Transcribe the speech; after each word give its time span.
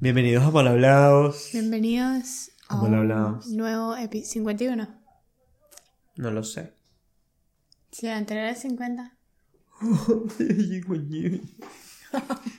Bienvenidos 0.00 0.44
a 0.44 0.50
Malhablados. 0.50 1.50
Bienvenidos 1.52 2.50
a 2.68 2.76
¿Cómo 2.76 2.82
lo 2.88 2.88
un 2.88 2.98
hablamos? 3.00 3.46
nuevo 3.48 3.96
epi 3.96 4.24
51. 4.24 4.88
No 6.16 6.30
lo 6.30 6.42
sé. 6.42 6.74
Si 7.92 8.06
el 8.06 8.12
anterior 8.14 8.46
es 8.46 8.60
50. 8.60 9.16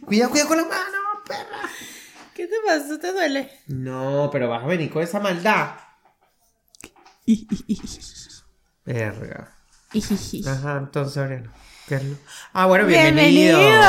cuidado, 0.06 0.30
cuidado 0.32 0.48
con 0.48 0.58
la 0.58 0.64
mano, 0.66 0.98
perra. 1.28 1.70
¿Qué 2.36 2.48
te 2.48 2.56
pasó? 2.66 3.00
¿Te 3.00 3.12
duele? 3.12 3.50
No, 3.68 4.30
pero 4.32 4.50
vas 4.50 4.64
a 4.64 4.68
venir 4.68 4.90
con 4.92 5.04
esa 5.04 5.20
maldad. 5.20 5.76
Verga. 8.86 9.56
Ajá, 10.48 10.78
entonces, 10.78 11.18
Oriana. 11.18 11.52
¿qué 11.88 11.96
es 11.96 12.04
lo- 12.04 12.18
Ah, 12.54 12.66
bueno, 12.68 12.86
bienvenidos. 12.88 13.60
¡Bienvenidos! 13.60 13.84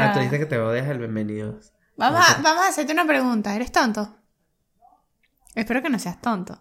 Ah, 0.00 0.12
tú 0.14 0.20
dices 0.20 0.38
que 0.38 0.46
te 0.46 0.58
odias 0.58 0.88
el 0.88 0.98
bienvenidos. 0.98 1.72
Vamos, 1.98 2.20
a, 2.20 2.40
vamos 2.42 2.64
a 2.64 2.68
hacerte 2.68 2.92
una 2.92 3.04
pregunta. 3.04 3.54
¿Eres 3.56 3.72
tonto? 3.72 4.16
Espero 5.56 5.82
que 5.82 5.90
no 5.90 5.98
seas 5.98 6.20
tonto. 6.20 6.56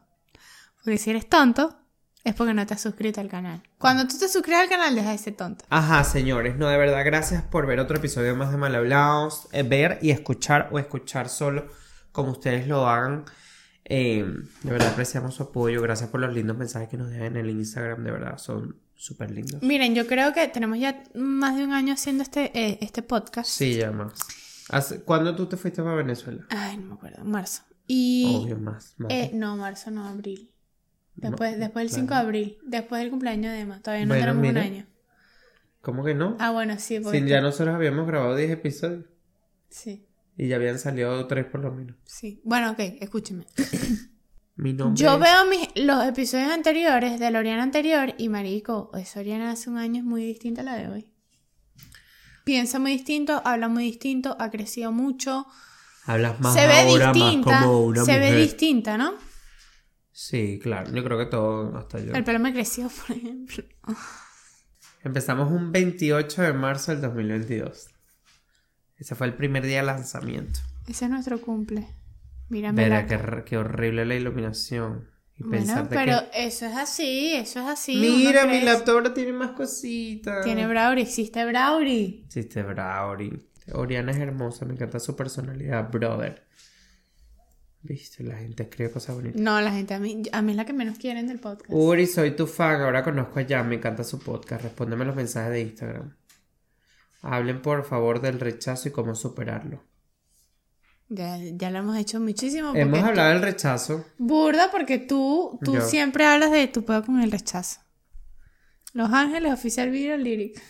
Porque 0.83 0.97
si 0.97 1.11
eres 1.11 1.29
tonto, 1.29 1.77
es 2.23 2.33
porque 2.33 2.55
no 2.55 2.65
te 2.65 2.73
has 2.73 2.81
suscrito 2.81 3.21
al 3.21 3.27
canal. 3.27 3.61
Cuando 3.77 4.07
tú 4.07 4.17
te 4.17 4.27
suscribes 4.29 4.63
al 4.63 4.69
canal, 4.69 4.95
deja 4.95 5.11
de 5.11 5.17
ser 5.19 5.35
tonto. 5.35 5.63
Ajá, 5.69 6.03
señores, 6.03 6.57
no, 6.57 6.67
de 6.67 6.77
verdad, 6.77 7.05
gracias 7.05 7.43
por 7.43 7.67
ver 7.67 7.79
otro 7.79 7.97
episodio 7.97 8.35
más 8.35 8.49
de 8.49 8.57
Malhablados. 8.57 9.47
Eh, 9.51 9.61
ver 9.61 9.99
y 10.01 10.09
escuchar 10.09 10.69
o 10.71 10.79
escuchar 10.79 11.29
solo, 11.29 11.67
como 12.11 12.31
ustedes 12.31 12.67
lo 12.67 12.87
hagan. 12.87 13.25
Eh, 13.85 14.25
de 14.63 14.71
verdad 14.71 14.89
apreciamos 14.89 15.35
su 15.35 15.43
apoyo. 15.43 15.83
Gracias 15.83 16.09
por 16.09 16.19
los 16.19 16.33
lindos 16.33 16.57
mensajes 16.57 16.89
que 16.89 16.97
nos 16.97 17.11
dejan 17.11 17.27
en 17.27 17.37
el 17.37 17.51
Instagram. 17.51 18.03
De 18.03 18.09
verdad, 18.09 18.39
son 18.39 18.75
súper 18.95 19.29
lindos. 19.29 19.61
Miren, 19.61 19.93
yo 19.93 20.07
creo 20.07 20.33
que 20.33 20.47
tenemos 20.47 20.79
ya 20.79 21.03
más 21.13 21.55
de 21.55 21.63
un 21.63 21.73
año 21.73 21.93
haciendo 21.93 22.23
este, 22.23 22.51
eh, 22.59 22.79
este 22.81 23.03
podcast. 23.03 23.51
Sí, 23.51 23.75
ya 23.75 23.91
más. 23.91 24.13
¿Cuándo 25.05 25.35
tú 25.35 25.45
te 25.47 25.57
fuiste 25.57 25.81
para 25.81 25.95
Venezuela? 25.95 26.45
Ay, 26.49 26.77
no 26.77 26.87
me 26.87 26.93
acuerdo. 26.95 27.23
Marzo. 27.23 27.63
Y. 27.87 28.35
Obvio, 28.43 28.57
más. 28.57 28.95
más. 28.97 29.11
Eh, 29.11 29.31
no, 29.33 29.55
marzo, 29.57 29.91
no, 29.91 30.05
abril. 30.07 30.51
Después, 31.15 31.53
No, 31.53 31.59
después 31.59 31.83
del 31.85 31.89
claro. 31.89 32.01
5 32.01 32.13
de 32.13 32.19
abril. 32.19 32.57
Después 32.65 33.01
del 33.01 33.09
cumpleaños 33.09 33.51
de 33.53 33.59
Emma. 33.61 33.81
Todavía 33.81 34.05
no 34.05 34.09
Bueno, 34.09 34.21
tenemos 34.25 34.41
mira. 34.41 34.61
un 34.61 34.67
año. 34.67 34.85
¿Cómo 35.81 36.03
que 36.03 36.13
no? 36.13 36.35
Ah, 36.39 36.51
bueno, 36.51 36.75
sí. 36.79 36.99
Porque 36.99 37.19
Si 37.21 37.25
ya 37.27 37.39
nosotros 37.41 37.73
habíamos 37.75 38.05
grabado 38.07 38.35
10 38.35 38.51
episodios 38.51 39.05
Sí, 39.69 40.05
y 40.37 40.47
ya 40.49 40.57
habían 40.57 40.79
salido 40.79 41.25
3 41.27 41.45
por 41.45 41.61
lo 41.61 41.71
menos. 41.71 41.95
sí. 42.03 42.41
Bueno, 42.43 42.71
ok, 42.71 42.79
escúcheme. 42.99 43.45
Mi 44.57 44.73
nombre 44.73 45.01
Yo 45.01 45.13
es- 45.13 45.19
veo 45.19 45.45
mis, 45.49 45.85
los 45.85 46.03
episodios 46.05 46.49
anteriores 46.51 47.19
de 47.19 47.31
la 47.31 47.39
Oriana 47.39 47.63
anterior 47.63 48.13
y 48.17 48.27
marico, 48.27 48.91
esa 48.95 49.19
Oriana 49.19 49.51
hace 49.51 49.69
un 49.69 49.77
año 49.77 49.99
es 49.99 50.03
muy 50.03 50.25
distinta 50.25 50.61
a 50.61 50.65
la 50.65 50.75
de 50.75 50.87
hoy. 50.89 51.11
Piensa 52.47 52.79
muy 52.79 52.93
distinto, 52.93 53.41
habla 53.43 53.67
muy 53.67 53.83
distinto, 53.83 54.37
ha 54.39 54.49
crecido 54.49 54.93
mucho. 54.93 55.45
Hablas 56.05 56.39
más 56.39 56.53
se 56.53 56.65
ve 56.65 56.79
ahora, 56.79 57.11
distinta. 57.11 57.51
más 57.51 57.63
como 57.63 57.79
una 57.81 58.05
se 58.05 58.19
ve 58.19 58.37
distinta, 58.37 58.97
¿no? 58.97 59.15
Sí, 60.13 60.57
claro. 60.63 60.89
Yo 60.93 61.03
creo 61.03 61.17
que 61.17 61.25
todo, 61.25 61.77
hasta 61.77 61.99
yo. 61.99 62.13
El 62.13 62.23
pelo 62.23 62.39
me 62.39 62.53
creció, 62.53 62.89
por 63.07 63.17
ejemplo. 63.17 63.65
Empezamos 65.03 65.51
un 65.51 65.73
28 65.73 66.41
de 66.41 66.53
marzo 66.53 66.93
del 66.93 67.01
2022. 67.01 67.89
Ese 68.95 69.15
fue 69.15 69.27
el 69.27 69.33
primer 69.33 69.65
día 69.65 69.81
de 69.81 69.87
lanzamiento. 69.87 70.61
Ese 70.87 71.03
es 71.03 71.11
nuestro 71.11 71.41
cumple. 71.41 71.85
Mírame 72.47 72.81
Verá, 72.81 73.01
la 73.01 73.07
qué, 73.07 73.43
qué 73.43 73.57
horrible 73.57 74.05
la 74.05 74.15
iluminación. 74.15 75.09
Y 75.39 75.43
Bueno, 75.43 75.87
pero 75.89 76.19
que... 76.31 76.47
eso 76.47 76.65
es 76.65 76.75
así, 76.75 77.33
eso 77.33 77.59
es 77.59 77.67
así. 77.67 77.95
Mira, 77.95 78.45
mi 78.45 78.61
laptop 78.61 78.95
ahora 78.95 79.13
tiene 79.13 79.33
más 79.33 79.51
cositas. 79.51 80.43
Tiene 80.43 80.67
Brauri, 80.67 81.01
existe 81.01 81.45
Brauri. 81.45 82.23
Existe 82.25 82.63
Brownie. 82.63 83.47
Oriana 83.73 84.11
es 84.11 84.17
hermosa, 84.17 84.65
me 84.65 84.73
encanta 84.73 84.99
su 84.99 85.15
personalidad, 85.15 85.89
brother. 85.91 86.47
Viste, 87.81 88.23
la 88.23 88.35
gente 88.37 88.63
escribe 88.63 88.91
cosas 88.91 89.15
bonitas. 89.15 89.39
No, 89.39 89.61
la 89.61 89.71
gente, 89.71 89.93
a 89.93 89.99
mí, 89.99 90.23
a 90.31 90.41
mí 90.41 90.51
es 90.51 90.57
la 90.57 90.65
que 90.65 90.73
menos 90.73 90.97
quieren 90.97 91.27
del 91.27 91.39
podcast. 91.39 91.69
Uri, 91.71 92.07
soy 92.07 92.31
tu 92.31 92.47
fan, 92.47 92.81
ahora 92.81 93.03
conozco 93.03 93.39
a 93.39 93.45
Jan, 93.47 93.69
me 93.69 93.75
encanta 93.75 94.03
su 94.03 94.19
podcast. 94.19 94.63
Respóndeme 94.63 95.05
los 95.05 95.15
mensajes 95.15 95.51
de 95.51 95.61
Instagram. 95.61 96.15
Hablen 97.21 97.61
por 97.61 97.83
favor 97.83 98.21
del 98.21 98.39
rechazo 98.39 98.89
y 98.89 98.91
cómo 98.91 99.15
superarlo. 99.15 99.83
Ya, 101.09 101.37
ya 101.39 101.71
lo 101.71 101.79
hemos 101.79 101.97
hecho 101.97 102.19
muchísimo. 102.19 102.73
Hemos 102.75 102.99
tú- 102.99 103.05
hablado 103.05 103.29
del 103.29 103.41
rechazo. 103.41 104.05
Burda, 104.17 104.69
porque 104.71 104.97
tú, 104.99 105.57
tú 105.63 105.75
Yo. 105.75 105.81
siempre 105.81 106.25
hablas 106.25 106.51
de 106.51 106.67
tu 106.67 106.83
pedo 106.83 107.03
con 107.05 107.21
el 107.21 107.31
rechazo. 107.31 107.79
Los 108.93 109.11
Ángeles, 109.13 109.53
oficial 109.53 109.89
video 109.89 110.17
lyric. 110.17 110.61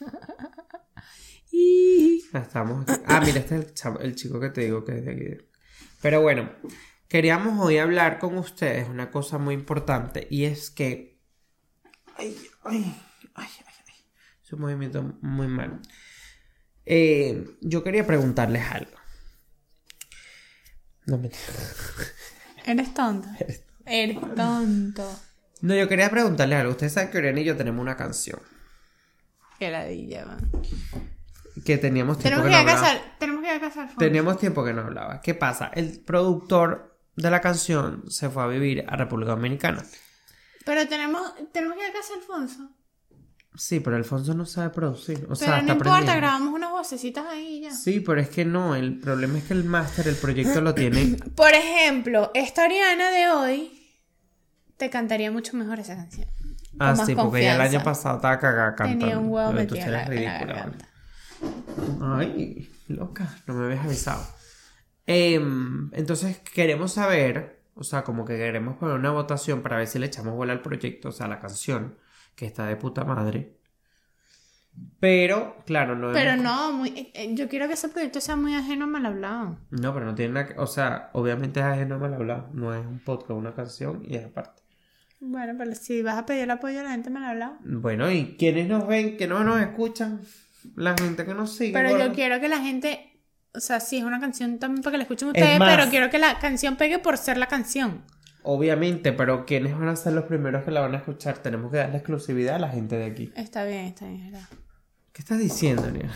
y... 1.50 2.24
Estamos. 2.32 2.86
Ah, 3.06 3.20
mira, 3.24 3.40
este 3.40 3.56
es 3.56 3.64
el, 3.66 3.74
chavo- 3.74 4.00
el 4.00 4.14
chico 4.14 4.40
que 4.40 4.50
te 4.50 4.62
digo 4.62 4.84
que 4.84 4.98
es 4.98 5.04
de 5.04 5.12
aquí. 5.12 5.44
Pero 6.00 6.20
bueno, 6.22 6.50
queríamos 7.08 7.58
hoy 7.64 7.78
hablar 7.78 8.18
con 8.18 8.38
ustedes 8.38 8.88
una 8.88 9.10
cosa 9.10 9.38
muy 9.38 9.54
importante 9.54 10.26
y 10.30 10.44
es 10.44 10.70
que. 10.70 11.18
Ay, 12.16 12.36
ay, 12.64 12.94
ay, 13.34 13.46
ay, 13.66 13.74
ay. 13.88 13.94
Es 14.44 14.52
un 14.52 14.60
movimiento 14.60 15.02
muy 15.20 15.48
malo. 15.48 15.78
Eh, 16.86 17.44
yo 17.60 17.82
quería 17.82 18.06
preguntarles 18.06 18.62
algo. 18.70 18.92
No 21.08 21.18
me. 21.18 21.30
Eres 22.66 22.94
tonto. 22.94 23.28
Eres 23.86 24.18
tonto. 24.36 25.20
No, 25.62 25.74
yo 25.74 25.88
quería 25.88 26.10
preguntarles 26.10 26.58
algo. 26.60 26.72
Ustedes 26.72 26.92
saben 26.92 27.10
que 27.10 27.18
Oriana 27.18 27.40
y 27.40 27.44
yo 27.44 27.56
tenemos 27.56 27.80
una 27.82 27.96
canción. 27.96 28.40
Qué 29.58 29.70
ladilla, 29.70 30.26
man. 30.26 30.50
Que 31.64 31.78
teníamos 31.78 32.18
tiempo 32.18 32.42
Tenemos 32.42 32.44
que 32.44 32.50
que 32.50 32.56
no 32.56 32.62
ir 32.62 32.68
a 32.68 32.72
hablaba. 32.72 32.80
casar. 32.80 33.16
Tenemos 33.18 33.42
que 33.42 33.48
ir 33.48 33.56
a 33.56 33.60
casar. 33.60 33.90
Teníamos 33.98 34.38
tiempo 34.38 34.64
que 34.64 34.72
no 34.72 34.82
hablaba. 34.82 35.20
¿Qué 35.20 35.34
pasa? 35.34 35.70
El 35.74 35.98
productor 36.00 36.96
de 37.16 37.30
la 37.30 37.40
canción 37.40 38.04
se 38.08 38.30
fue 38.30 38.44
a 38.44 38.46
vivir 38.46 38.84
a 38.86 38.96
República 38.96 39.32
Dominicana. 39.32 39.82
Pero 40.64 40.86
tenemos, 40.86 41.34
tenemos 41.52 41.76
que 41.76 41.84
ir 41.84 41.90
a 41.90 41.92
casa 41.92 42.12
Alfonso. 42.14 42.70
Sí, 43.58 43.80
pero 43.80 43.96
Alfonso 43.96 44.34
no 44.34 44.46
sabe 44.46 44.70
producir. 44.70 45.18
O 45.18 45.20
Pero 45.20 45.34
sea, 45.36 45.48
no 45.48 45.56
está 45.58 45.72
importa, 45.72 45.90
aprendiendo. 45.94 46.20
grabamos 46.20 46.54
unas 46.54 46.70
vocecitas 46.70 47.26
ahí 47.26 47.62
ya. 47.62 47.72
Sí, 47.72 47.98
pero 47.98 48.20
es 48.20 48.28
que 48.28 48.44
no. 48.44 48.76
El 48.76 49.00
problema 49.00 49.36
es 49.38 49.44
que 49.44 49.54
el 49.54 49.64
máster, 49.64 50.06
el 50.06 50.14
proyecto 50.14 50.60
lo 50.60 50.74
tiene. 50.74 51.16
Por 51.34 51.52
ejemplo, 51.52 52.30
esta 52.34 52.64
Ariana 52.64 53.10
de 53.10 53.28
hoy 53.28 53.72
te 54.76 54.88
cantaría 54.90 55.32
mucho 55.32 55.56
mejor 55.56 55.80
esa 55.80 55.96
canción. 55.96 56.28
Ah, 56.78 56.94
sí, 56.94 57.16
porque 57.16 57.42
ya 57.42 57.56
el 57.56 57.60
año 57.60 57.82
pasado 57.82 58.16
estaba 58.16 58.38
cagada 58.38 58.76
cantando. 58.76 59.06
Tenía 59.06 59.18
un 59.18 59.28
huevo 59.28 59.52
metido 59.52 59.84
en 59.84 59.92
la, 59.92 60.02
en 60.04 60.04
la 60.04 60.10
ridícula, 60.38 60.54
garganta. 60.54 60.88
Ay, 62.00 62.70
loca, 62.86 63.36
no 63.46 63.54
me 63.54 63.64
habías 63.66 63.84
avisado. 63.84 64.24
Em, 65.06 65.90
entonces 65.94 66.38
queremos 66.38 66.92
saber, 66.92 67.60
o 67.74 67.82
sea, 67.82 68.04
como 68.04 68.24
que 68.24 68.36
queremos 68.36 68.76
poner 68.76 68.94
una 68.96 69.10
votación 69.10 69.62
para 69.62 69.78
ver 69.78 69.88
si 69.88 69.98
le 69.98 70.06
echamos 70.06 70.34
bola 70.34 70.52
al 70.52 70.62
proyecto, 70.62 71.08
o 71.08 71.12
sea, 71.12 71.26
a 71.26 71.28
la 71.28 71.40
canción, 71.40 71.96
que 72.38 72.46
está 72.46 72.66
de 72.66 72.76
puta 72.76 73.04
madre. 73.04 73.58
Pero, 75.00 75.56
claro, 75.66 75.96
no 75.96 76.12
Pero 76.12 76.30
hemos- 76.30 76.44
no, 76.44 76.72
muy, 76.72 76.90
eh, 76.90 77.10
eh, 77.14 77.34
yo 77.34 77.48
quiero 77.48 77.66
que 77.66 77.74
ese 77.74 77.88
proyecto 77.88 78.20
sea 78.20 78.36
muy 78.36 78.54
ajeno 78.54 78.84
a 78.84 78.88
mal 78.88 79.06
hablado. 79.06 79.58
No, 79.70 79.92
pero 79.92 80.06
no 80.06 80.14
tiene 80.14 80.34
nada 80.34 80.46
que... 80.46 80.54
O 80.60 80.68
sea, 80.68 81.10
obviamente 81.14 81.58
es 81.58 81.66
ajeno 81.66 81.96
a 81.96 81.98
mal 81.98 82.14
hablado. 82.14 82.48
No 82.52 82.72
es 82.72 82.86
un 82.86 83.00
podcast, 83.00 83.30
una 83.32 83.54
canción 83.54 84.02
y 84.06 84.14
es 84.14 84.26
aparte. 84.26 84.62
Bueno, 85.20 85.54
pero 85.58 85.74
si 85.74 86.00
vas 86.02 86.16
a 86.16 86.26
pedir 86.26 86.42
el 86.44 86.50
apoyo 86.52 86.78
a 86.78 86.84
la 86.84 86.90
gente 86.90 87.10
mal 87.10 87.24
hablado. 87.24 87.56
Bueno, 87.64 88.08
¿y 88.10 88.36
quiénes 88.38 88.68
nos 88.68 88.86
ven, 88.86 89.16
que 89.16 89.26
no 89.26 89.42
nos 89.42 89.60
escuchan? 89.60 90.20
La 90.76 90.94
gente 90.96 91.24
que 91.24 91.34
nos 91.34 91.56
sigue. 91.56 91.72
Pero 91.72 91.98
yo 91.98 92.12
quiero 92.12 92.38
que 92.38 92.48
la 92.48 92.58
gente, 92.60 93.20
o 93.52 93.58
sea, 93.60 93.80
sí 93.80 93.98
es 93.98 94.04
una 94.04 94.20
canción 94.20 94.60
también 94.60 94.82
para 94.84 94.92
que 94.92 94.98
la 94.98 95.02
escuchen 95.04 95.28
Es 95.30 95.34
ustedes, 95.42 95.58
más- 95.58 95.76
pero 95.76 95.90
quiero 95.90 96.08
que 96.10 96.18
la 96.18 96.38
canción 96.38 96.76
pegue 96.76 97.00
por 97.00 97.16
ser 97.18 97.36
la 97.36 97.46
canción. 97.48 98.04
Obviamente, 98.50 99.12
pero 99.12 99.44
¿quiénes 99.44 99.78
van 99.78 99.88
a 99.88 99.96
ser 99.96 100.14
los 100.14 100.24
primeros 100.24 100.64
que 100.64 100.70
la 100.70 100.80
van 100.80 100.94
a 100.94 100.96
escuchar? 100.96 101.36
Tenemos 101.36 101.70
que 101.70 101.76
darle 101.76 101.98
exclusividad 101.98 102.56
a 102.56 102.58
la 102.58 102.70
gente 102.70 102.96
de 102.96 103.04
aquí. 103.04 103.30
Está 103.36 103.66
bien, 103.66 103.84
está 103.84 104.06
bien, 104.06 104.22
es 104.22 104.32
verdad. 104.32 104.48
¿Qué 105.12 105.20
estás 105.20 105.38
diciendo, 105.38 105.82
Ariana? 105.82 106.14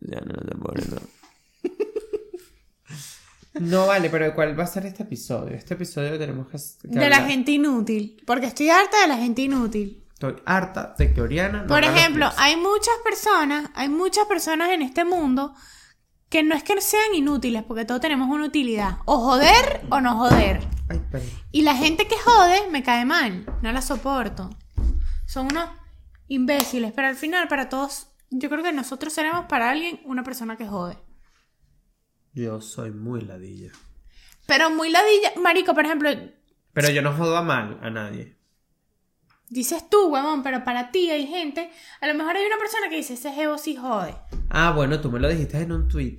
Ya 0.00 0.20
no 0.22 0.34
te 0.34 0.56
pones, 0.56 0.90
no. 0.90 1.00
No 3.60 3.86
vale, 3.86 4.10
pero 4.10 4.34
¿cuál 4.34 4.58
va 4.58 4.64
a 4.64 4.66
ser 4.66 4.86
este 4.86 5.04
episodio? 5.04 5.54
Este 5.54 5.74
episodio 5.74 6.18
tenemos 6.18 6.48
que, 6.48 6.58
que 6.88 6.98
De 6.98 7.08
la 7.08 7.26
gente 7.26 7.52
inútil, 7.52 8.20
porque 8.26 8.46
estoy 8.46 8.70
harta 8.70 9.02
de 9.02 9.06
la 9.06 9.18
gente 9.18 9.42
inútil. 9.42 10.04
Estoy 10.14 10.34
harta 10.46 10.96
de 10.98 11.14
que 11.14 11.20
Oriana 11.20 11.62
no 11.62 11.68
Por 11.68 11.84
ejemplo, 11.84 12.28
hay 12.38 12.56
muchas 12.56 12.94
personas, 13.04 13.70
hay 13.74 13.88
muchas 13.88 14.26
personas 14.26 14.70
en 14.70 14.82
este 14.82 15.04
mundo 15.04 15.54
que 16.28 16.42
no 16.42 16.56
es 16.56 16.64
que 16.64 16.80
sean 16.80 17.14
inútiles, 17.14 17.62
porque 17.62 17.84
todos 17.84 18.00
tenemos 18.00 18.28
una 18.30 18.46
utilidad. 18.46 18.96
O 19.04 19.18
joder 19.18 19.82
o 19.90 20.00
no 20.00 20.16
joder. 20.16 20.71
Ay, 20.92 21.02
perdón. 21.10 21.30
Y 21.50 21.62
la 21.62 21.74
gente 21.76 22.06
que 22.06 22.16
jode 22.18 22.68
me 22.70 22.82
cae 22.82 23.04
mal, 23.04 23.46
no 23.62 23.72
la 23.72 23.82
soporto. 23.82 24.50
Son 25.26 25.46
unos 25.46 25.68
imbéciles, 26.28 26.92
pero 26.92 27.08
al 27.08 27.16
final 27.16 27.48
para 27.48 27.68
todos, 27.68 28.08
yo 28.30 28.48
creo 28.48 28.62
que 28.62 28.72
nosotros 28.72 29.12
seremos 29.12 29.46
para 29.46 29.70
alguien 29.70 30.00
una 30.04 30.22
persona 30.22 30.56
que 30.56 30.66
jode. 30.66 30.98
Yo 32.34 32.60
soy 32.60 32.90
muy 32.90 33.20
ladilla. 33.22 33.72
Pero 34.46 34.70
muy 34.70 34.90
ladilla, 34.90 35.32
marico, 35.40 35.74
por 35.74 35.84
ejemplo, 35.84 36.10
Pero 36.72 36.90
yo 36.90 37.02
no 37.02 37.12
jodo 37.12 37.36
a 37.36 37.42
mal 37.42 37.78
a 37.82 37.90
nadie. 37.90 38.36
dices 39.48 39.88
tú, 39.90 40.08
huevón, 40.08 40.42
pero 40.42 40.64
para 40.64 40.90
ti 40.90 41.10
hay 41.10 41.26
gente, 41.26 41.70
a 42.00 42.06
lo 42.06 42.14
mejor 42.14 42.36
hay 42.36 42.44
una 42.46 42.56
persona 42.58 42.88
que 42.88 42.96
dice, 42.96 43.14
ese 43.14 43.32
jevo 43.32 43.58
sí 43.58 43.76
jode. 43.76 44.14
Ah, 44.50 44.72
bueno, 44.72 45.00
tú 45.00 45.10
me 45.10 45.20
lo 45.20 45.28
dijiste 45.28 45.58
en 45.58 45.72
un 45.72 45.88
tweet. 45.88 46.18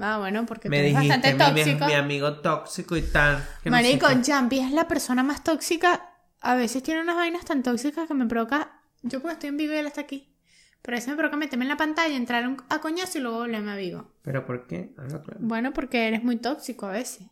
Ah, 0.00 0.18
bueno, 0.18 0.44
porque 0.46 0.68
Me 0.68 0.76
tú 0.76 0.80
eres 0.80 0.92
dijiste 1.00 1.16
bastante 1.28 1.44
mi, 1.44 1.52
mi- 1.52 1.60
tóxico. 1.64 1.86
mi 1.86 1.94
amigo 1.94 2.32
tóxico 2.40 2.96
y 2.96 3.02
tal. 3.02 3.36
que 3.62 3.70
no 3.70 3.76
sé 3.78 3.82
Marico, 3.82 4.06
qué. 4.08 4.32
Jumpy 4.32 4.58
es 4.60 4.72
la 4.72 4.86
persona 4.86 5.22
más 5.22 5.42
tóxica. 5.42 6.10
A 6.40 6.54
veces 6.54 6.82
tiene 6.82 7.00
unas 7.00 7.16
vainas 7.16 7.44
tan 7.44 7.62
tóxicas 7.62 8.06
que 8.06 8.14
me 8.14 8.26
provoca. 8.26 8.80
Yo 9.02 9.20
porque 9.20 9.32
estoy 9.34 9.48
en 9.48 9.56
vivo 9.56 9.72
él 9.72 9.86
está 9.86 10.02
aquí. 10.02 10.34
Pero 10.82 10.96
a 10.96 10.98
veces 10.98 11.08
me 11.10 11.16
provoca 11.16 11.36
meterme 11.36 11.64
en 11.64 11.70
la 11.70 11.76
pantalla, 11.76 12.14
entrar 12.14 12.46
un- 12.46 12.62
a 12.68 12.80
coñazo 12.80 13.18
y 13.18 13.22
luego 13.22 13.38
volverme 13.38 13.72
a 13.72 13.76
vivo. 13.76 14.12
¿Pero 14.22 14.44
por 14.46 14.66
qué? 14.66 14.92
Claro. 14.94 15.22
Bueno, 15.40 15.72
porque 15.72 16.06
eres 16.06 16.22
muy 16.22 16.36
tóxico 16.36 16.86
a 16.86 16.92
veces. 16.92 17.26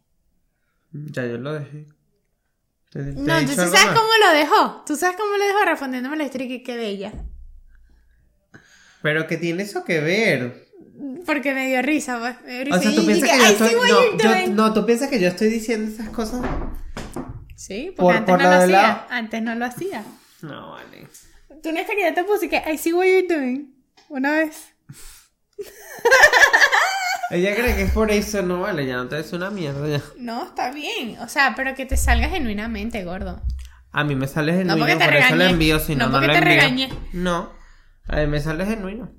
Ya 0.93 1.27
yo 1.27 1.37
lo 1.39 1.53
dejé. 1.53 1.87
¿Te- 2.91 3.05
te 3.05 3.13
No, 3.13 3.35
algo 3.35 3.53
¿sabes 3.53 3.73
más? 3.73 3.87
cómo 3.89 4.09
lo 4.25 4.33
dejó? 4.33 4.83
¿Tú 4.87 4.97
sabes 4.97 5.17
cómo 5.17 5.37
lo 5.37 5.45
dejó 5.45 5.65
respondiéndome 5.65 6.17
la 6.17 6.25
historia 6.25 6.49
que 6.49 6.63
qué 6.63 6.77
bella? 6.77 7.13
Pero 9.03 9.27
¿qué 9.27 9.37
tiene 9.37 9.63
eso 9.63 9.85
que 9.85 10.01
ver? 10.01 10.66
Porque 11.27 11.53
me 11.55 11.69
dio 11.69 11.83
risa, 11.83 12.19
pues. 12.19 12.37
Me 12.45 12.53
dio 12.53 12.65
risa. 12.65 12.77
O 12.79 12.83
sea, 12.83 12.95
tú 12.95 13.07
piensas 13.07 13.31
que 13.31 13.39
yo 13.39 13.45
"I 13.45 13.53
estoy. 13.53 13.75
No, 13.75 13.87
you're 13.87 14.23
yo- 14.23 14.31
doing". 14.31 14.57
no, 14.57 14.73
tú 14.73 14.87
piensas 14.87 15.09
que 15.11 15.21
yo 15.21 15.29
estoy 15.29 15.49
diciendo 15.49 15.91
esas 15.91 16.09
cosas. 16.11 16.41
Sí, 17.55 17.93
porque 17.97 18.03
Por- 18.03 18.17
antes 18.17 18.33
por 18.35 18.43
no 18.43 18.51
lo 18.51 18.57
hacía. 18.57 18.67
la- 18.83 19.07
Antes 19.11 19.43
no 19.43 19.55
lo 19.55 19.65
hacía. 19.65 20.05
No, 20.43 20.73
vale. 20.73 21.07
Tú 21.63 21.73
no 21.73 21.79
es 21.81 21.87
que 21.87 21.97
yo 22.03 22.15
te 22.15 22.25
puse 22.25 22.49
que 22.49 22.63
I 22.73 22.77
see 22.79 22.93
what 22.93 23.05
you're 23.07 23.27
doing. 23.27 23.75
Una 24.09 24.33
vez. 24.33 24.75
Ella 27.31 27.57
cree 27.57 27.75
que 27.75 27.83
es 27.83 27.91
por 27.93 28.11
eso, 28.13 28.43
no 28.43 28.61
vale, 28.61 28.87
ya 28.87 28.97
no 28.97 29.09
te 29.09 29.19
es 29.19 29.33
una 29.33 29.51
mierda 29.51 29.89
ya. 29.89 30.01
No, 30.17 30.45
está 30.47 30.71
bien. 30.71 31.19
O 31.19 31.29
sea, 31.29 31.55
pero 31.57 31.75
que 31.75 31.85
te 31.85 31.97
salga 31.97 32.29
genuinamente, 32.29 33.03
gordo. 33.05 33.43
A 33.91 34.05
mí 34.05 34.15
me 34.15 34.29
sale 34.29 34.53
No 34.53 34.59
genuino, 34.59 34.79
porque 34.79 34.97
te 34.97 35.05
por 35.07 35.15
eso 35.17 35.41
envío, 35.51 35.81
si 35.81 35.97
no, 35.97 36.05
No 36.07 36.11
no, 36.13 36.13
porque 36.13 36.27
lo 36.29 36.33
te 36.35 36.39
envío. 36.39 36.55
regañé. 36.55 36.89
No, 37.15 37.51
a 38.07 38.17
mí 38.17 38.27
me 38.29 38.41
sale 38.41 38.65
genuino. 38.65 39.11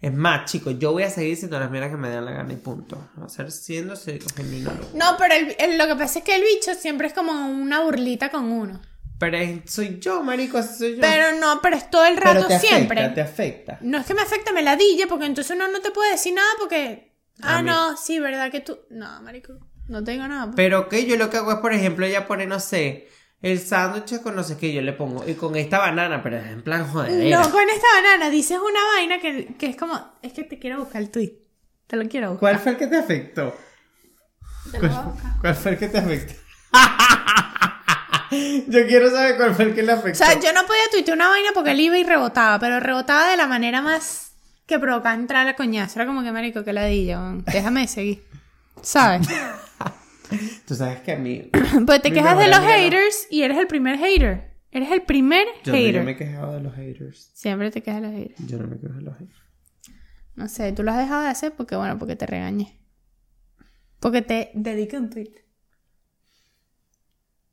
Es 0.00 0.14
más, 0.14 0.50
chicos, 0.50 0.76
yo 0.78 0.92
voy 0.92 1.02
a 1.02 1.10
seguir 1.10 1.30
diciendo 1.30 1.58
las 1.60 1.70
mierdas 1.70 1.90
que 1.90 1.96
me 1.98 2.08
dan 2.08 2.24
la 2.24 2.30
gana 2.32 2.52
y 2.52 2.56
punto. 2.56 3.10
Va 3.20 3.26
a 3.26 3.28
ser 3.28 3.50
siendo 3.50 3.94
genuino. 3.96 4.72
no. 4.94 5.12
No, 5.12 5.16
pero 5.18 5.34
el- 5.34 5.54
el- 5.58 5.76
lo 5.78 5.86
que 5.86 5.94
pasa 5.96 6.20
es 6.20 6.24
que 6.24 6.34
el 6.36 6.42
bicho 6.42 6.74
siempre 6.74 7.06
es 7.08 7.12
como 7.12 7.32
una 7.32 7.80
burlita 7.82 8.30
con 8.30 8.44
uno. 8.50 8.80
Pero 9.18 9.36
es- 9.36 9.70
soy 9.70 9.98
yo, 10.00 10.22
marico, 10.22 10.62
soy 10.62 10.94
yo. 10.94 11.00
Pero 11.02 11.38
no, 11.38 11.60
pero 11.60 11.76
es 11.76 11.90
todo 11.90 12.06
el 12.06 12.14
Pero 12.14 12.26
rato 12.32 12.46
afecta, 12.46 12.60
siempre. 12.66 13.08
te 13.10 13.20
afecta. 13.20 13.78
No 13.82 13.98
es 13.98 14.06
que 14.06 14.14
me 14.14 14.22
afecte, 14.22 14.52
me 14.54 14.62
ladilla, 14.62 15.06
porque 15.06 15.26
entonces 15.26 15.54
uno 15.54 15.68
no 15.68 15.80
te 15.80 15.90
puede 15.90 16.12
decir 16.12 16.32
nada 16.34 16.48
porque. 16.58 17.12
A 17.42 17.58
Ah, 17.58 17.62
mí. 17.62 17.68
no, 17.68 17.96
sí, 17.98 18.18
¿verdad 18.18 18.50
que 18.50 18.60
tú? 18.60 18.78
No, 18.90 19.20
marico, 19.22 19.52
no 19.88 20.02
te 20.02 20.12
digo 20.12 20.26
nada. 20.26 20.44
pues. 20.46 20.56
Pero 20.56 20.88
que 20.88 21.04
yo 21.06 21.16
lo 21.16 21.28
que 21.28 21.36
hago 21.36 21.52
es, 21.52 21.58
por 21.58 21.74
ejemplo, 21.74 22.06
ella 22.06 22.26
pone, 22.26 22.46
no 22.46 22.58
sé, 22.60 23.08
el 23.42 23.58
sándwich 23.58 24.20
con 24.20 24.36
no 24.36 24.42
sé 24.44 24.56
qué, 24.58 24.72
yo 24.72 24.82
le 24.82 24.92
pongo, 24.92 25.26
y 25.26 25.34
con 25.34 25.56
esta 25.56 25.78
banana, 25.78 26.22
pero 26.22 26.36
es 26.36 26.46
en 26.46 26.62
plan 26.62 26.86
joder. 26.86 27.10
No, 27.30 27.50
con 27.50 27.62
esta 27.68 27.86
banana 27.96 28.28
dices 28.30 28.58
una 28.58 28.80
vaina 28.96 29.18
que, 29.20 29.54
que 29.58 29.66
es 29.66 29.76
como. 29.76 29.98
Es 30.22 30.32
que 30.32 30.44
te 30.44 30.58
quiero 30.58 30.78
buscar 30.78 31.00
el 31.02 31.10
tweet. 31.10 31.32
Te 31.86 31.96
lo 31.96 32.08
quiero 32.08 32.32
buscar. 32.32 32.40
¿Cuál 32.40 32.58
fue 32.62 32.72
el 32.72 32.78
que 32.78 32.86
te 32.86 32.96
afectó? 32.98 33.56
Te 34.70 34.78
lo 34.78 34.88
voy 34.88 34.96
a 34.96 35.02
buscar. 35.02 35.30
¿Cuál 35.40 35.54
fue 35.54 35.70
el 35.72 35.78
que 35.78 35.88
te 35.88 35.98
afectó? 35.98 36.34
yo 38.68 38.86
quiero 38.86 39.10
saber 39.10 39.36
cuál 39.36 39.54
fue 39.54 39.64
el 39.66 39.74
que 39.74 39.82
le 39.82 39.92
O 39.92 39.96
afectó. 39.96 40.18
sea, 40.24 40.38
yo 40.38 40.52
no 40.52 40.66
podía 40.66 40.82
tuitear 40.92 41.16
una 41.16 41.28
vaina 41.28 41.50
porque 41.54 41.72
él 41.72 41.80
iba 41.80 41.98
y 41.98 42.04
rebotaba, 42.04 42.58
pero 42.58 42.78
rebotaba 42.78 43.28
de 43.28 43.36
la 43.36 43.46
manera 43.46 43.80
más 43.82 44.32
que 44.66 44.78
provocaba 44.78 45.14
entrar 45.14 45.48
a 45.48 45.56
coñazo. 45.56 45.98
Era 45.98 46.06
como 46.06 46.22
que, 46.22 46.30
marico, 46.30 46.62
que 46.62 46.72
ladilla, 46.72 47.20
déjame 47.52 47.88
seguir. 47.88 48.22
¿Sabes? 48.82 49.26
Tú 50.66 50.74
sabes 50.74 51.00
que 51.00 51.12
a 51.12 51.16
mí. 51.16 51.50
Pues 51.86 52.02
te 52.02 52.12
quejas 52.12 52.38
de 52.38 52.48
los 52.48 52.60
no. 52.60 52.66
haters 52.66 53.26
y 53.30 53.42
eres 53.42 53.58
el 53.58 53.66
primer 53.66 53.98
hater. 53.98 54.50
Eres 54.72 54.90
el 54.92 55.02
primer 55.02 55.46
Yo, 55.64 55.72
no- 55.72 55.78
yo 55.78 56.02
me 56.04 56.12
he 56.12 56.16
quejado 56.16 56.52
de 56.54 56.60
los 56.62 56.74
haters. 56.74 57.30
Siempre 57.34 57.70
te 57.70 57.82
quejas 57.82 58.02
de 58.02 58.08
los 58.08 58.16
haters. 58.16 58.46
Yo 58.46 58.58
no 58.58 58.68
me 58.68 58.78
quejo 58.78 58.94
de 58.94 59.02
los 59.02 59.16
haters. 59.18 59.38
No 60.36 60.48
sé, 60.48 60.72
tú 60.72 60.82
lo 60.84 60.92
has 60.92 60.98
dejado 60.98 61.22
de 61.22 61.28
hacer 61.28 61.52
porque, 61.56 61.74
bueno, 61.76 61.98
porque 61.98 62.16
te 62.16 62.26
regañé. 62.26 62.80
Porque 63.98 64.22
te 64.22 64.50
dediqué 64.54 64.96
un 64.96 65.10
tweet. 65.10 65.32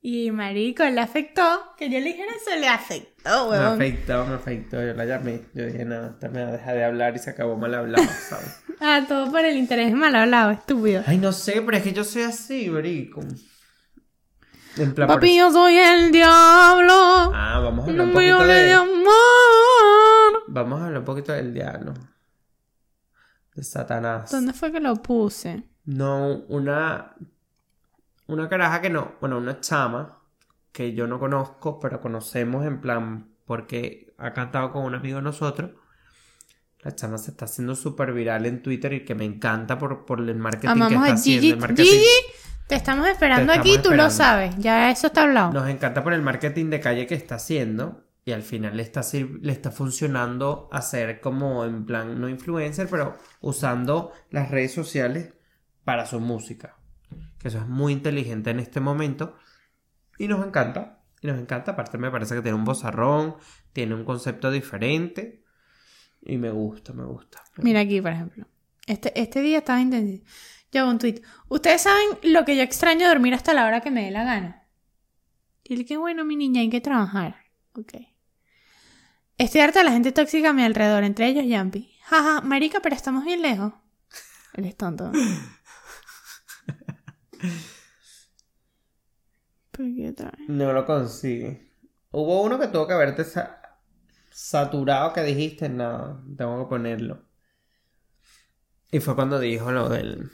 Y 0.09 0.31
marico, 0.31 0.85
le 0.85 1.01
afectó. 1.01 1.73
Que 1.77 1.89
yo 1.89 1.99
le 1.99 2.05
dijera 2.05 2.31
eso, 2.33 2.57
le 2.57 2.69
afectó, 2.69 3.43
Me 3.51 3.59
weón. 3.59 3.73
afectó, 3.73 4.25
me 4.25 4.35
afectó. 4.35 4.77
Yo 4.81 4.93
la 4.93 5.03
llamé. 5.03 5.41
Yo 5.53 5.65
dije, 5.65 5.83
nada, 5.83 6.11
esta 6.11 6.29
me 6.29 6.43
va 6.43 6.47
a 6.47 6.51
dejar 6.53 6.75
de 6.75 6.85
hablar 6.85 7.15
y 7.17 7.19
se 7.19 7.29
acabó 7.31 7.57
mal 7.57 7.75
hablado, 7.75 8.07
¿sabes? 8.29 8.63
Ah, 8.79 9.03
todo 9.05 9.29
por 9.29 9.43
el 9.43 9.57
interés 9.57 9.93
mal 9.93 10.15
hablado, 10.15 10.51
estúpido. 10.51 11.03
Ay, 11.05 11.17
no 11.17 11.33
sé, 11.33 11.61
pero 11.61 11.75
es 11.75 11.83
que 11.83 11.91
yo 11.91 12.05
soy 12.05 12.21
así, 12.21 12.69
marico. 12.69 13.19
En 14.77 14.93
plan, 14.95 15.09
Papi, 15.09 15.35
yo 15.37 15.51
soy 15.51 15.75
el 15.77 16.09
diablo. 16.13 16.93
Ah, 16.93 17.59
vamos 17.61 17.85
a 17.89 17.91
no 17.91 18.03
hablar 18.03 18.07
un 18.07 18.07
me 18.07 18.13
poquito 18.13 18.47
de 18.47 18.63
de... 18.63 18.73
amor. 18.75 20.43
Vamos 20.47 20.79
a 20.81 20.85
hablar 20.85 20.99
un 20.99 21.05
poquito 21.05 21.33
del 21.33 21.53
diablo. 21.53 21.93
De 23.55 23.61
Satanás. 23.61 24.31
¿Dónde 24.31 24.53
fue 24.53 24.71
que 24.71 24.79
lo 24.79 24.95
puse? 24.95 25.63
No, 25.83 26.45
una. 26.47 27.13
Una 28.27 28.49
caraja 28.49 28.81
que 28.81 28.89
no. 28.89 29.13
Bueno, 29.19 29.37
una 29.37 29.59
chama 29.61 30.19
que 30.71 30.93
yo 30.93 31.07
no 31.07 31.19
conozco, 31.19 31.79
pero 31.79 32.01
conocemos 32.01 32.65
en 32.65 32.81
plan. 32.81 33.29
Porque 33.45 34.13
ha 34.17 34.33
cantado 34.33 34.71
con 34.71 34.83
un 34.83 34.95
amigo 34.95 35.17
de 35.17 35.23
nosotros. 35.23 35.71
La 36.81 36.93
chama 36.95 37.17
se 37.17 37.31
está 37.31 37.45
haciendo 37.45 37.75
súper 37.75 38.13
viral 38.13 38.45
en 38.45 38.61
Twitter 38.61 38.93
y 38.93 39.05
que 39.05 39.15
me 39.15 39.25
encanta 39.25 39.77
por, 39.79 40.05
por 40.05 40.19
el 40.19 40.35
marketing 40.35 40.67
que 40.87 40.95
está 40.95 41.05
a 41.05 41.13
haciendo. 41.13 41.41
Gigi. 41.41 41.51
el 41.53 41.59
marketing- 41.59 41.83
Gigi, 41.83 42.05
te 42.67 42.75
estamos 42.75 43.07
esperando 43.07 43.53
Te 43.53 43.59
aquí, 43.59 43.69
estamos 43.75 43.83
tú 43.89 43.95
lo 43.95 44.07
esperando. 44.07 44.15
sabes. 44.51 44.55
Ya 44.63 44.91
eso 44.91 45.07
está 45.07 45.23
hablado. 45.23 45.53
Nos 45.53 45.69
encanta 45.69 46.03
por 46.03 46.13
el 46.13 46.21
marketing 46.21 46.69
de 46.69 46.79
calle 46.79 47.07
que 47.07 47.15
está 47.15 47.35
haciendo. 47.35 48.03
Y 48.25 48.33
al 48.33 48.43
final 48.43 48.75
le 48.75 48.83
está, 48.83 49.01
le 49.13 49.51
está 49.53 49.71
funcionando 49.71 50.67
hacer 50.73 51.21
como 51.21 51.63
en 51.63 51.85
plan, 51.85 52.19
no 52.19 52.27
influencer, 52.27 52.89
pero 52.91 53.15
usando 53.39 54.11
las 54.31 54.51
redes 54.51 54.73
sociales 54.73 55.33
para 55.85 56.05
su 56.05 56.19
música. 56.19 56.75
Que 57.39 57.49
eso 57.49 57.59
es 57.59 57.67
muy 57.67 57.93
inteligente 57.93 58.49
en 58.49 58.59
este 58.59 58.79
momento. 58.79 59.35
Y 60.17 60.27
nos 60.27 60.45
encanta. 60.45 61.03
Y 61.21 61.27
nos 61.27 61.39
encanta. 61.39 61.71
Aparte 61.71 61.97
me 61.97 62.11
parece 62.11 62.35
que 62.35 62.41
tiene 62.41 62.57
un 62.57 62.65
bozarrón, 62.65 63.35
tiene 63.73 63.95
un 63.95 64.05
concepto 64.05 64.51
diferente. 64.51 65.43
Y 66.21 66.37
me 66.37 66.49
gusta, 66.49 66.93
me 66.93 67.05
gusta. 67.05 67.43
Mira 67.57 67.81
aquí, 67.81 68.01
por 68.01 68.11
ejemplo. 68.11 68.47
Este, 68.85 69.19
este 69.19 69.41
día 69.41 69.59
estaba 69.59 69.79
intenso. 69.81 70.23
Yo 70.71 70.81
hago 70.81 70.91
un 70.91 70.99
tweet. 70.99 71.21
Ustedes 71.49 71.81
saben 71.81 72.07
lo 72.23 72.45
que 72.45 72.55
yo 72.55 72.63
extraño 72.63 73.07
dormir 73.07 73.33
hasta 73.33 73.53
la 73.53 73.65
hora 73.65 73.81
que 73.81 73.91
me 73.91 74.05
dé 74.05 74.11
la 74.11 74.23
gana. 74.23 74.67
Y 75.63 75.75
el 75.75 75.85
que 75.85 75.97
bueno, 75.97 76.25
mi 76.25 76.35
niña, 76.35 76.61
hay 76.61 76.69
que 76.69 76.81
trabajar. 76.81 77.35
Ok. 77.73 77.93
Estoy 79.37 79.61
harta 79.61 79.79
de 79.79 79.85
la 79.85 79.91
gente 79.91 80.11
tóxica 80.11 80.49
a 80.49 80.53
mi 80.53 80.63
alrededor, 80.63 81.03
entre 81.03 81.27
ellos 81.27 81.45
Yampi. 81.45 81.93
Jaja, 82.05 82.41
marica, 82.41 82.79
pero 82.81 82.95
estamos 82.95 83.23
bien 83.23 83.41
lejos. 83.41 83.73
Él 84.53 84.65
es 84.65 84.75
tonto. 84.75 85.11
No 90.47 90.73
lo 90.73 90.85
consigue. 90.85 91.71
Hubo 92.11 92.41
uno 92.41 92.59
que 92.59 92.67
tuvo 92.67 92.87
que 92.87 92.93
haberte 92.93 93.23
sa- 93.23 93.61
saturado 94.31 95.13
que 95.13 95.23
dijiste, 95.23 95.69
no, 95.69 96.23
tengo 96.37 96.63
que 96.63 96.69
ponerlo. 96.69 97.25
Y 98.91 98.99
fue 98.99 99.15
cuando 99.15 99.39
dijo 99.39 99.71
lo 99.71 99.89
del... 99.89 100.31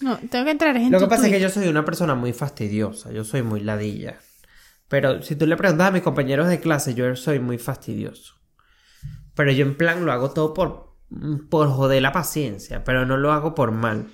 No, 0.00 0.18
tengo 0.18 0.44
que 0.44 0.50
entrar 0.50 0.76
en 0.76 0.90
Lo 0.90 0.98
que 0.98 1.06
pasa 1.06 1.26
es 1.26 1.32
que 1.32 1.40
yo 1.40 1.48
soy 1.50 1.68
una 1.68 1.84
persona 1.84 2.14
muy 2.14 2.32
fastidiosa, 2.32 3.12
yo 3.12 3.22
soy 3.24 3.42
muy 3.42 3.60
ladilla. 3.60 4.18
Pero 4.88 5.22
si 5.22 5.36
tú 5.36 5.46
le 5.46 5.56
preguntas 5.56 5.88
a 5.88 5.92
mis 5.92 6.02
compañeros 6.02 6.48
de 6.48 6.60
clase, 6.60 6.94
yo 6.94 7.14
soy 7.16 7.38
muy 7.38 7.58
fastidioso. 7.58 8.34
Pero 9.34 9.52
yo 9.52 9.64
en 9.64 9.76
plan 9.76 10.04
lo 10.04 10.12
hago 10.12 10.30
todo 10.32 10.54
por, 10.54 10.96
por 11.48 11.68
joder 11.68 12.02
la 12.02 12.12
paciencia, 12.12 12.82
pero 12.84 13.06
no 13.06 13.16
lo 13.16 13.32
hago 13.32 13.54
por 13.54 13.70
mal. 13.72 14.10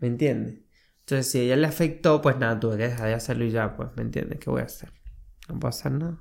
¿Me 0.00 0.08
entiendes? 0.08 0.60
Entonces 1.08 1.30
si 1.32 1.38
a 1.38 1.42
ella 1.42 1.56
le 1.56 1.66
afectó, 1.66 2.20
pues 2.20 2.36
nada, 2.38 2.60
tuve 2.60 2.76
que 2.76 2.88
dejar 2.88 3.06
de 3.08 3.14
hacerlo 3.14 3.44
y 3.44 3.50
ya, 3.50 3.74
pues, 3.76 3.88
¿me 3.96 4.02
entiendes? 4.02 4.38
¿Qué 4.40 4.50
voy 4.50 4.60
a 4.60 4.64
hacer? 4.66 4.92
No 5.48 5.58
puedo 5.58 5.70
hacer 5.70 5.92
nada. 5.92 6.18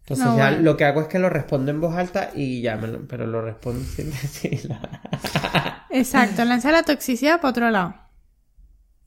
Entonces 0.00 0.26
No, 0.26 0.36
ya 0.36 0.50
bueno. 0.50 0.62
lo 0.62 0.76
que 0.76 0.84
hago 0.84 1.00
es 1.00 1.08
que 1.08 1.18
lo 1.18 1.30
respondo 1.30 1.70
en 1.70 1.80
voz 1.80 1.94
alta 1.96 2.30
y 2.34 2.60
ya, 2.62 2.76
me 2.76 2.88
lo- 2.88 3.08
pero 3.08 3.26
lo 3.26 3.40
respondo 3.42 3.84
sin 3.96 4.10
decirlo. 4.10 4.76
Exacto, 5.90 6.44
lanza 6.44 6.72
la 6.72 6.82
toxicidad 6.82 7.40
para 7.40 7.50
otro 7.50 7.70
lado. 7.70 7.94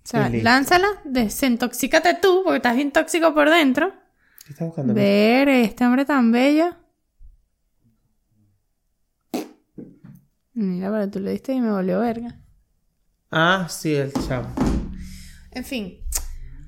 O 0.03 0.09
sea, 0.09 0.29
lánzala, 0.29 0.87
desintoxícate 1.03 2.15
tú, 2.21 2.41
porque 2.43 2.57
estás 2.57 2.75
bien 2.75 2.91
tóxico 2.91 3.33
por 3.33 3.49
dentro. 3.49 3.93
¿Qué 4.45 4.53
estás 4.53 4.67
buscando? 4.67 4.93
Ver 4.93 5.49
este 5.49 5.85
hombre 5.85 6.05
tan 6.05 6.31
bello. 6.31 6.75
Mira, 10.53 10.91
pero 10.91 11.09
tú 11.09 11.19
le 11.21 11.31
diste 11.31 11.53
y 11.53 11.61
me 11.61 11.71
volvió 11.71 11.99
verga. 12.01 12.37
Ah, 13.31 13.67
sí, 13.69 13.95
el 13.95 14.13
chavo. 14.13 14.47
En 15.51 15.65
fin. 15.65 15.99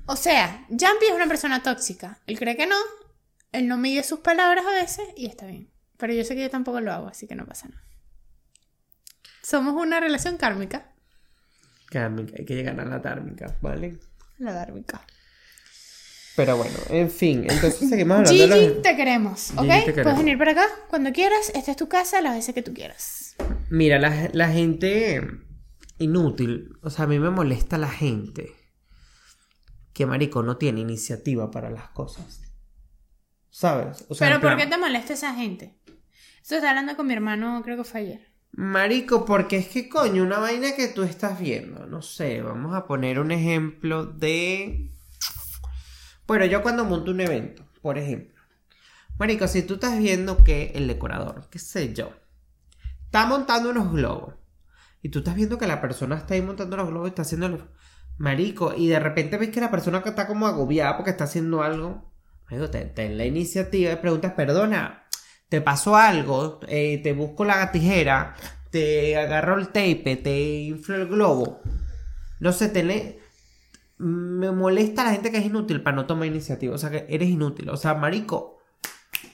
O 0.06 0.16
sea, 0.16 0.66
Jumpy 0.68 1.06
es 1.08 1.14
una 1.14 1.28
persona 1.28 1.62
tóxica. 1.62 2.18
Él 2.26 2.38
cree 2.38 2.56
que 2.56 2.66
no. 2.66 2.76
Él 3.52 3.68
no 3.68 3.76
mide 3.76 4.02
sus 4.02 4.20
palabras 4.20 4.64
a 4.66 4.72
veces 4.72 5.04
y 5.16 5.26
está 5.26 5.46
bien. 5.46 5.70
Pero 5.96 6.12
yo 6.12 6.24
sé 6.24 6.34
que 6.34 6.42
yo 6.42 6.50
tampoco 6.50 6.80
lo 6.80 6.92
hago, 6.92 7.08
así 7.08 7.26
que 7.26 7.34
no 7.34 7.46
pasa 7.46 7.68
nada. 7.68 7.82
Somos 9.42 9.74
una 9.74 10.00
relación 10.00 10.36
kármica. 10.36 10.92
Kármica, 11.90 12.34
hay 12.38 12.44
que 12.44 12.54
llegar 12.54 12.78
a 12.78 12.84
la 12.84 13.00
tármica, 13.00 13.56
¿vale? 13.60 13.98
La 14.38 14.52
dármica. 14.52 15.00
Pero 16.36 16.56
bueno, 16.56 16.78
en 16.88 17.10
fin, 17.10 17.44
entonces 17.48 17.88
seguimos 17.88 18.18
hablando 18.18 18.30
de 18.30 18.54
Gigi, 18.54 18.68
los... 18.74 18.82
te 18.82 18.96
queremos, 18.96 19.50
¿ok? 19.50 19.58
Gigi, 19.58 19.66
te 19.66 19.84
queremos. 19.84 20.02
Puedes 20.04 20.18
venir 20.18 20.38
para 20.38 20.52
acá 20.52 20.66
cuando 20.88 21.12
quieras. 21.12 21.52
Esta 21.54 21.72
es 21.72 21.76
tu 21.76 21.88
casa 21.88 22.20
las 22.20 22.34
veces 22.34 22.54
que 22.54 22.62
tú 22.62 22.72
quieras. 22.72 23.34
Mira, 23.68 23.98
la, 23.98 24.30
la 24.32 24.48
gente 24.48 25.20
inútil. 26.00 26.76
O 26.82 26.90
sea, 26.90 27.04
a 27.04 27.08
mí 27.08 27.18
me 27.18 27.30
molesta 27.30 27.78
la 27.78 27.88
gente 27.88 28.52
que, 29.92 30.06
marico, 30.06 30.42
no 30.42 30.56
tiene 30.56 30.80
iniciativa 30.80 31.50
para 31.50 31.70
las 31.70 31.90
cosas. 31.90 32.42
¿Sabes? 33.50 34.06
O 34.08 34.14
sea, 34.14 34.28
Pero 34.28 34.40
¿por 34.40 34.54
plan, 34.54 34.58
qué 34.58 34.66
te 34.66 34.78
molesta 34.78 35.12
esa 35.12 35.34
gente? 35.34 35.78
Esto 36.40 36.56
estaba 36.56 36.70
hablando 36.70 36.96
con 36.96 37.06
mi 37.06 37.12
hermano, 37.12 37.60
creo 37.62 37.76
que 37.76 37.84
fue 37.84 38.00
ayer. 38.00 38.30
Marico, 38.52 39.24
porque 39.24 39.58
es 39.58 39.68
que 39.68 39.88
coño, 39.88 40.22
una 40.22 40.38
vaina 40.38 40.74
que 40.74 40.88
tú 40.88 41.02
estás 41.02 41.38
viendo, 41.38 41.86
no 41.86 42.02
sé, 42.02 42.42
vamos 42.42 42.74
a 42.74 42.86
poner 42.86 43.20
un 43.20 43.30
ejemplo 43.30 44.06
de... 44.06 44.90
Bueno, 46.26 46.46
yo 46.46 46.62
cuando 46.62 46.84
monto 46.84 47.10
un 47.10 47.20
evento, 47.20 47.64
por 47.82 47.98
ejemplo. 47.98 48.40
Marico, 49.18 49.46
si 49.48 49.62
tú 49.62 49.74
estás 49.74 49.98
viendo 49.98 50.42
que 50.42 50.72
el 50.74 50.86
decorador, 50.86 51.48
qué 51.50 51.58
sé 51.58 51.92
yo, 51.92 52.12
está 53.04 53.26
montando 53.26 53.70
unos 53.70 53.92
globos. 53.92 54.34
Y 55.02 55.08
tú 55.08 55.20
estás 55.20 55.34
viendo 55.34 55.58
que 55.58 55.66
la 55.66 55.80
persona 55.80 56.16
está 56.16 56.34
ahí 56.34 56.42
montando 56.42 56.76
los 56.76 56.88
globos 56.88 57.08
y 57.08 57.10
está 57.10 57.22
haciendo 57.22 57.48
los... 57.48 57.60
Marico, 58.18 58.74
y 58.76 58.88
de 58.88 59.00
repente 59.00 59.38
ves 59.38 59.48
que 59.48 59.60
la 59.62 59.70
persona 59.70 60.02
que 60.02 60.10
está 60.10 60.26
como 60.26 60.46
agobiada 60.46 60.96
porque 60.96 61.10
está 61.10 61.24
haciendo 61.24 61.62
algo. 61.62 62.12
Marico, 62.50 62.68
ten, 62.70 63.16
la 63.16 63.24
iniciativa 63.24 63.92
y 63.92 63.96
preguntas, 63.96 64.34
perdona, 64.34 65.04
te 65.48 65.62
pasó 65.62 65.96
algo, 65.96 66.60
eh, 66.68 67.00
te 67.02 67.14
busco 67.14 67.46
la 67.46 67.72
tijera, 67.72 68.34
te 68.70 69.16
agarro 69.16 69.58
el 69.58 69.68
tape, 69.68 70.20
te 70.22 70.60
inflo 70.60 70.96
el 70.96 71.08
globo. 71.08 71.60
No 72.40 72.52
sé, 72.52 72.68
tenés... 72.68 73.16
Me 73.96 74.50
molesta 74.50 75.04
la 75.04 75.12
gente 75.12 75.30
que 75.30 75.38
es 75.38 75.44
inútil 75.44 75.82
para 75.82 75.94
no 75.94 76.06
tomar 76.06 76.26
iniciativa. 76.26 76.74
O 76.74 76.78
sea, 76.78 76.90
que 76.90 77.06
eres 77.10 77.28
inútil. 77.28 77.68
O 77.68 77.76
sea, 77.76 77.92
marico, 77.94 78.59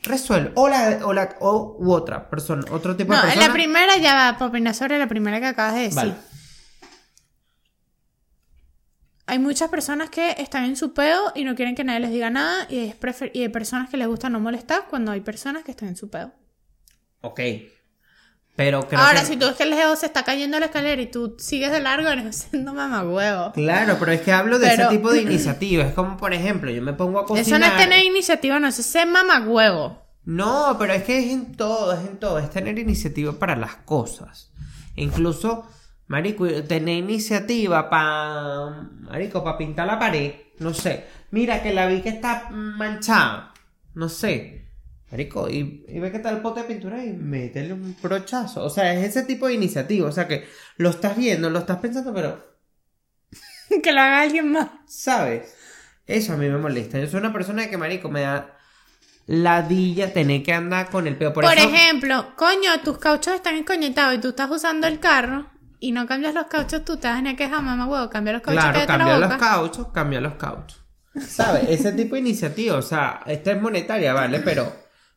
resuelve. 0.03 0.53
O 0.55 0.69
la, 0.69 1.01
o 1.05 1.13
la- 1.13 1.37
o 1.41 1.77
u 1.79 1.93
otra 1.93 2.29
persona, 2.31 2.65
otro 2.71 2.97
tipo 2.97 3.13
No, 3.13 3.19
de 3.21 3.27
persona. 3.29 3.47
la 3.47 3.53
primera 3.53 3.97
ya 3.99 4.15
va, 4.15 4.39
por 4.39 4.49
opinar 4.49 4.75
sobre 4.75 4.99
la 4.99 5.07
primera 5.09 5.41
que 5.41 5.47
acabas 5.47 5.75
de 5.75 5.81
decir. 5.81 5.97
Vale. 5.97 6.15
Hay 9.29 9.39
muchas 9.41 9.69
personas 9.71 10.09
que 10.11 10.37
están 10.39 10.65
en 10.65 10.77
su 10.77 10.95
peo 10.95 11.33
y 11.35 11.43
no 11.45 11.57
quieren 11.57 11.75
que 11.75 11.83
nadie 11.83 11.99
les 12.01 12.11
diga 12.13 12.31
nada 12.31 12.67
y, 12.71 12.79
es 12.79 12.99
prefer- 13.01 13.33
y 13.35 13.43
hay 13.43 13.49
personas 13.49 13.91
que 13.91 13.97
les 13.97 14.07
gusta 14.07 14.29
no 14.31 14.39
molestar 14.39 14.87
cuando 14.89 15.11
hay 15.11 15.21
personas 15.21 15.65
que 15.65 15.73
están 15.73 15.89
en 15.89 15.97
su 15.97 16.09
peo. 16.09 16.33
Ok. 17.23 17.41
Pero 18.57 18.89
creo 18.89 19.01
Ahora, 19.01 19.21
que- 19.21 19.27
si 19.27 19.37
tú 19.37 19.47
ves 19.47 19.55
que 19.57 19.65
el 19.65 19.71
Leo 19.71 19.95
se 19.97 20.07
está 20.07 20.25
cayendo 20.25 20.59
la 20.59 20.67
escalera 20.67 21.01
y 21.03 21.11
tú 21.11 21.37
sigues 21.39 21.71
de 21.71 21.81
largo, 21.81 22.09
eres 22.11 22.49
siendo 22.51 22.73
mamagüevo. 22.73 23.53
Claro, 23.53 23.97
pero 24.01 24.13
es 24.13 24.23
que 24.23 24.33
hablo 24.33 24.59
de 24.59 24.69
Pero- 24.69 24.85
ese 24.89 24.97
tipo 24.97 25.13
de 25.13 25.23
iniciativa. 25.23 25.85
Es 25.85 25.93
como, 25.93 26.17
por 26.17 26.33
ejemplo, 26.33 26.71
yo 26.71 26.81
me 26.83 26.95
pongo 26.95 27.19
a 27.21 27.27
cocinar. 27.27 27.47
Eso 27.47 27.59
no 27.59 27.67
es 27.67 27.77
tener 27.85 28.05
iniciativa, 28.05 28.59
no, 28.59 28.69
eso 28.69 28.81
es 28.81 28.87
ser 28.87 29.07
mamagüevo. 29.07 30.03
No, 30.25 30.75
pero 30.79 30.93
es 30.95 31.05
que 31.05 31.19
es 31.19 31.27
en 31.33 31.55
todo, 31.55 31.93
es 31.93 32.01
en 32.01 32.19
todo. 32.19 32.39
Es 32.39 32.51
tener 32.51 32.79
iniciativa 32.79 33.39
para 33.39 33.55
las 33.57 33.77
cosas. 33.77 34.51
Incluso, 34.97 35.69
marico, 36.09 36.47
tener 36.65 36.97
iniciativa 36.99 37.89
para, 37.91 38.89
marico, 39.03 39.45
para 39.45 39.59
pintar 39.59 39.87
la 39.87 39.99
pared. 39.99 40.33
No 40.59 40.73
sé. 40.73 41.05
Mira 41.31 41.63
que 41.63 41.73
la 41.75 41.87
vi 41.87 42.01
que 42.01 42.09
está 42.09 42.49
manchada. 42.51 43.53
No 43.95 44.09
sé. 44.09 44.66
Marico, 45.11 45.49
y, 45.49 45.85
y 45.89 46.01
ve 46.01 46.11
que 46.11 46.17
está 46.17 46.31
el 46.31 46.39
pote 46.39 46.63
de 46.63 46.67
pintura 46.67 47.05
y 47.05 47.13
métele 47.13 47.73
un 47.73 47.97
brochazo. 48.03 48.65
O 48.65 48.71
sea, 48.71 48.93
es 48.93 49.05
ese 49.05 49.23
tipo 49.23 49.47
de 49.47 49.55
iniciativa. 49.55 50.09
O 50.09 50.13
sea, 50.13 50.27
que 50.27 50.47
lo 50.77 50.91
estás 50.91 51.17
viendo, 51.17 51.49
lo 51.49 51.61
estás 51.61 51.79
pensando, 51.79 52.13
pero 52.13 52.59
que 53.83 53.93
lo 53.93 54.01
haga 54.01 54.23
alguien 54.23 54.51
más. 54.51 54.69
¿Sabes? 54.87 55.55
Eso 56.07 56.33
a 56.33 56.37
mí 56.37 56.49
me 56.49 56.59
molesta. 56.59 56.99
Yo 56.99 57.07
soy 57.07 57.21
una 57.21 57.33
persona 57.33 57.69
que, 57.69 57.77
marico, 57.77 58.09
me 58.09 58.23
da 58.23 58.57
ladilla 59.27 60.13
tener 60.13 60.43
que 60.43 60.53
andar 60.53 60.91
con 60.91 61.07
el 61.07 61.17
peo. 61.17 61.33
Por, 61.33 61.45
Por, 61.45 61.55
eso, 61.55 61.69
ejemplo, 61.69 62.35
coño, 62.37 62.81
tus 62.85 62.99
cauchos 62.99 63.35
están 63.35 63.57
encoñetados 63.57 64.15
y 64.15 64.19
tú 64.19 64.29
estás 64.29 64.51
usando 64.51 64.87
el 64.87 65.01
carro 65.01 65.47
y 65.81 65.93
no 65.93 66.07
cambias 66.07 66.35
los 66.35 66.47
cauchos, 66.47 66.85
tú 66.85 66.97
te 66.97 67.09
vas 67.09 67.23
a 67.25 67.37
quejar, 67.37 67.63
mamá 67.63 67.87
huevo, 67.87 68.09
cambia 68.09 68.33
los 68.33 68.43
cauchos 68.43 68.63
claro, 68.63 68.87
cambia 68.87 69.19
los 69.19 69.35
cauchos, 69.35 69.87
cambia 69.93 70.21
los 70.21 70.35
cauchos. 70.35 70.83
¿Sabes? 71.15 71.69
Ese 71.69 71.93
tipo 71.93 72.15
de 72.15 72.21
iniciativa, 72.21 72.77
o 72.77 72.83
sea, 72.83 73.23
esta 73.27 73.53
es 73.53 73.61
monetaria, 73.61 74.13
¿vale? 74.13 74.41
Pero, 74.41 74.73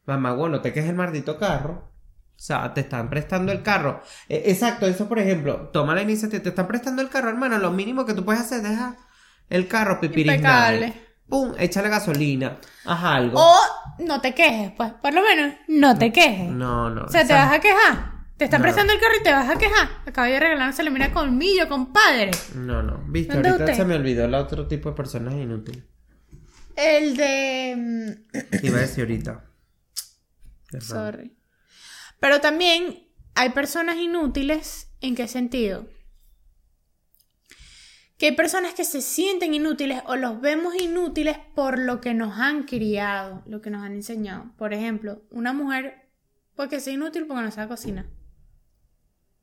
mamá, 0.09 0.33
bueno, 0.33 0.61
te 0.61 0.73
quejes 0.73 0.89
el 0.89 0.95
maldito 0.97 1.37
carro. 1.39 1.89
O 2.35 2.41
sea, 2.41 2.73
te 2.73 2.81
están 2.81 3.09
prestando 3.09 3.51
el 3.51 3.63
carro. 3.63 4.01
Eh, 4.29 4.43
exacto, 4.45 4.85
eso 4.87 5.07
por 5.09 5.19
ejemplo, 5.19 5.69
toma 5.73 5.93
la 5.95 6.01
iniciativa, 6.01 6.41
te 6.41 6.49
están 6.49 6.67
prestando 6.67 7.01
el 7.01 7.09
carro, 7.09 7.29
hermano. 7.29 7.57
Lo 7.59 7.71
mínimo 7.71 8.05
que 8.05 8.13
tú 8.13 8.23
puedes 8.25 8.41
hacer 8.41 8.59
es 8.59 8.69
dejar 8.69 8.95
el 9.49 9.67
carro. 9.67 9.99
Impecable. 10.01 10.93
Pum, 11.27 11.53
échale 11.59 11.89
gasolina. 11.89 12.57
Haz 12.85 13.03
algo. 13.03 13.39
O 13.39 13.55
no 13.99 14.19
te 14.21 14.33
quejes, 14.33 14.71
pues, 14.71 14.91
por 14.93 15.13
lo 15.13 15.21
menos, 15.21 15.53
no 15.67 15.97
te 15.97 16.11
quejes. 16.11 16.49
No, 16.49 16.89
no. 16.89 17.03
O 17.03 17.09
sea, 17.09 17.27
te 17.27 17.33
vas 17.33 17.51
a 17.53 17.59
quejar. 17.59 18.19
Te 18.37 18.45
están 18.45 18.61
No. 18.61 18.63
prestando 18.63 18.93
el 18.93 18.99
carro 19.01 19.13
y 19.19 19.23
te 19.23 19.31
vas 19.33 19.49
a 19.49 19.57
quejar. 19.57 19.89
Acabo 20.07 20.27
de 20.31 20.39
regalar 20.39 20.73
se 20.73 20.81
le 20.81 20.91
mira 20.91 21.11
colmillo, 21.11 21.67
compadre. 21.67 22.31
No, 22.55 22.81
no. 22.81 23.03
Viste, 23.09 23.33
¿Dónde 23.33 23.49
ahorita 23.49 23.65
usted? 23.65 23.77
se 23.77 23.85
me 23.85 23.95
olvidó 23.95 24.23
el 24.25 24.33
otro 24.33 24.65
tipo 24.65 24.89
de 24.89 24.95
personas 24.95 25.33
inútiles. 25.33 25.83
El 26.75 27.17
de. 27.17 27.75
mm, 27.77 28.65
iba 28.65 28.77
a 28.77 28.81
decir 28.81 29.03
ahorita. 29.03 29.43
Sorry. 30.79 31.35
Pero 32.19 32.41
también 32.41 33.07
hay 33.35 33.49
personas 33.51 33.97
inútiles. 33.97 34.87
¿En 35.01 35.15
qué 35.15 35.27
sentido? 35.27 35.87
Que 38.17 38.27
hay 38.27 38.35
personas 38.35 38.73
que 38.73 38.83
se 38.83 39.01
sienten 39.01 39.53
inútiles 39.53 40.01
o 40.07 40.17
los 40.17 40.41
vemos 40.41 40.75
inútiles 40.75 41.37
por 41.55 41.79
lo 41.79 42.01
que 42.01 42.13
nos 42.13 42.37
han 42.37 42.63
criado, 42.63 43.43
lo 43.45 43.61
que 43.61 43.69
nos 43.69 43.83
han 43.83 43.93
enseñado. 43.93 44.51
Por 44.57 44.73
ejemplo, 44.73 45.23
una 45.31 45.53
mujer 45.53 46.09
porque 46.55 46.81
sea 46.81 46.93
inútil 46.93 47.25
porque 47.25 47.43
no 47.43 47.51
sabe 47.51 47.69
cocinar. 47.69 48.07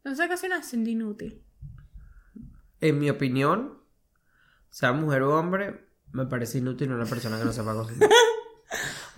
No 0.04 0.14
sabe 0.14 0.28
cocinar, 0.28 0.62
se 0.62 0.70
siente 0.70 0.90
inútil. 0.90 1.42
En 2.80 2.98
mi 2.98 3.08
opinión, 3.08 3.82
sea 4.68 4.92
mujer 4.92 5.22
o 5.22 5.38
hombre, 5.38 5.88
me 6.12 6.26
parece 6.26 6.58
inútil 6.58 6.92
una 6.92 7.06
persona 7.06 7.38
que 7.38 7.44
no 7.44 7.52
sepa 7.52 7.74
cocinar. 7.74 8.10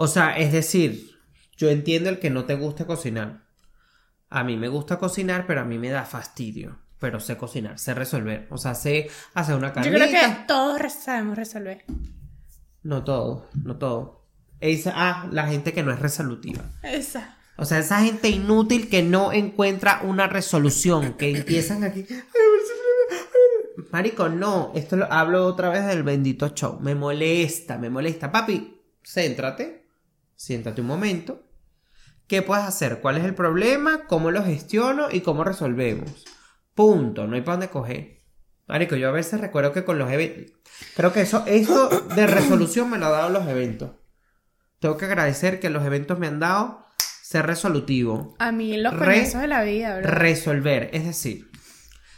O 0.00 0.06
sea, 0.06 0.38
es 0.38 0.52
decir, 0.52 1.17
yo 1.58 1.68
entiendo 1.68 2.08
el 2.08 2.18
que 2.18 2.30
no 2.30 2.46
te 2.46 2.54
guste 2.54 2.86
cocinar. 2.86 3.42
A 4.30 4.44
mí 4.44 4.56
me 4.56 4.68
gusta 4.68 4.98
cocinar, 4.98 5.46
pero 5.46 5.60
a 5.60 5.64
mí 5.64 5.76
me 5.76 5.90
da 5.90 6.04
fastidio. 6.04 6.78
Pero 7.00 7.20
sé 7.20 7.36
cocinar, 7.36 7.78
sé 7.78 7.94
resolver. 7.94 8.46
O 8.50 8.58
sea, 8.58 8.74
sé 8.74 9.10
hacer 9.34 9.54
una 9.56 9.68
Yo 9.68 9.74
carnita. 9.74 9.96
creo 10.06 10.08
que 10.08 10.36
todos 10.46 10.92
sabemos 10.92 11.36
resolver. 11.36 11.84
No 12.82 13.04
todo, 13.04 13.48
no 13.64 13.76
todo. 13.76 14.24
Esa, 14.60 14.92
ah, 14.94 15.28
la 15.30 15.46
gente 15.46 15.72
que 15.72 15.82
no 15.82 15.92
es 15.92 15.98
resolutiva. 15.98 16.64
Esa. 16.82 17.36
O 17.56 17.64
sea, 17.64 17.78
esa 17.80 18.00
gente 18.02 18.28
inútil 18.28 18.88
que 18.88 19.02
no 19.02 19.32
encuentra 19.32 20.00
una 20.04 20.28
resolución, 20.28 21.14
que 21.14 21.36
empiezan 21.36 21.82
aquí. 21.82 22.06
Marico, 23.90 24.28
no, 24.28 24.72
esto 24.74 24.96
lo 24.96 25.12
hablo 25.12 25.46
otra 25.46 25.70
vez 25.70 25.86
del 25.86 26.02
bendito 26.02 26.48
show. 26.48 26.78
Me 26.80 26.94
molesta, 26.94 27.78
me 27.78 27.90
molesta. 27.90 28.30
Papi, 28.30 28.80
céntrate, 29.04 29.86
siéntate 30.36 30.80
un 30.80 30.86
momento. 30.86 31.47
¿Qué 32.28 32.42
puedes 32.42 32.64
hacer? 32.64 33.00
¿Cuál 33.00 33.16
es 33.16 33.24
el 33.24 33.34
problema? 33.34 34.04
¿Cómo 34.06 34.30
lo 34.30 34.44
gestiono? 34.44 35.08
¿Y 35.10 35.22
cómo 35.22 35.44
resolvemos? 35.44 36.24
Punto, 36.74 37.26
no 37.26 37.34
hay 37.34 37.40
para 37.42 37.54
dónde 37.56 37.68
coger. 37.70 38.18
Marico, 38.66 38.96
yo 38.96 39.08
a 39.08 39.12
veces 39.12 39.40
recuerdo 39.40 39.72
que 39.72 39.84
con 39.84 39.98
los 39.98 40.10
eventos. 40.12 40.52
Creo 40.94 41.12
que 41.12 41.22
eso, 41.22 41.42
esto 41.46 41.88
de 41.88 42.26
resolución 42.26 42.90
me 42.90 42.98
lo 42.98 43.06
han 43.06 43.12
dado 43.12 43.30
los 43.30 43.48
eventos. 43.48 43.92
Tengo 44.78 44.98
que 44.98 45.06
agradecer 45.06 45.58
que 45.58 45.70
los 45.70 45.84
eventos 45.84 46.18
me 46.18 46.26
han 46.26 46.38
dado 46.38 46.84
ser 47.22 47.46
resolutivo. 47.46 48.36
A 48.38 48.52
mí 48.52 48.76
los 48.76 48.94
comienzos 48.94 49.40
de 49.40 49.48
la 49.48 49.62
vida, 49.62 49.98
bro. 49.98 50.10
Resolver. 50.10 50.90
Es 50.92 51.04
decir, 51.06 51.50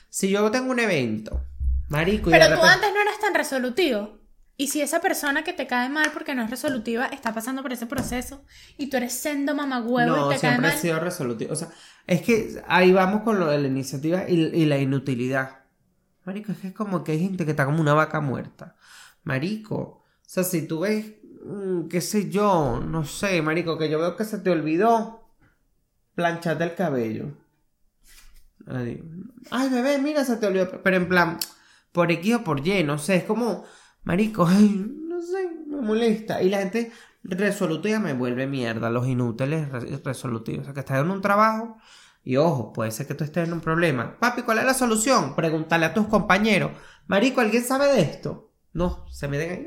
si 0.09 0.29
yo 0.31 0.51
tengo 0.51 0.73
un 0.73 0.81
evento, 0.81 1.47
marico, 1.89 2.31
y 2.31 2.33
Pero 2.33 2.47
de 2.49 2.57
tú 2.57 2.61
repente- 2.63 2.75
antes 2.75 2.91
no 2.95 3.01
eras 3.01 3.21
tan 3.21 3.35
resolutivo. 3.35 4.20
Y 4.61 4.67
si 4.69 4.83
esa 4.83 5.01
persona 5.01 5.43
que 5.43 5.55
te 5.55 5.67
cae 5.67 5.89
mal 5.89 6.11
porque 6.13 6.35
no 6.35 6.43
es 6.43 6.51
resolutiva 6.51 7.07
está 7.07 7.33
pasando 7.33 7.63
por 7.63 7.73
ese 7.73 7.87
proceso 7.87 8.45
y 8.77 8.89
tú 8.91 8.99
eres 8.99 9.15
sendo 9.15 9.55
mamagüevo 9.55 10.17
No, 10.17 10.27
y 10.27 10.35
te 10.35 10.41
cae 10.41 10.51
siempre 10.51 10.69
mal. 10.69 10.77
he 10.77 10.81
sido 10.81 11.01
resolutivo. 11.01 11.53
O 11.53 11.57
sea, 11.57 11.69
es 12.07 12.21
que 12.21 12.63
ahí 12.69 12.93
vamos 12.93 13.23
con 13.23 13.41
lo 13.41 13.47
de 13.47 13.59
la 13.59 13.69
iniciativa 13.69 14.29
y, 14.29 14.35
y 14.35 14.67
la 14.67 14.77
inutilidad. 14.79 15.61
Marico, 16.27 16.53
es 16.53 16.59
que 16.59 16.69
es 16.69 16.75
como 16.75 17.03
que 17.03 17.13
hay 17.13 17.21
gente 17.21 17.45
que 17.47 17.53
está 17.53 17.65
como 17.65 17.81
una 17.81 17.95
vaca 17.95 18.21
muerta. 18.21 18.77
Marico, 19.25 19.77
o 19.77 20.05
sea, 20.27 20.45
si 20.45 20.67
tú 20.67 20.81
ves, 20.81 21.07
mm, 21.45 21.89
qué 21.89 22.03
sé 22.03 22.29
yo, 22.29 22.81
no 22.85 23.07
sé, 23.07 23.41
marico, 23.43 23.79
que 23.79 23.89
yo 23.89 23.99
veo 23.99 24.15
que 24.17 24.25
se 24.27 24.39
te 24.41 24.51
olvidó 24.51 25.25
plancharte 26.15 26.65
el 26.65 26.75
cabello. 26.75 27.27
Ay, 29.51 29.69
bebé, 29.71 29.99
mira, 29.99 30.25
se 30.25 30.37
te 30.37 30.47
olvidó. 30.47 30.83
Pero 30.83 30.97
en 30.97 31.09
plan, 31.09 31.39
por 31.93 32.11
X 32.13 32.37
o 32.37 32.45
por 32.45 32.67
Y, 32.67 32.85
no 32.85 32.99
sé, 32.99 33.17
es 33.17 33.25
como, 33.25 33.65
marico, 34.05 34.47
ay, 34.47 34.85
no 35.09 35.21
sé, 35.23 35.49
me 35.67 35.81
molesta. 35.81 36.43
Y 36.43 36.49
la 36.51 36.59
gente 36.59 36.93
resolutiva 37.23 37.99
me 37.99 38.15
vuelve 38.15 38.47
mierda, 38.47 38.91
los 38.91 39.07
inútiles 39.07 39.69
re- 39.71 40.01
resolutivos. 40.05 40.63
O 40.63 40.65
sea, 40.65 40.75
que 40.75 40.81
estás 40.81 41.01
en 41.01 41.11
un 41.11 41.21
trabajo 41.21 41.77
y 42.25 42.37
ojo, 42.37 42.73
puede 42.73 42.91
ser 42.91 43.07
que 43.07 43.15
tú 43.15 43.25
estés 43.25 43.47
en 43.47 43.53
un 43.55 43.61
problema. 43.61 44.19
Papi, 44.19 44.43
¿cuál 44.43 44.59
es 44.59 44.65
la 44.65 44.75
solución? 44.75 45.35
Pregúntale 45.35 45.87
a 45.87 45.95
tus 45.95 46.07
compañeros. 46.07 46.73
Marico, 47.07 47.41
¿alguien 47.41 47.65
sabe 47.65 47.87
de 47.93 48.01
esto? 48.03 48.53
No, 48.73 49.07
se 49.11 49.27
me 49.29 49.39
den 49.39 49.51
ahí. 49.51 49.67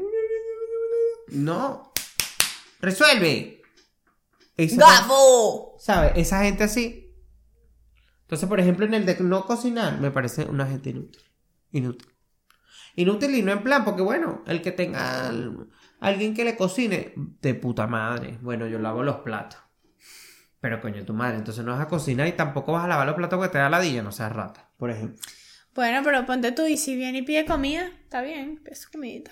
No. 1.30 1.92
Resuelve. 2.80 3.62
Esa- 4.58 4.78
¡Gabo! 5.02 5.75
¿Sabes? 5.80 6.13
Esa 6.16 6.44
gente 6.44 6.63
así. 6.63 7.12
Entonces, 8.22 8.48
por 8.48 8.60
ejemplo, 8.60 8.86
en 8.86 8.94
el 8.94 9.06
de 9.06 9.18
no 9.20 9.46
cocinar, 9.46 10.00
me 10.00 10.12
parece 10.12 10.46
una 10.46 10.66
gente 10.68 10.92
inútil. 10.92 11.22
Inútil. 11.72 12.12
Inútil 12.95 13.33
y 13.35 13.41
no 13.41 13.51
en 13.51 13.63
plan, 13.63 13.83
porque 13.83 14.01
bueno, 14.01 14.43
el 14.45 14.62
que 14.62 14.71
tenga 14.71 15.27
al- 15.27 15.67
alguien 16.00 16.33
que 16.33 16.43
le 16.45 16.55
cocine, 16.55 17.13
de 17.15 17.55
puta 17.55 17.88
madre. 17.88 18.38
Bueno, 18.41 18.67
yo 18.67 18.77
lavo 18.79 19.01
los 19.03 19.17
platos. 19.17 19.59
Pero 20.59 20.79
coño, 20.79 21.03
tu 21.03 21.13
madre, 21.13 21.38
entonces 21.38 21.63
no 21.65 21.71
vas 21.73 21.81
a 21.81 21.88
cocinar 21.88 22.27
y 22.27 22.33
tampoco 22.33 22.71
vas 22.71 22.85
a 22.85 22.88
lavar 22.88 23.05
los 23.07 23.15
platos 23.15 23.41
que 23.41 23.50
te 23.50 23.57
da 23.57 23.69
ladilla, 23.69 24.01
no 24.03 24.12
seas 24.12 24.31
rata, 24.31 24.69
por 24.77 24.91
ejemplo. 24.91 25.17
Bueno, 25.75 26.01
pero 26.03 26.25
ponte 26.25 26.51
tú 26.51 26.67
y 26.67 26.77
si 26.77 26.95
viene 26.95 27.17
y 27.19 27.21
pide 27.23 27.45
comida, 27.45 27.88
está 28.03 28.21
bien, 28.21 28.62
pide 28.63 28.75
su 28.75 28.89
comidita. 28.91 29.31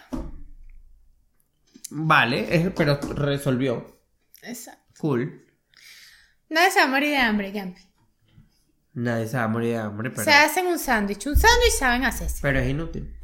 Vale, 1.91 2.55
es- 2.55 2.71
pero 2.75 2.99
resolvió. 3.15 4.01
Exacto. 4.43 4.81
Cool. 4.99 5.45
Nadie 6.49 6.71
se 6.71 6.79
va 6.79 6.85
a 6.85 6.89
morir 6.89 7.09
de 7.11 7.17
hambre, 7.17 7.51
Yampi. 7.51 7.81
Nadie 8.93 9.27
se 9.27 9.37
va 9.37 9.43
a 9.43 9.47
morir 9.47 9.69
de 9.71 9.77
hambre, 9.77 10.09
pero, 10.09 10.23
Se 10.23 10.31
hacen 10.31 10.67
un 10.67 10.79
sándwich, 10.79 11.25
un 11.27 11.37
sándwich 11.37 11.71
saben 11.77 12.03
hacerse. 12.03 12.39
pero 12.41 12.59
es 12.59 12.69
inútil. 12.69 13.15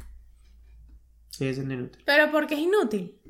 Sigue 1.30 1.54
siendo 1.54 1.74
inútil. 1.74 2.02
Pero 2.04 2.30
porque 2.30 2.54
es 2.54 2.60
inútil. 2.60 3.20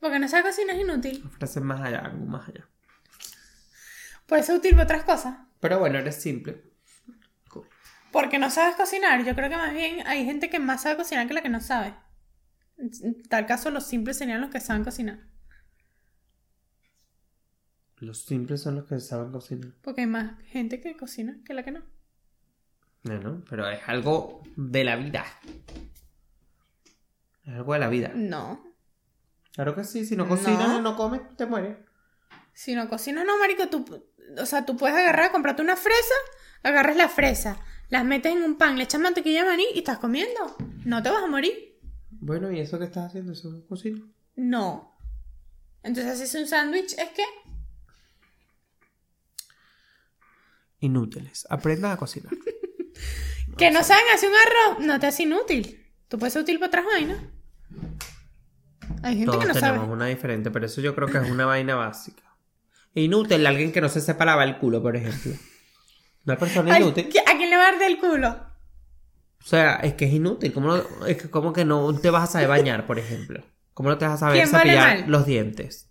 Porque 0.00 0.18
no 0.18 0.28
sabe 0.28 0.44
cocinar 0.44 0.76
es 0.76 0.82
inútil. 0.82 1.22
Ofrece 1.26 1.60
más 1.60 1.80
allá, 1.80 1.98
algo 1.98 2.24
más 2.24 2.48
allá. 2.48 2.66
Puede 4.26 4.42
ser 4.42 4.56
útil 4.56 4.72
para 4.72 4.84
otras 4.84 5.04
cosas. 5.04 5.36
Pero 5.60 5.78
bueno, 5.78 5.98
eres 5.98 6.16
simple. 6.16 6.62
Cool. 7.48 7.66
Porque 8.10 8.38
no 8.38 8.50
sabes 8.50 8.76
cocinar. 8.76 9.24
Yo 9.24 9.34
creo 9.34 9.50
que 9.50 9.56
más 9.56 9.74
bien 9.74 10.06
hay 10.06 10.24
gente 10.24 10.48
que 10.48 10.58
más 10.58 10.82
sabe 10.82 10.96
cocinar 10.96 11.28
que 11.28 11.34
la 11.34 11.42
que 11.42 11.50
no 11.50 11.60
sabe. 11.60 11.94
En 12.78 13.22
tal 13.24 13.44
caso, 13.44 13.70
los 13.70 13.86
simples 13.86 14.16
serían 14.16 14.40
los 14.40 14.50
que 14.50 14.60
saben 14.60 14.84
cocinar. 14.84 15.18
Los 17.98 18.24
simples 18.24 18.62
son 18.62 18.76
los 18.76 18.86
que 18.86 18.98
saben 19.00 19.30
cocinar. 19.30 19.72
Porque 19.82 20.00
hay 20.00 20.06
más 20.06 20.40
gente 20.44 20.80
que 20.80 20.96
cocina 20.96 21.38
que 21.44 21.52
la 21.52 21.62
que 21.62 21.72
no. 21.72 21.82
Bueno, 23.02 23.42
pero 23.48 23.68
es 23.68 23.80
algo 23.86 24.42
de 24.56 24.84
la 24.84 24.96
vida. 24.96 25.24
Es 27.44 27.54
algo 27.54 27.72
de 27.72 27.78
la 27.78 27.88
vida. 27.88 28.12
No. 28.14 28.62
Claro 29.52 29.74
que 29.74 29.84
sí, 29.84 30.04
si 30.04 30.16
no 30.16 30.28
cocinas 30.28 30.68
No. 30.68 30.78
y 30.78 30.82
no 30.82 30.96
comes, 30.96 31.20
te 31.36 31.46
mueres. 31.46 31.76
Si 32.52 32.74
no 32.74 32.88
cocinas, 32.88 33.24
no, 33.24 33.38
marico, 33.38 33.68
tú, 33.68 34.04
o 34.38 34.46
sea, 34.46 34.64
tú 34.66 34.76
puedes 34.76 34.96
agarrar, 34.96 35.32
comprarte 35.32 35.62
una 35.62 35.76
fresa, 35.76 36.14
agarras 36.62 36.96
la 36.96 37.08
fresa, 37.08 37.58
las 37.88 38.04
metes 38.04 38.32
en 38.32 38.42
un 38.42 38.58
pan, 38.58 38.76
le 38.76 38.84
echas 38.84 39.00
mantequilla 39.00 39.42
de 39.44 39.48
maní 39.50 39.64
y 39.74 39.78
estás 39.78 39.98
comiendo. 39.98 40.56
No 40.84 41.02
te 41.02 41.10
vas 41.10 41.22
a 41.22 41.26
morir. 41.26 41.78
Bueno, 42.10 42.50
¿y 42.52 42.60
eso 42.60 42.78
que 42.78 42.84
estás 42.84 43.06
haciendo? 43.06 43.32
¿Eso 43.32 43.56
es 43.56 43.64
cocina? 43.64 44.00
No. 44.36 44.94
Entonces, 45.82 46.18
si 46.18 46.24
es 46.24 46.34
un 46.34 46.46
sándwich, 46.46 46.92
es 46.98 47.08
que 47.10 47.24
Inútiles. 50.80 51.46
Aprendan 51.50 51.92
a 51.92 51.96
cocinar. 51.96 52.32
que 53.56 53.70
no 53.70 53.82
saben 53.84 54.04
hacer 54.14 54.28
un 54.30 54.34
arroz, 54.36 54.86
no 54.86 54.98
te 55.00 55.06
hace 55.06 55.24
inútil. 55.24 55.92
Tú 56.08 56.18
puedes 56.18 56.32
ser 56.32 56.42
útil 56.42 56.58
para 56.58 56.68
otras 56.68 56.84
vainas. 56.86 57.18
Hay 59.02 59.14
gente 59.18 59.26
Todos 59.26 59.40
que 59.42 59.48
no 59.48 59.54
tenemos 59.54 59.80
sabe. 59.80 59.92
una 59.92 60.06
diferente, 60.06 60.50
pero 60.50 60.66
eso 60.66 60.80
yo 60.80 60.94
creo 60.94 61.08
que 61.08 61.18
es 61.18 61.30
una 61.30 61.46
vaina 61.46 61.74
básica. 61.76 62.22
Inútil, 62.94 63.46
alguien 63.46 63.72
que 63.72 63.80
no 63.80 63.88
se 63.88 64.00
sepa 64.00 64.24
lavar 64.24 64.48
el 64.48 64.58
culo, 64.58 64.82
por 64.82 64.96
ejemplo. 64.96 65.32
Una 66.26 66.36
persona 66.36 66.74
Ay, 66.74 66.82
inútil. 66.82 67.08
¿A 67.26 67.36
quién 67.36 67.50
le 67.50 67.56
va 67.56 67.68
a 67.68 67.70
dar 67.72 67.78
del 67.78 67.98
culo? 67.98 68.28
O 69.42 69.46
sea, 69.46 69.76
es 69.76 69.94
que 69.94 70.04
es 70.06 70.12
inútil. 70.12 70.52
¿Cómo, 70.52 70.76
no- 70.76 71.06
es 71.06 71.22
que 71.22 71.30
como 71.30 71.52
que 71.52 71.64
no 71.64 71.96
te 71.98 72.10
vas 72.10 72.28
a 72.28 72.32
saber 72.32 72.48
bañar, 72.48 72.86
por 72.86 72.98
ejemplo? 72.98 73.42
¿Cómo 73.72 73.88
no 73.88 73.96
te 73.96 74.04
vas 74.06 74.14
a 74.14 74.18
saber 74.18 74.36
¿Quién 74.42 74.52
vale 74.52 74.72
cepillar 74.72 75.08
los 75.08 75.24
dientes? 75.24 75.90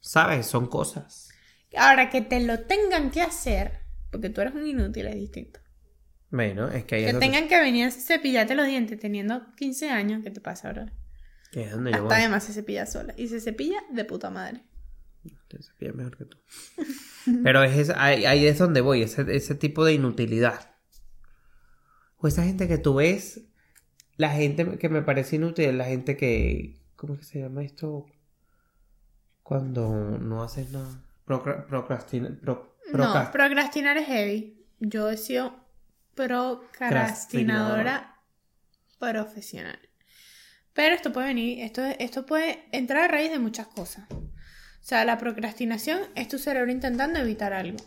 ¿Sabes? 0.00 0.46
Son 0.46 0.66
cosas. 0.68 1.30
Ahora 1.76 2.10
que 2.10 2.20
te 2.20 2.40
lo 2.40 2.60
tengan 2.60 3.10
que 3.10 3.22
hacer, 3.22 3.80
porque 4.10 4.30
tú 4.30 4.40
eres 4.40 4.54
un 4.54 4.66
inútil, 4.66 5.06
es 5.06 5.14
distinto. 5.16 5.60
Bueno, 6.30 6.68
es 6.68 6.84
que 6.84 6.96
ahí 6.96 7.04
es 7.04 7.12
Que 7.14 7.18
tengan 7.20 7.48
que 7.48 7.60
venir 7.60 7.86
a 7.86 7.90
cepillarte 7.90 8.54
los 8.54 8.66
dientes 8.66 8.98
teniendo 8.98 9.54
15 9.56 9.90
años, 9.90 10.22
¿qué 10.24 10.30
te 10.30 10.40
pasa, 10.40 10.72
bro? 10.72 10.86
que 11.52 11.62
es 11.64 11.70
donde 11.70 11.92
yo 11.92 12.02
voy. 12.04 12.12
además 12.12 12.44
se 12.44 12.52
cepilla 12.52 12.84
sola. 12.86 13.14
Y 13.16 13.28
se 13.28 13.40
cepilla 13.40 13.78
de 13.90 14.04
puta 14.04 14.28
madre. 14.30 14.62
Te 15.48 15.62
cepillas 15.62 15.94
mejor 15.94 16.16
que 16.16 16.24
tú. 16.26 16.36
Pero 17.42 17.62
es 17.62 17.76
esa- 17.78 18.02
ahí, 18.04 18.26
ahí 18.26 18.44
es 18.46 18.58
donde 18.58 18.80
voy, 18.80 19.02
ese, 19.02 19.24
ese 19.34 19.54
tipo 19.54 19.84
de 19.84 19.94
inutilidad. 19.94 20.74
O 22.18 22.26
esa 22.28 22.42
gente 22.44 22.68
que 22.68 22.78
tú 22.78 22.94
ves, 22.94 23.42
la 24.16 24.30
gente 24.30 24.76
que 24.78 24.88
me 24.88 25.02
parece 25.02 25.36
inútil 25.36 25.66
es 25.66 25.74
la 25.74 25.84
gente 25.84 26.16
que. 26.16 26.78
¿Cómo 26.96 27.14
es 27.14 27.20
que 27.20 27.26
se 27.26 27.40
llama 27.40 27.62
esto? 27.62 28.06
Cuando 29.42 30.18
no 30.18 30.42
haces 30.42 30.70
nada. 30.72 31.00
Procra- 31.26 31.66
procrastina. 31.66 32.36
pro- 32.40 32.75
No, 32.92 32.98
procrast- 32.98 33.32
procrastinar 33.32 33.96
es 33.98 34.06
heavy. 34.06 34.64
Yo 34.80 35.10
he 35.10 35.16
sido 35.16 35.64
procrastinadora 36.14 38.16
profesional. 38.98 39.78
Pero 40.72 40.94
esto 40.94 41.12
puede 41.12 41.28
venir, 41.28 41.60
esto, 41.62 41.84
esto 41.84 42.26
puede 42.26 42.66
entrar 42.72 43.04
a 43.04 43.08
raíz 43.08 43.30
de 43.30 43.38
muchas 43.38 43.66
cosas. 43.66 44.06
O 44.10 44.82
sea, 44.82 45.04
la 45.04 45.18
procrastinación 45.18 46.00
es 46.14 46.28
tu 46.28 46.38
cerebro 46.38 46.70
intentando 46.70 47.18
evitar 47.18 47.52
algo. 47.52 47.78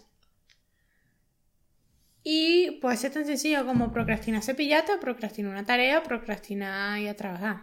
Y 2.24 2.80
puede 2.82 2.98
ser 2.98 3.14
tan 3.14 3.26
sencillo 3.26 3.66
como 3.66 3.92
procrastinar 3.92 4.44
cepillarte, 4.44 4.94
o 4.94 5.00
procrastinar 5.00 5.52
una 5.52 5.66
tarea, 5.66 6.04
procrastinar 6.04 7.00
ir 7.00 7.10
a 7.10 7.14
trabajar. 7.14 7.62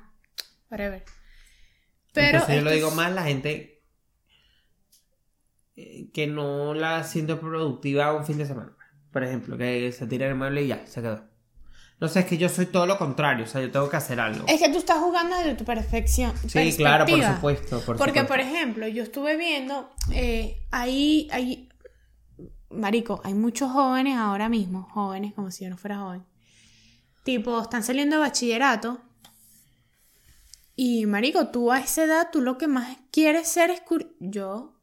Whatever. 0.71 1.05
Pero 2.13 2.39
Entonces 2.39 2.57
yo 2.57 2.63
lo 2.63 2.71
digo 2.71 2.91
más 2.93 3.13
la 3.13 3.25
gente 3.25 3.76
que 6.13 6.27
no 6.27 6.75
la 6.75 7.05
siento 7.05 7.39
productiva 7.39 8.15
un 8.15 8.25
fin 8.25 8.39
de 8.39 8.47
semana. 8.47 8.73
Por 9.13 9.23
ejemplo, 9.25 9.57
que 9.59 9.93
se 9.93 10.07
tira 10.07 10.27
el 10.27 10.35
mueble 10.35 10.63
y 10.65 10.69
ya, 10.69 10.87
se 10.87 11.03
quedó. 11.03 11.25
No 11.99 12.09
sé, 12.09 12.21
es 12.21 12.27
que 12.27 12.37
yo 12.37 12.49
soy 12.51 12.67
todo 12.67 12.85
lo 12.87 12.99
contrario, 12.99 13.45
o 13.45 13.49
sea, 13.49 13.63
yo 13.63 13.71
tengo 13.71 13.89
que 13.89 13.97
hacer 13.97 14.21
algo. 14.21 14.45
Es 14.49 14.61
que 14.61 14.69
tú 14.69 14.77
estás 14.79 14.99
jugando 14.99 15.35
desde 15.37 15.55
tu 15.55 15.65
perfección. 15.65 16.33
Sí, 16.47 16.75
claro, 16.77 17.07
por 17.07 17.23
supuesto. 17.23 17.81
Por 17.81 17.97
Porque, 17.97 18.21
supuesto. 18.21 18.29
por 18.29 18.41
ejemplo, 18.41 18.87
yo 18.89 19.03
estuve 19.03 19.37
viendo, 19.39 19.91
eh, 20.13 20.59
ahí, 20.71 21.27
ahí, 21.33 21.71
marico, 22.69 23.23
hay 23.25 23.33
muchos 23.33 23.71
jóvenes 23.73 24.19
ahora 24.19 24.51
mismo, 24.51 24.83
jóvenes 24.93 25.33
como 25.33 25.51
si 25.51 25.65
yo 25.65 25.71
no 25.71 25.79
fuera 25.79 25.99
joven, 26.01 26.23
tipo, 27.25 27.63
están 27.63 27.83
saliendo 27.83 28.17
de 28.17 28.21
bachillerato 28.21 29.01
y, 30.75 31.07
marico, 31.07 31.49
tú 31.49 31.73
a 31.73 31.81
esa 31.81 32.05
edad, 32.05 32.29
tú 32.31 32.43
lo 32.43 32.59
que 32.59 32.67
más 32.67 32.95
quieres 33.11 33.49
ser 33.49 33.71
es... 33.71 33.83
cur- 33.83 34.13
Yo, 34.21 34.76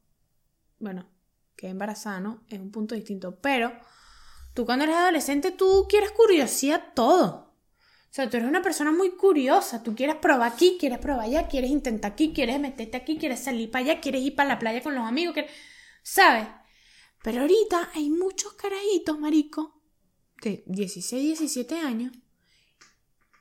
bueno, 0.78 1.08
que 1.56 1.68
embarazada, 1.68 2.20
¿no? 2.20 2.44
Es 2.48 2.58
un 2.58 2.70
punto 2.70 2.94
distinto, 2.94 3.38
pero 3.40 3.72
tú 4.54 4.66
cuando 4.66 4.84
eres 4.84 4.96
adolescente, 4.96 5.52
tú 5.52 5.86
quieres 5.88 6.10
curiosidad 6.12 6.92
todo. 6.94 7.44
O 8.14 8.14
sea, 8.14 8.30
tú 8.30 8.36
eres 8.36 8.48
una 8.48 8.62
persona 8.62 8.92
muy 8.92 9.16
curiosa. 9.16 9.82
Tú 9.82 9.96
quieres 9.96 10.14
probar 10.16 10.52
aquí, 10.52 10.76
quieres 10.78 11.00
probar 11.00 11.24
allá, 11.24 11.48
quieres 11.48 11.70
intentar 11.70 12.12
aquí, 12.12 12.32
quieres 12.32 12.60
meterte 12.60 12.96
aquí, 12.96 13.18
quieres 13.18 13.40
salir 13.40 13.72
para 13.72 13.84
allá, 13.84 14.00
quieres 14.00 14.22
ir 14.22 14.36
para 14.36 14.50
la 14.50 14.58
playa 14.60 14.82
con 14.82 14.94
los 14.94 15.04
amigos, 15.04 15.34
quieres... 15.34 15.50
¿sabes? 16.04 16.46
Pero 17.24 17.40
ahorita 17.40 17.90
hay 17.94 18.10
muchos 18.10 18.52
carajitos, 18.52 19.18
marico, 19.18 19.80
de 20.42 20.62
16, 20.66 21.24
17 21.38 21.80
años, 21.80 22.12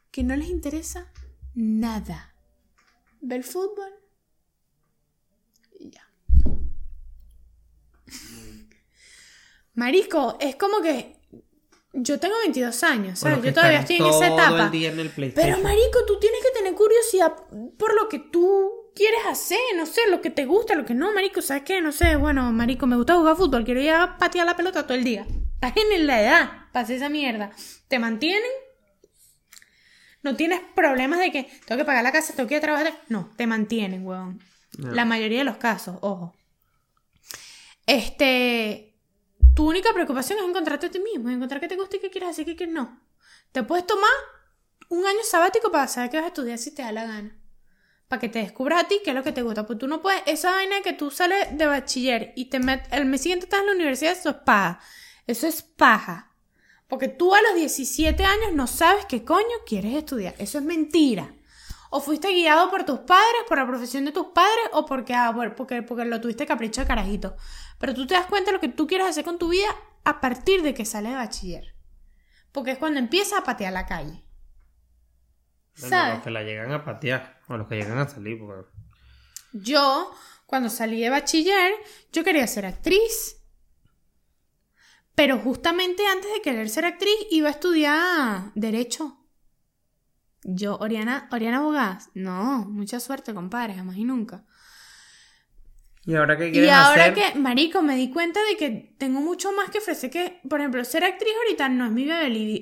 que 0.09 0.23
no 0.23 0.35
les 0.35 0.49
interesa 0.49 1.11
nada. 1.53 2.33
Ver 3.21 3.43
fútbol 3.43 3.93
y 5.79 5.91
ya. 5.91 6.09
Marico, 9.75 10.37
es 10.39 10.55
como 10.55 10.81
que 10.81 11.15
yo 11.93 12.19
tengo 12.19 12.35
22 12.39 12.83
años, 12.83 13.19
¿sabes? 13.19 13.43
Yo 13.43 13.53
todavía 13.53 13.79
estoy 13.79 13.97
en 13.97 14.05
esa 14.05 14.27
etapa. 14.27 14.71
Pero 15.35 15.59
marico, 15.59 16.05
tú 16.05 16.19
tienes 16.19 16.39
que 16.43 16.59
tener 16.59 16.73
curiosidad 16.73 17.33
por 17.77 17.95
lo 17.95 18.09
que 18.09 18.19
tú 18.19 18.71
quieres 18.95 19.21
hacer, 19.27 19.59
no 19.75 19.85
sé, 19.85 20.01
lo 20.09 20.21
que 20.21 20.29
te 20.29 20.45
gusta, 20.45 20.75
lo 20.75 20.85
que 20.85 20.93
no, 20.93 21.13
marico, 21.13 21.41
¿sabes 21.41 21.63
qué? 21.63 21.81
No 21.81 21.91
sé, 21.91 22.15
bueno, 22.15 22.51
marico, 22.51 22.85
me 22.87 22.95
gusta 22.95 23.15
jugar 23.15 23.35
fútbol, 23.35 23.65
quiero 23.65 23.81
ir 23.81 23.91
a 23.91 24.17
patear 24.17 24.45
la 24.45 24.55
pelota 24.55 24.83
todo 24.83 24.97
el 24.97 25.03
día. 25.03 25.25
Estás 25.55 25.73
en 25.77 26.07
la 26.07 26.21
edad 26.21 26.63
hacer 26.73 26.97
esa 26.97 27.09
mierda. 27.09 27.51
¿Te 27.87 27.99
mantienen? 27.99 28.51
No 30.21 30.35
tienes 30.35 30.61
problemas 30.75 31.19
de 31.19 31.31
que 31.31 31.49
tengo 31.65 31.79
que 31.79 31.85
pagar 31.85 32.03
la 32.03 32.11
casa, 32.11 32.33
tengo 32.33 32.47
que 32.47 32.55
ir 32.55 32.59
a 32.59 32.61
trabajar. 32.61 32.93
No, 33.09 33.29
te 33.35 33.45
mantienen, 33.45 34.05
weón. 34.05 34.41
No. 34.77 34.91
La 34.91 35.05
mayoría 35.05 35.39
de 35.39 35.43
los 35.43 35.57
casos, 35.57 35.97
ojo. 36.01 36.33
Este, 37.93 38.97
tu 39.53 39.69
única 39.69 39.93
preocupación 39.93 40.39
es 40.39 40.45
encontrarte 40.45 40.87
a 40.87 40.91
ti 40.91 40.99
mismo, 40.99 41.29
encontrar 41.29 41.61
qué 41.61 41.67
te 41.67 41.75
gusta 41.75 41.97
y 41.97 41.99
qué 41.99 42.09
quieres 42.09 42.31
hacer 42.31 42.49
y 42.49 42.55
qué 42.55 42.65
no. 42.65 42.99
Te 43.51 43.61
puedes 43.61 43.85
tomar 43.85 44.09
un 44.89 45.05
año 45.05 45.19
sabático 45.23 45.71
para 45.71 45.87
saber 45.87 46.09
qué 46.09 46.17
vas 46.17 46.23
a 46.23 46.27
estudiar 46.29 46.57
si 46.57 46.71
te 46.73 46.81
da 46.81 46.91
la 46.91 47.05
gana. 47.05 47.37
Para 48.07 48.19
que 48.19 48.29
te 48.29 48.39
descubras 48.39 48.83
a 48.83 48.87
ti 48.87 48.99
qué 49.03 49.11
es 49.11 49.15
lo 49.15 49.21
que 49.21 49.31
te 49.31 49.43
gusta. 49.43 49.67
Pues 49.67 49.77
tú 49.77 49.87
no 49.87 50.01
puedes, 50.01 50.23
esa 50.25 50.49
vaina 50.49 50.81
que 50.81 50.93
tú 50.93 51.11
sales 51.11 51.55
de 51.55 51.67
bachiller 51.67 52.33
y 52.35 52.45
te 52.45 52.57
met, 52.57 52.81
el 52.91 53.05
mes 53.05 53.21
siguiente 53.21 53.45
estás 53.45 53.59
en 53.59 53.67
la 53.67 53.73
universidad, 53.73 54.13
eso 54.13 54.31
es 54.31 54.37
paja. 54.37 54.79
Eso 55.27 55.45
es 55.45 55.61
paja. 55.61 56.31
Porque 56.87 57.09
tú 57.09 57.35
a 57.35 57.43
los 57.43 57.53
17 57.53 58.23
años 58.23 58.53
no 58.53 58.65
sabes 58.65 59.05
qué 59.05 59.23
coño 59.23 59.45
quieres 59.67 59.93
estudiar. 59.93 60.33
Eso 60.39 60.57
es 60.57 60.63
mentira. 60.63 61.31
O 61.95 62.01
fuiste 62.01 62.29
guiado 62.33 62.71
por 62.71 62.85
tus 62.85 63.01
padres, 63.01 63.43
por 63.47 63.59
la 63.59 63.67
profesión 63.67 64.03
de 64.03 64.11
tus 64.11 64.27
padres, 64.33 64.65
o 64.71 64.83
porque, 64.83 65.13
ah, 65.13 65.31
por- 65.31 65.53
porque, 65.53 65.83
porque 65.83 66.05
lo 66.05 66.19
tuviste 66.19 66.47
capricho 66.47 66.81
de 66.81 66.87
carajito. 66.87 67.35
Pero 67.77 67.93
tú 67.93 68.07
te 68.07 68.15
das 68.15 68.25
cuenta 68.25 68.49
de 68.49 68.57
lo 68.57 68.59
que 68.59 68.67
tú 68.69 68.87
quieres 68.87 69.05
hacer 69.07 69.23
con 69.23 69.37
tu 69.37 69.49
vida 69.49 69.69
a 70.03 70.19
partir 70.19 70.63
de 70.63 70.73
que 70.73 70.85
sales 70.85 71.11
de 71.11 71.17
bachiller. 71.17 71.75
Porque 72.51 72.71
es 72.71 72.77
cuando 72.79 72.99
empiezas 72.99 73.37
a 73.39 73.43
patear 73.43 73.73
la 73.73 73.85
calle. 73.85 74.23
Bueno, 75.79 75.89
¿Sabes? 75.89 76.13
los 76.15 76.23
que 76.23 76.31
la 76.31 76.41
llegan 76.41 76.71
a 76.71 76.83
patear, 76.83 77.39
o 77.47 77.57
los 77.57 77.67
que 77.67 77.75
llegan 77.75 77.99
a 77.99 78.07
salir, 78.07 78.39
porque... 78.39 78.71
Yo, 79.53 80.11
cuando 80.47 80.69
salí 80.71 80.99
de 80.99 81.11
bachiller, 81.11 81.73
yo 82.11 82.23
quería 82.23 82.47
ser 82.47 82.65
actriz. 82.65 83.37
Pero 85.13 85.37
justamente 85.37 86.03
antes 86.07 86.33
de 86.33 86.41
querer 86.41 86.69
ser 86.69 86.85
actriz, 86.85 87.15
iba 87.29 87.49
a 87.49 87.51
estudiar 87.51 88.51
Derecho. 88.55 89.19
Yo, 90.43 90.77
Oriana, 90.77 91.27
Oriana 91.31 91.61
Bogás. 91.61 92.09
No, 92.13 92.65
mucha 92.65 92.99
suerte, 92.99 93.33
compadre, 93.33 93.75
jamás 93.75 93.97
y 93.97 94.03
nunca. 94.03 94.43
¿Y 96.05 96.15
ahora 96.15 96.37
qué 96.37 96.49
Y 96.53 96.67
ahora 96.67 97.05
hacer? 97.05 97.13
que, 97.33 97.39
marico, 97.39 97.81
me 97.81 97.95
di 97.95 98.09
cuenta 98.09 98.41
de 98.49 98.57
que 98.57 98.93
tengo 98.97 99.21
mucho 99.21 99.53
más 99.53 99.69
que 99.69 99.77
ofrecer 99.77 100.09
que, 100.09 100.41
por 100.49 100.59
ejemplo, 100.59 100.83
ser 100.83 101.05
actriz 101.05 101.31
ahorita 101.45 101.69
no 101.69 101.85
es 101.85 101.91
mi, 101.93 102.03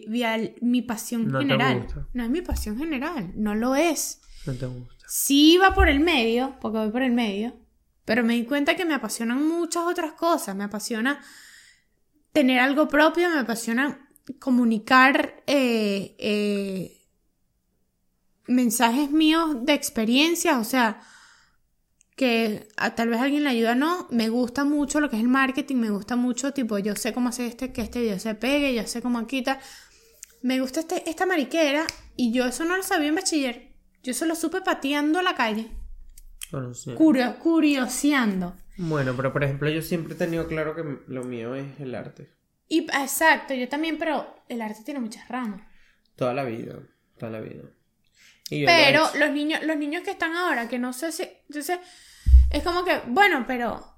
vial- 0.08 0.54
mi 0.62 0.84
pasión 0.84 1.28
No 1.28 1.39
te 1.39 1.46
general. 1.46 1.80
gusta. 1.82 2.08
No 2.13 2.24
es 2.24 2.30
mi 2.30 2.41
pasión 2.41 2.78
general, 2.78 3.32
no 3.36 3.56
lo 3.56 3.74
es. 3.76 4.22
No 4.46 4.54
te 4.54 4.67
gusta. 4.67 4.94
Sí 5.08 5.54
iba 5.54 5.74
por 5.74 5.89
el 5.89 6.00
medio, 6.02 6.56
porque 6.62 6.78
voy 6.78 6.91
por 6.91 7.02
el 7.02 7.13
medio, 7.13 7.56
pero 8.06 8.24
me 8.24 8.36
di 8.36 8.46
cuenta 8.46 8.76
que 8.76 8.86
me 8.86 8.94
apasionan 8.94 9.44
muchas 9.48 9.84
otras 9.88 10.13
cosas. 10.13 10.56
Me 10.56 10.63
apasiona 10.65 11.20
tener 12.34 12.60
algo 12.60 12.88
propio, 12.88 13.28
me 13.32 13.39
apasiona 13.39 14.08
comunicar 14.39 15.44
eh, 15.48 16.15
eh, 16.20 17.01
mensajes 18.52 19.12
míos 19.12 19.66
de 19.66 19.74
experiencias, 19.74 20.58
o 20.58 20.64
sea, 20.64 21.02
que 22.16 22.68
a 22.78 22.94
tal 22.96 23.10
vez 23.10 23.20
alguien 23.20 23.44
le 23.44 23.50
ayuda, 23.50 23.74
no, 23.76 24.08
me 24.12 24.30
gusta 24.30 24.64
mucho 24.64 25.00
lo 25.00 25.10
que 25.10 25.16
es 25.16 25.22
el 25.22 25.28
marketing, 25.28 25.78
me 25.78 25.90
gusta 25.90 26.16
mucho, 26.16 26.52
tipo, 26.54 26.78
yo 26.78 26.96
sé 26.96 27.14
cómo 27.14 27.30
hacer 27.30 27.48
este, 27.48 27.72
que 27.74 27.82
este 27.82 28.02
video 28.02 28.20
se 28.20 28.36
pegue, 28.36 28.76
yo 28.76 28.86
sé 28.86 29.02
cómo 29.02 29.26
quitar. 29.26 29.60
Me 30.44 30.60
gusta 30.60 30.82
este, 30.82 31.10
esta 31.10 31.26
mariquera 31.26 31.86
y 32.16 32.32
yo 32.32 32.46
eso 32.46 32.66
no 32.66 32.76
lo 32.78 32.84
sabía 32.84 33.10
en 33.10 33.16
bachiller. 33.16 33.72
Yo 34.04 34.12
eso 34.12 34.26
lo 34.26 34.36
supe 34.36 34.62
pateando 34.62 35.20
a 35.20 35.24
la 35.24 35.36
calle, 35.36 35.72
Bueno, 36.52 36.74
sí. 36.74 36.92
curio- 36.96 37.38
curioseando. 37.40 38.56
Bueno, 38.78 39.14
pero 39.16 39.32
por 39.32 39.44
ejemplo, 39.44 39.70
yo 39.70 39.82
siempre 39.82 40.16
he 40.16 40.18
tenido 40.18 40.48
claro 40.48 40.76
que 40.76 40.84
lo 41.08 41.24
mío 41.24 41.54
es 41.56 41.80
el 41.80 41.94
arte. 41.94 42.32
Y 42.68 42.88
exacto, 42.92 43.54
yo 43.54 43.68
también, 43.70 43.98
pero 43.98 44.36
el 44.50 44.62
arte 44.62 44.82
tiene 44.84 45.00
muchas 45.00 45.28
ramas. 45.28 45.62
Toda 46.16 46.34
la 46.34 46.44
vida. 46.44 46.80
Toda 47.20 47.32
la 47.32 47.42
vida. 47.42 47.64
Pero 48.66 49.10
los 49.18 49.32
niños, 49.32 49.64
los 49.64 49.78
niños 49.78 50.04
que 50.04 50.12
están 50.12 50.36
ahora, 50.36 50.68
que 50.68 50.78
no 50.78 50.92
sé 50.92 51.12
si. 51.12 51.24
Entonces, 51.48 51.80
es 52.50 52.64
como 52.64 52.84
que, 52.84 53.02
bueno, 53.08 53.46
pero 53.48 53.96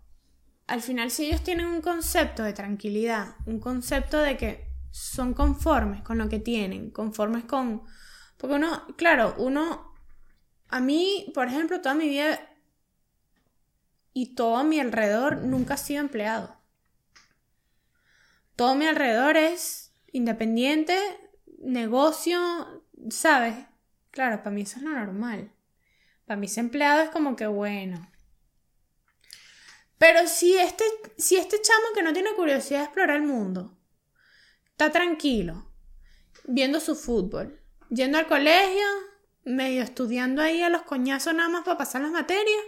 al 0.67 0.81
final, 0.81 1.09
si 1.09 1.25
ellos 1.25 1.43
tienen 1.43 1.65
un 1.65 1.81
concepto 1.81 2.43
de 2.43 2.53
tranquilidad, 2.53 3.35
un 3.45 3.59
concepto 3.59 4.19
de 4.19 4.37
que 4.37 4.67
son 4.91 5.33
conformes 5.33 6.03
con 6.03 6.19
lo 6.19 6.29
que 6.29 6.39
tienen, 6.39 6.91
conformes 6.91 7.45
con. 7.45 7.83
Porque 8.37 8.55
uno, 8.55 8.85
claro, 8.95 9.35
uno. 9.37 9.91
A 10.69 10.79
mí, 10.79 11.31
por 11.33 11.47
ejemplo, 11.47 11.81
toda 11.81 11.95
mi 11.95 12.09
vida 12.09 12.39
y 14.13 14.35
todo 14.35 14.57
a 14.57 14.63
mi 14.63 14.79
alrededor 14.79 15.43
nunca 15.43 15.73
ha 15.73 15.77
sido 15.77 16.01
empleado. 16.01 16.55
Todo 18.55 18.69
a 18.69 18.75
mi 18.75 18.85
alrededor 18.85 19.35
es 19.35 19.93
independiente, 20.11 20.95
negocio, 21.59 22.39
¿sabes? 23.09 23.55
Claro, 24.13 24.43
para 24.43 24.51
mí 24.51 24.61
eso 24.61 24.77
es 24.77 24.83
lo 24.83 24.91
normal. 24.91 25.51
Para 26.27 26.39
mí 26.39 26.45
ese 26.45 26.59
empleado 26.59 27.01
es 27.01 27.09
como 27.09 27.35
que 27.35 27.47
bueno. 27.47 28.11
Pero 29.97 30.27
si 30.27 30.55
este, 30.55 30.83
si 31.17 31.35
este 31.35 31.59
chamo 31.59 31.87
que 31.95 32.03
no 32.03 32.13
tiene 32.13 32.35
curiosidad 32.35 32.79
de 32.79 32.85
explorar 32.85 33.15
el 33.15 33.23
mundo, 33.23 33.75
está 34.69 34.91
tranquilo, 34.91 35.67
viendo 36.43 36.79
su 36.79 36.95
fútbol, 36.95 37.59
yendo 37.89 38.19
al 38.19 38.27
colegio, 38.27 38.85
medio 39.45 39.81
estudiando 39.81 40.43
ahí 40.43 40.61
a 40.61 40.69
los 40.69 40.83
coñazos 40.83 41.33
nada 41.33 41.49
más 41.49 41.63
para 41.63 41.79
pasar 41.79 42.03
las 42.03 42.11
materias, 42.11 42.61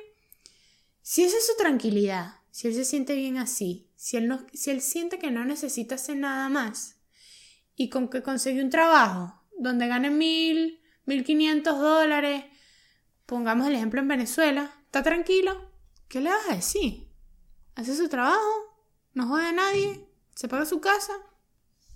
si 1.03 1.25
esa 1.25 1.37
es 1.37 1.45
su 1.45 1.55
tranquilidad, 1.57 2.39
si 2.49 2.69
él 2.69 2.73
se 2.73 2.85
siente 2.85 3.13
bien 3.13 3.37
así, 3.37 3.91
si 3.95 4.17
él, 4.17 4.35
si 4.51 4.71
él 4.71 4.81
siente 4.81 5.19
que 5.19 5.29
no 5.29 5.45
necesita 5.45 5.93
hacer 5.93 6.17
nada 6.17 6.49
más, 6.49 7.01
y 7.75 7.89
con 7.89 8.09
que 8.09 8.23
consigue 8.23 8.63
un 8.63 8.71
trabajo 8.71 9.43
donde 9.59 9.87
gane 9.87 10.09
mil, 10.09 10.81
mil 11.05 11.23
quinientos 11.23 11.79
dólares, 11.79 12.45
pongamos 13.25 13.67
el 13.67 13.75
ejemplo 13.75 13.99
en 13.99 14.07
Venezuela, 14.07 14.71
está 14.85 15.03
tranquilo, 15.03 15.71
¿qué 16.07 16.21
le 16.21 16.29
vas 16.29 16.49
a 16.49 16.55
decir? 16.55 17.07
Hace 17.75 17.95
su 17.95 18.07
trabajo, 18.09 18.85
no 19.13 19.27
jode 19.27 19.45
a 19.47 19.51
nadie, 19.51 20.07
se 20.35 20.47
paga 20.47 20.65
su 20.65 20.79
casa 20.81 21.13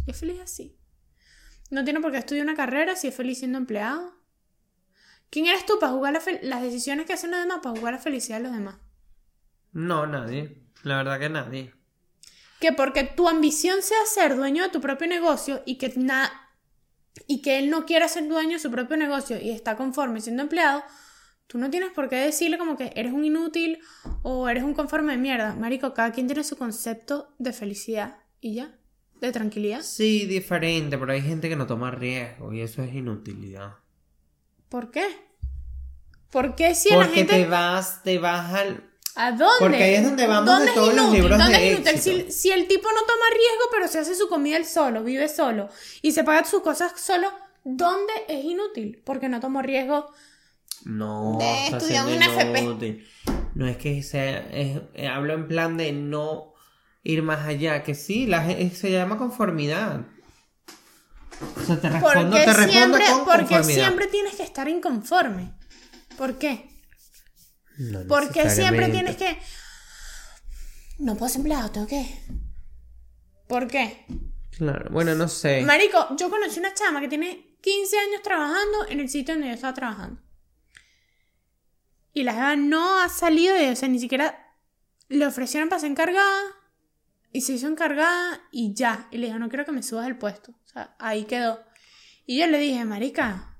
y 0.05 0.11
es 0.11 0.17
feliz 0.19 0.39
así. 0.41 0.75
No 1.69 1.83
tiene 1.83 2.01
por 2.01 2.11
qué 2.11 2.17
estudiar 2.17 2.45
una 2.45 2.55
carrera 2.55 2.95
si 2.95 3.07
es 3.07 3.15
feliz 3.15 3.39
siendo 3.39 3.57
empleado. 3.57 4.15
¿Quién 5.29 5.45
eres 5.45 5.65
tú 5.65 5.77
para 5.79 5.91
jugar 5.93 6.13
la 6.13 6.21
las 6.41 6.61
decisiones 6.63 7.05
que 7.05 7.13
hacen 7.13 7.29
los 7.31 7.39
demás 7.39 7.59
para 7.61 7.77
jugar 7.77 7.93
la 7.93 7.99
felicidad 7.99 8.37
de 8.37 8.43
los 8.45 8.53
demás? 8.53 8.77
No, 9.71 10.07
nadie. 10.07 10.63
La 10.83 10.97
verdad 10.97 11.19
que 11.19 11.29
nadie. 11.29 11.73
que 12.59 12.73
porque 12.73 13.03
tu 13.03 13.29
ambición 13.29 13.81
sea 13.83 14.03
ser 14.05 14.35
dueño 14.35 14.63
de 14.63 14.69
tu 14.69 14.81
propio 14.81 15.07
negocio 15.07 15.61
y 15.65 15.77
que 15.77 15.93
na- 15.95 16.48
y 17.27 17.41
que 17.41 17.59
él 17.59 17.69
no 17.69 17.85
quiera 17.85 18.07
ser 18.07 18.27
dueño 18.27 18.53
de 18.53 18.59
su 18.59 18.71
propio 18.71 18.97
negocio 18.97 19.39
y 19.41 19.51
está 19.51 19.75
conforme 19.75 20.21
siendo 20.21 20.43
empleado, 20.43 20.83
tú 21.47 21.57
no 21.57 21.69
tienes 21.69 21.91
por 21.91 22.09
qué 22.09 22.17
decirle 22.17 22.57
como 22.57 22.77
que 22.77 22.91
eres 22.95 23.13
un 23.13 23.25
inútil 23.25 23.79
o 24.23 24.47
eres 24.49 24.63
un 24.63 24.73
conforme 24.73 25.13
de 25.13 25.17
mierda. 25.17 25.55
Marico, 25.55 25.93
cada 25.93 26.11
quien 26.11 26.27
tiene 26.27 26.43
su 26.43 26.57
concepto 26.57 27.33
de 27.39 27.53
felicidad 27.53 28.17
y 28.39 28.55
ya, 28.55 28.77
de 29.19 29.31
tranquilidad. 29.31 29.81
Sí, 29.81 30.25
diferente, 30.25 30.97
pero 30.97 31.11
hay 31.11 31.21
gente 31.21 31.49
que 31.49 31.55
no 31.55 31.67
toma 31.67 31.91
riesgo 31.91 32.53
y 32.53 32.61
eso 32.61 32.83
es 32.83 32.93
inutilidad. 32.93 33.75
¿Por 34.69 34.91
qué? 34.91 35.05
¿Por 36.31 36.55
qué 36.55 36.75
si 36.75 36.93
a 36.93 36.97
la 36.97 37.05
Porque 37.05 37.19
gente... 37.19 37.33
te 37.33 37.45
vas, 37.45 38.03
te 38.03 38.19
vas 38.19 38.53
al... 38.53 38.88
¿A 39.21 39.31
dónde? 39.31 39.55
Porque 39.59 39.83
ahí 39.83 39.95
es 39.95 40.03
donde 40.05 40.27
vamos 40.27 40.45
de 40.45 40.51
¿Dónde 40.51 40.69
es 40.69 40.75
todos 40.75 40.93
los 40.93 41.03
inútil? 41.03 41.21
libros 41.21 41.37
¿Dónde 41.39 41.57
de 41.57 41.67
es 41.67 41.73
inútil? 41.75 41.95
éxito. 41.95 42.25
Si, 42.27 42.31
si 42.31 42.51
el 42.51 42.67
tipo 42.67 42.87
no 42.87 43.01
toma 43.01 43.25
riesgo, 43.31 43.63
pero 43.71 43.87
se 43.87 43.99
hace 43.99 44.15
su 44.15 44.29
comida 44.29 44.55
él 44.57 44.65
solo, 44.65 45.03
vive 45.03 45.27
solo 45.27 45.69
y 46.01 46.11
se 46.13 46.23
paga 46.23 46.45
sus 46.45 46.61
cosas 46.61 46.93
solo, 46.99 47.29
¿dónde 47.65 48.13
es 48.29 48.45
inútil? 48.45 49.01
Porque 49.03 49.27
no 49.27 49.39
tomó 49.39 49.61
riesgo. 49.61 50.09
No, 50.85 51.35
De 51.39 51.67
estudiar 51.75 52.05
siendo 52.07 52.25
un 52.33 52.39
FP. 52.39 52.59
inútil. 52.61 53.07
No 53.55 53.67
es 53.67 53.75
que 53.77 54.01
sea, 54.03 54.39
es- 54.51 54.79
eh, 54.93 55.07
hablo 55.07 55.33
en 55.33 55.47
plan 55.49 55.75
de 55.75 55.91
no 55.91 56.53
ir 57.03 57.21
más 57.21 57.45
allá, 57.45 57.83
que 57.83 57.95
sí, 57.95 58.25
la, 58.27 58.43
gen- 58.43 58.73
se 58.73 58.89
llama 58.91 59.17
conformidad. 59.17 60.05
O 61.61 61.65
sea, 61.65 61.79
te 61.79 61.89
respondo, 61.89 62.31
Porque 62.31 62.45
te 62.45 62.53
respondo 62.53 62.71
siempre, 62.97 63.05
con 63.07 63.25
porque 63.25 63.37
conformidad. 63.45 63.83
siempre 63.85 64.07
tienes 64.07 64.35
que 64.35 64.43
estar 64.43 64.67
inconforme. 64.69 65.51
¿Por 66.17 66.37
qué? 66.37 66.69
No 67.79 68.05
Porque 68.07 68.49
siempre 68.49 68.89
tienes 68.89 69.15
que. 69.15 69.39
No 70.99 71.15
puedo 71.15 71.29
ser 71.29 71.39
empleado, 71.39 71.71
tengo 71.71 71.87
que. 71.87 72.05
¿Por 73.47 73.67
qué? 73.67 74.05
Claro, 74.51 74.89
bueno, 74.91 75.15
no 75.15 75.27
sé. 75.29 75.61
Marico, 75.61 76.15
yo 76.17 76.29
conocí 76.29 76.59
una 76.59 76.73
chama 76.73 76.99
que 76.99 77.07
tiene 77.07 77.57
15 77.61 77.97
años 77.97 78.21
trabajando 78.21 78.87
en 78.89 78.99
el 78.99 79.09
sitio 79.09 79.33
donde 79.33 79.47
yo 79.47 79.53
estaba 79.53 79.73
trabajando. 79.73 80.21
Y 82.13 82.23
la 82.23 82.33
jeva 82.33 82.55
no 82.57 82.99
ha 83.01 83.07
salido 83.07 83.55
de, 83.55 83.71
o 83.71 83.75
sea, 83.75 83.87
ni 83.87 83.99
siquiera 83.99 84.57
le 85.07 85.25
ofrecieron 85.25 85.69
para 85.69 85.79
ser 85.79 85.91
encargada. 85.91 86.41
Y 87.31 87.41
se 87.41 87.53
hizo 87.53 87.67
encargada 87.67 88.41
y 88.51 88.73
ya. 88.73 89.07
Y 89.11 89.19
le 89.19 89.27
dijo, 89.27 89.39
no 89.39 89.47
quiero 89.47 89.63
que 89.63 89.71
me 89.71 89.83
subas 89.83 90.07
el 90.07 90.17
puesto. 90.17 90.51
O 90.51 90.67
sea, 90.67 90.95
ahí 90.99 91.23
quedó. 91.23 91.63
Y 92.25 92.39
yo 92.39 92.47
le 92.47 92.59
dije, 92.59 92.83
marica, 92.83 93.57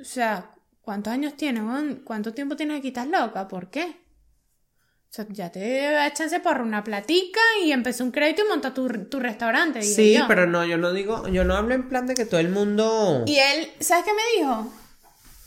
o 0.00 0.04
sea, 0.04 0.57
¿cuántos 0.88 1.12
años 1.12 1.34
tienes? 1.36 1.62
¿Cuánto 2.02 2.32
tiempo 2.32 2.56
tienes 2.56 2.78
aquí? 2.78 2.88
¿Estás 2.88 3.06
loca? 3.08 3.46
¿Por 3.46 3.68
qué? 3.68 3.84
O 3.84 5.10
sea, 5.10 5.26
ya 5.28 5.52
te 5.52 5.82
da 5.92 6.10
chance 6.14 6.40
por 6.40 6.62
una 6.62 6.82
platica 6.82 7.40
y 7.62 7.72
empezó 7.72 8.04
un 8.04 8.10
crédito 8.10 8.42
y 8.42 8.48
monta 8.48 8.72
tu, 8.72 8.88
tu 9.04 9.20
restaurante. 9.20 9.82
Sí, 9.82 10.14
yo. 10.14 10.24
pero 10.26 10.46
no, 10.46 10.64
yo 10.64 10.78
no 10.78 10.94
digo, 10.94 11.28
yo 11.28 11.44
no 11.44 11.56
hablo 11.56 11.74
en 11.74 11.90
plan 11.90 12.06
de 12.06 12.14
que 12.14 12.24
todo 12.24 12.40
el 12.40 12.48
mundo... 12.48 13.22
Y 13.26 13.36
él, 13.36 13.70
¿sabes 13.80 14.06
qué 14.06 14.12
me 14.14 14.22
dijo? 14.38 14.72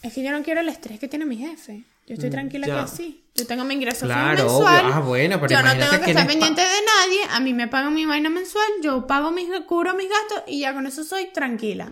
Es 0.04 0.14
que 0.14 0.22
yo 0.22 0.30
no 0.30 0.44
quiero 0.44 0.62
el 0.62 0.70
estrés 0.70 1.00
que 1.00 1.08
tiene 1.08 1.26
mi 1.26 1.38
jefe. 1.38 1.86
Yo 2.06 2.14
estoy 2.14 2.30
tranquila 2.30 2.68
Mm, 2.68 2.70
ya. 2.70 2.76
que 2.76 2.82
así. 2.82 3.24
Yo 3.34 3.48
tengo 3.48 3.64
mi 3.64 3.74
ingreso 3.74 4.06
Claro, 4.06 4.44
obvio. 4.46 4.60
mensual. 4.70 4.92
Ah, 4.94 5.00
bueno, 5.00 5.40
pero 5.42 5.52
yo 5.56 5.64
no 5.64 5.72
tengo 5.72 5.92
que 5.94 5.98
quién 6.06 6.10
estar 6.18 6.28
pendiente 6.28 6.62
de 6.62 6.68
nadie. 6.68 7.20
A 7.32 7.40
mí 7.40 7.54
me 7.56 7.68
pagan 7.68 7.96
mi 7.96 8.06
vaina 8.06 8.30
mensual. 8.30 8.68
Yo 8.84 9.08
pago 9.08 9.32
mis, 9.32 9.48
cubro 9.68 9.96
mis 9.96 10.08
gastos 10.08 10.44
y 10.46 10.60
ya 10.60 10.74
con 10.76 10.86
eso 10.86 11.04
soy 11.04 11.32
tranquila. 11.34 11.92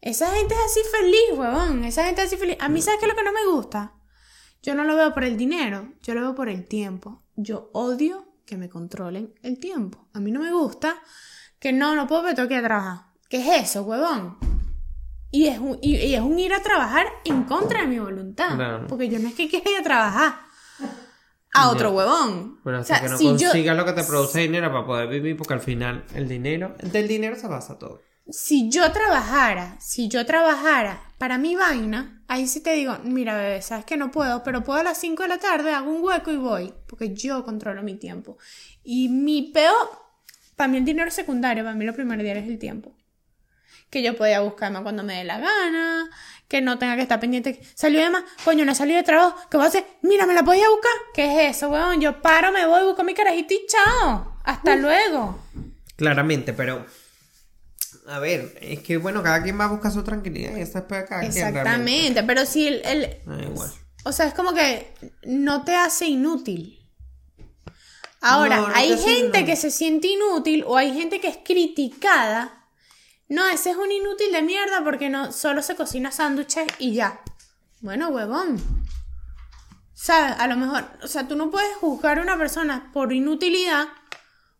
Esa 0.00 0.30
gente 0.34 0.54
es 0.54 0.60
así 0.60 0.80
feliz, 0.90 1.38
huevón. 1.38 1.84
Esa 1.84 2.04
gente 2.04 2.22
es 2.22 2.28
así 2.28 2.36
feliz. 2.36 2.56
A 2.60 2.68
mí, 2.68 2.80
¿sabes 2.82 3.00
qué 3.00 3.06
es 3.06 3.10
lo 3.12 3.16
que 3.16 3.24
no 3.24 3.32
me 3.32 3.46
gusta? 3.46 3.94
Yo 4.62 4.74
no 4.74 4.84
lo 4.84 4.96
veo 4.96 5.12
por 5.14 5.24
el 5.24 5.36
dinero, 5.36 5.92
yo 6.02 6.14
lo 6.14 6.20
veo 6.22 6.34
por 6.34 6.48
el 6.48 6.66
tiempo. 6.66 7.22
Yo 7.36 7.70
odio 7.72 8.26
que 8.46 8.56
me 8.56 8.68
controlen 8.68 9.34
el 9.42 9.58
tiempo. 9.58 10.08
A 10.12 10.20
mí 10.20 10.30
no 10.30 10.40
me 10.40 10.52
gusta 10.52 10.96
que 11.58 11.72
no, 11.72 11.94
no 11.94 12.06
puedo, 12.06 12.22
pero 12.22 12.34
tengo 12.34 12.48
que 12.48 12.54
ir 12.54 12.60
a 12.60 12.64
trabajar. 12.68 13.06
¿Qué 13.28 13.38
es 13.38 13.70
eso, 13.70 13.82
huevón? 13.82 14.38
Y 15.32 15.48
es, 15.48 15.58
un, 15.58 15.78
y, 15.82 15.96
y 15.96 16.14
es 16.14 16.20
un 16.20 16.38
ir 16.38 16.54
a 16.54 16.62
trabajar 16.62 17.06
en 17.24 17.42
contra 17.44 17.80
de 17.82 17.86
mi 17.88 17.98
voluntad. 17.98 18.54
Claro. 18.54 18.86
Porque 18.86 19.08
yo 19.08 19.18
no 19.18 19.28
es 19.28 19.34
que 19.34 19.48
quiera 19.48 19.70
ir 19.70 19.76
a 19.78 19.82
trabajar 19.82 20.34
a 21.52 21.70
otro 21.70 21.90
huevón. 21.90 22.60
Bueno, 22.62 22.78
O 22.78 22.82
hasta 22.82 22.94
sea, 22.98 23.02
que 23.04 23.08
no 23.10 23.18
si 23.18 23.24
yo- 23.36 23.48
consigas 23.50 23.76
lo 23.76 23.84
que 23.84 23.92
te 23.92 24.04
produce 24.04 24.40
dinero 24.40 24.70
para 24.70 24.86
poder 24.86 25.08
vivir, 25.08 25.36
porque 25.36 25.54
al 25.54 25.60
final 25.60 26.04
el 26.14 26.28
dinero, 26.28 26.74
del 26.82 27.08
dinero 27.08 27.36
se 27.36 27.48
basa 27.48 27.78
todo. 27.78 28.00
Si 28.28 28.68
yo 28.70 28.90
trabajara, 28.92 29.76
si 29.80 30.08
yo 30.08 30.26
trabajara 30.26 31.00
para 31.18 31.38
mi 31.38 31.54
vaina, 31.54 32.22
ahí 32.28 32.46
sí 32.46 32.60
te 32.60 32.72
digo, 32.72 32.98
mira 33.04 33.36
bebé, 33.36 33.62
sabes 33.62 33.84
que 33.84 33.96
no 33.96 34.10
puedo, 34.10 34.42
pero 34.42 34.64
puedo 34.64 34.80
a 34.80 34.82
las 34.82 34.98
5 34.98 35.22
de 35.22 35.28
la 35.28 35.38
tarde, 35.38 35.72
hago 35.72 35.90
un 35.90 36.02
hueco 36.02 36.30
y 36.30 36.36
voy, 36.36 36.74
porque 36.86 37.14
yo 37.14 37.44
controlo 37.44 37.82
mi 37.82 37.94
tiempo. 37.94 38.38
Y 38.82 39.08
mi 39.08 39.42
peor, 39.52 39.90
para 40.56 40.68
mí 40.68 40.78
el 40.78 40.84
dinero 40.84 41.08
es 41.08 41.14
secundario, 41.14 41.64
para 41.64 41.76
mí 41.76 41.84
lo 41.84 41.94
primordial 41.94 42.36
es 42.36 42.48
el 42.48 42.58
tiempo. 42.58 42.96
Que 43.90 44.02
yo 44.02 44.16
podía 44.16 44.40
buscarme 44.40 44.82
cuando 44.82 45.04
me 45.04 45.14
dé 45.14 45.24
la 45.24 45.38
gana, 45.38 46.10
que 46.48 46.60
no 46.60 46.78
tenga 46.78 46.96
que 46.96 47.02
estar 47.02 47.20
pendiente. 47.20 47.60
Salió 47.74 48.00
de 48.00 48.10
más, 48.10 48.24
coño, 48.44 48.64
no 48.64 48.74
salió 48.74 48.96
de 48.96 49.04
trabajo, 49.04 49.36
¿qué 49.48 49.56
voy 49.56 49.66
a 49.66 49.68
hacer? 49.68 49.86
Mira, 50.02 50.26
¿me 50.26 50.34
la 50.34 50.42
podía 50.42 50.68
buscar? 50.68 50.92
¿Qué 51.14 51.48
es 51.48 51.56
eso, 51.56 51.68
weón? 51.68 52.00
Yo 52.00 52.20
paro, 52.20 52.50
me 52.50 52.66
voy, 52.66 52.82
busco 52.82 53.04
mi 53.04 53.14
carajito 53.14 53.54
y 53.54 53.64
chao. 53.68 54.40
Hasta 54.42 54.74
luego. 54.74 55.38
Claramente, 55.94 56.52
pero. 56.52 56.84
A 58.08 58.18
ver, 58.20 58.56
es 58.60 58.80
que 58.80 58.98
bueno, 58.98 59.22
cada 59.22 59.42
quien 59.42 59.58
va 59.58 59.64
a 59.64 59.68
buscar 59.68 59.90
su 59.92 60.02
tranquilidad 60.04 60.56
y 60.56 60.60
eso 60.60 60.78
es 60.78 60.84
para 60.84 61.04
cada 61.06 61.20
quien. 61.22 61.32
Exactamente, 61.32 62.22
pero 62.22 62.46
si 62.46 62.66
el, 62.68 62.82
el- 62.84 63.20
igual. 63.42 63.70
O 64.04 64.12
sea, 64.12 64.26
es 64.26 64.34
como 64.34 64.52
que 64.54 64.94
no 65.24 65.64
te 65.64 65.74
hace 65.74 66.06
inútil. 66.06 66.78
Ahora, 68.20 68.56
No, 68.56 68.68
no 68.68 68.74
hay 68.74 68.96
gente 68.98 69.44
que 69.44 69.56
se 69.56 69.70
siente 69.70 70.08
inútil 70.08 70.64
o 70.66 70.76
hay 70.76 70.92
gente 70.94 71.20
que 71.20 71.28
es 71.28 71.38
criticada. 71.44 72.64
No, 73.28 73.46
ese 73.48 73.70
es 73.70 73.76
un 73.76 73.90
inútil 73.90 74.30
de 74.32 74.42
mierda 74.42 74.82
porque 74.84 75.08
no 75.10 75.32
solo 75.32 75.62
se 75.62 75.74
cocina 75.74 76.12
sándwiches 76.12 76.66
y 76.78 76.92
ya. 76.94 77.20
Bueno, 77.80 78.08
huevón. 78.10 78.56
¿Sabes? 79.94 80.36
A 80.38 80.46
lo 80.46 80.56
mejor, 80.56 80.84
o 81.02 81.08
sea, 81.08 81.26
tú 81.26 81.36
no 81.36 81.50
puedes 81.50 81.74
juzgar 81.76 82.18
a 82.18 82.22
una 82.22 82.36
persona 82.38 82.90
por 82.92 83.12
inutilidad 83.12 83.88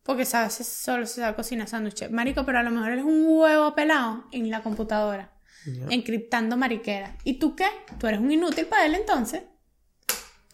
porque 0.07 0.25
sabes, 0.25 0.55
solo 0.55 1.05
se 1.05 1.21
sabe 1.21 1.35
cocinar 1.35 1.69
sándwiches. 1.69 2.11
Marico, 2.13 2.47
pero 2.47 2.61
a 2.61 2.63
lo 2.63 2.71
mejor 2.71 2.93
eres 2.93 3.05
un 3.05 3.25
huevo 3.27 3.75
pelado 3.75 4.25
en 4.31 4.49
la 4.51 4.63
computadora 4.63 5.33
Ya, 5.67 5.87
encriptando 5.91 6.57
mariquera. 6.57 7.17
¿Y 7.25 7.41
tú 7.41 7.57
qué? 7.57 7.67
Tú 7.99 8.07
eres 8.07 8.21
un 8.21 8.31
inútil 8.31 8.67
para 8.67 8.87
él 8.87 8.95
entonces. 8.95 9.43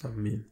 también. 0.00 0.50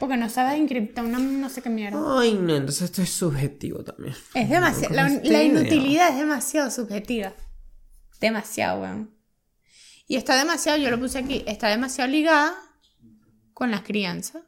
Porque 0.00 0.16
no 0.16 0.28
sabes 0.30 0.58
encriptar 0.58 1.04
una 1.04 1.18
no 1.18 1.48
sé 1.50 1.60
qué 1.62 1.68
mierda. 1.68 1.98
Ay, 2.18 2.34
no, 2.34 2.56
entonces 2.56 2.82
esto 2.82 3.02
es 3.02 3.10
subjetivo 3.10 3.84
también. 3.84 4.14
Es 4.34 4.48
demasiado. 4.48 4.94
La, 4.94 5.08
¿Cómo 5.08 5.20
es 5.20 5.28
la 5.30 5.42
inutilidad 5.42 6.08
es 6.10 6.16
demasiado 6.16 6.70
subjetiva. 6.70 7.34
Demasiado, 8.18 8.80
weón. 8.80 9.14
Y 10.08 10.16
está 10.16 10.36
demasiado, 10.36 10.78
yo 10.78 10.90
lo 10.90 10.98
puse 10.98 11.18
aquí, 11.18 11.44
está 11.46 11.68
demasiado 11.68 12.10
ligada 12.10 12.54
con 13.52 13.70
las 13.70 13.82
crianzas. 13.82 14.42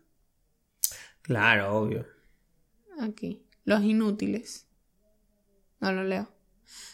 Claro, 1.22 1.76
obvio. 1.78 2.06
Aquí. 3.00 3.43
Los 3.64 3.82
inútiles. 3.82 4.68
No 5.80 5.92
lo 5.92 6.04
leo. 6.04 6.32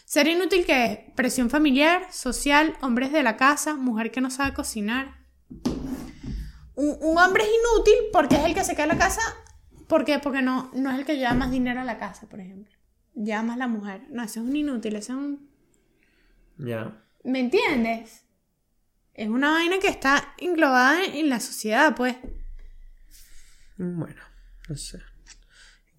Ser 0.05 0.27
inútil 0.27 0.65
que 0.65 0.85
es 0.85 0.99
presión 1.15 1.49
familiar, 1.49 2.11
social, 2.11 2.75
hombres 2.81 3.11
de 3.11 3.23
la 3.23 3.37
casa, 3.37 3.75
mujer 3.75 4.11
que 4.11 4.21
no 4.21 4.29
sabe 4.29 4.53
cocinar. 4.53 5.25
Un, 6.75 6.97
un 7.01 7.17
hombre 7.17 7.43
es 7.43 7.49
inútil 7.49 7.95
porque 8.11 8.35
es 8.35 8.43
el 8.43 8.53
que 8.53 8.63
se 8.63 8.73
queda 8.73 8.83
en 8.83 8.89
la 8.89 8.97
casa. 8.97 9.21
¿Por 9.87 10.05
qué? 10.05 10.19
Porque 10.19 10.41
no, 10.41 10.71
no 10.73 10.91
es 10.91 10.99
el 10.99 11.05
que 11.05 11.17
lleva 11.17 11.33
más 11.33 11.51
dinero 11.51 11.81
a 11.81 11.85
la 11.85 11.97
casa, 11.97 12.27
por 12.27 12.39
ejemplo. 12.39 12.73
Lleva 13.13 13.43
más 13.43 13.57
la 13.57 13.67
mujer. 13.67 14.03
No, 14.09 14.23
ese 14.23 14.39
es 14.39 14.45
un 14.45 14.55
inútil, 14.55 14.95
ese 14.95 15.11
es 15.11 15.17
un... 15.17 15.49
Ya. 16.57 17.05
¿Me 17.23 17.39
entiendes? 17.39 18.25
Es 19.13 19.27
una 19.27 19.51
vaina 19.51 19.79
que 19.79 19.89
está 19.89 20.33
englobada 20.37 21.03
en, 21.03 21.15
en 21.15 21.29
la 21.29 21.39
sociedad, 21.39 21.95
pues. 21.95 22.15
Bueno, 23.77 24.21
no 24.69 24.75
sé. 24.75 24.99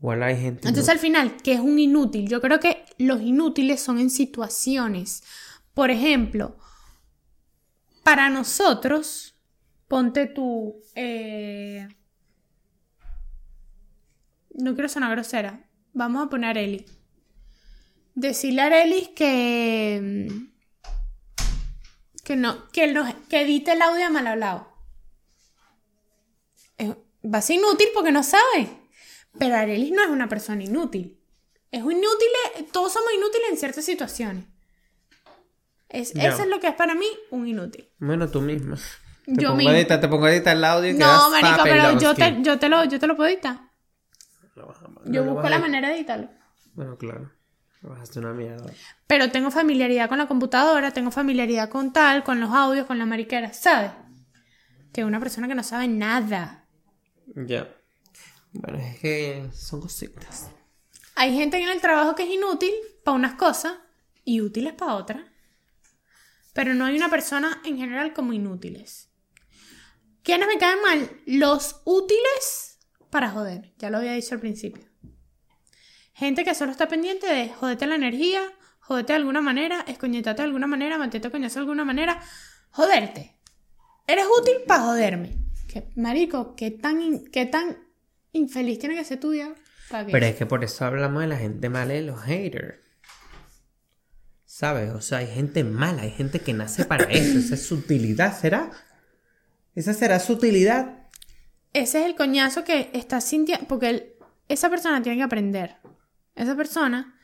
Igual 0.02 0.22
hay 0.24 0.36
gente. 0.36 0.66
Entonces 0.66 0.88
al 0.90 0.98
final, 0.98 1.36
¿qué 1.44 1.52
es 1.52 1.60
un 1.60 1.78
inútil? 1.78 2.28
Yo 2.28 2.40
creo 2.40 2.58
que 2.58 2.84
los 2.98 3.22
inútiles 3.22 3.80
son 3.80 4.00
en 4.00 4.10
situaciones. 4.10 5.22
Por 5.74 5.92
ejemplo, 5.92 6.56
para 8.02 8.28
nosotros, 8.28 9.36
ponte 9.86 10.26
tú... 10.26 10.82
eh, 10.96 11.86
No 14.54 14.74
quiero 14.74 14.88
sonar 14.88 15.12
grosera. 15.12 15.68
Vamos 15.92 16.26
a 16.26 16.30
poner 16.30 16.58
a 16.58 16.60
Eli. 16.60 16.84
Decirle 18.16 18.62
a 18.62 18.66
Arelis 18.66 19.08
que... 19.10 20.26
mm, 20.28 20.52
Que 22.24 22.34
no, 22.36 22.68
que, 22.70 22.92
nos- 22.92 23.14
que 23.28 23.42
edite 23.42 23.72
el 23.72 23.82
audio 23.82 24.10
mal 24.10 24.26
hablado. 24.26 24.66
Va 27.24 27.38
a 27.38 27.42
ser 27.42 27.56
inútil 27.56 27.86
porque 27.94 28.10
no 28.10 28.24
sabe. 28.24 28.81
Pero 29.38 29.56
Arelis 29.56 29.92
no 29.92 30.02
es 30.02 30.10
una 30.10 30.28
persona 30.28 30.62
inútil. 30.62 31.18
Es 31.70 31.80
inútil, 31.80 32.68
todos 32.70 32.92
somos 32.92 33.08
inútiles 33.14 33.50
en 33.50 33.56
ciertas 33.56 33.84
situaciones. 33.84 34.44
Es, 35.88 36.12
Ya. 36.12 36.28
Eso 36.28 36.42
es 36.42 36.48
lo 36.48 36.60
que 36.60 36.68
es 36.68 36.74
para 36.74 36.94
mí 36.94 37.06
un 37.30 37.46
inútil. 37.46 37.88
Bueno, 37.98 38.28
tú 38.28 38.40
misma. 38.40 38.76
Te 39.24 39.42
Yo 39.42 39.54
misma. 39.54 39.72
A 39.72 39.78
editar, 39.78 40.00
te 40.00 40.08
pongo 40.08 40.26
a 40.26 40.32
editar 40.32 40.56
el 40.56 40.64
audio 40.64 40.90
y 40.90 40.94
No, 40.94 41.30
marico, 41.30 41.62
pero 41.62 41.98
yo 41.98 42.14
te, 42.14 42.38
yo, 42.42 42.58
te 42.58 42.68
lo, 42.68 42.84
yo 42.84 42.98
te 42.98 43.06
lo 43.06 43.16
puedo 43.16 43.28
editar. 43.28 43.60
Yo 45.06 45.24
busco 45.24 45.48
la 45.48 45.58
manera 45.58 45.88
de 45.88 45.96
editarlo. 45.96 46.28
Bueno, 46.74 46.96
claro. 46.96 47.30
Hacer 48.00 48.24
una 48.24 48.34
mierda. 48.34 48.70
Pero 49.06 49.30
tengo 49.30 49.50
familiaridad 49.50 50.08
con 50.08 50.18
la 50.18 50.28
computadora, 50.28 50.92
tengo 50.92 51.10
familiaridad 51.10 51.68
con 51.68 51.92
tal, 51.92 52.22
con 52.22 52.38
los 52.38 52.50
audios, 52.52 52.86
con 52.86 52.98
la 52.98 53.06
mariquera, 53.06 53.52
¿sabes? 53.52 53.90
Que 54.92 55.04
una 55.04 55.18
persona 55.18 55.48
que 55.48 55.54
no 55.54 55.64
sabe 55.64 55.88
nada. 55.88 56.64
Ya. 57.34 57.68
Bueno, 58.52 58.78
es 58.78 58.98
que 58.98 59.48
son 59.52 59.80
cositas. 59.80 60.50
Hay 61.14 61.34
gente 61.34 61.58
en 61.58 61.68
el 61.68 61.80
trabajo 61.80 62.14
que 62.14 62.24
es 62.24 62.30
inútil 62.30 62.72
para 63.04 63.16
unas 63.16 63.34
cosas 63.34 63.74
y 64.24 64.40
útiles 64.40 64.74
para 64.74 64.94
otras. 64.94 65.22
Pero 66.52 66.74
no 66.74 66.84
hay 66.84 66.96
una 66.96 67.08
persona 67.08 67.60
en 67.64 67.78
general 67.78 68.12
como 68.12 68.32
inútiles. 68.32 69.08
¿Quiénes 70.22 70.46
me 70.48 70.58
caen 70.58 70.82
mal? 70.82 71.10
Los 71.26 71.80
útiles 71.84 72.78
para 73.10 73.30
joder. 73.30 73.72
Ya 73.78 73.90
lo 73.90 73.98
había 73.98 74.12
dicho 74.12 74.34
al 74.34 74.40
principio. 74.40 74.84
Gente 76.14 76.44
que 76.44 76.54
solo 76.54 76.72
está 76.72 76.88
pendiente 76.88 77.26
de 77.26 77.48
joderte 77.48 77.86
la 77.86 77.94
energía, 77.94 78.42
joderte 78.80 79.14
de 79.14 79.18
alguna 79.18 79.40
manera, 79.40 79.84
escoñetarte 79.88 80.42
de 80.42 80.46
alguna 80.46 80.66
manera, 80.66 80.98
matarte 80.98 81.30
coñazo 81.30 81.54
de 81.54 81.60
alguna 81.60 81.84
manera. 81.84 82.22
Joderte. 82.70 83.36
Eres 84.06 84.26
útil 84.38 84.56
para 84.66 84.84
joderme. 84.84 85.36
Que, 85.68 85.90
marico, 85.96 86.54
¿qué 86.54 86.70
tan, 86.70 87.24
qué 87.32 87.46
tan 87.46 87.78
infeliz 88.32 88.78
tiene 88.78 88.94
que 88.96 89.04
ser 89.04 89.20
tu 89.20 89.30
día? 89.30 89.54
para 89.90 90.06
que- 90.06 90.12
Pero 90.12 90.26
es 90.26 90.36
que 90.36 90.46
por 90.46 90.64
eso 90.64 90.84
hablamos 90.86 91.20
de 91.22 91.28
la 91.28 91.36
gente 91.36 91.68
mala 91.68 91.92
y 91.94 91.96
de 91.98 92.02
los 92.06 92.20
haters. 92.22 92.76
¿Sabes? 94.44 94.90
O 94.92 95.00
sea, 95.00 95.18
hay 95.18 95.26
gente 95.28 95.64
mala, 95.64 96.02
hay 96.02 96.10
gente 96.10 96.40
que 96.40 96.52
nace 96.52 96.84
para 96.84 97.04
eso. 97.04 97.38
Esa 97.38 97.54
es 97.54 97.66
su 97.66 97.76
utilidad, 97.76 98.38
¿será? 98.38 98.70
¿Esa 99.74 99.94
será 99.94 100.18
su 100.20 100.34
utilidad? 100.34 101.08
Ese 101.72 102.00
es 102.00 102.06
el 102.06 102.14
coñazo 102.14 102.64
que 102.64 102.90
está 102.92 103.20
sintiendo. 103.20 103.66
Porque 103.66 103.88
el- 103.90 104.12
esa 104.48 104.68
persona 104.68 105.00
tiene 105.02 105.18
que 105.18 105.24
aprender. 105.24 105.76
Esa 106.34 106.54
persona 106.54 107.18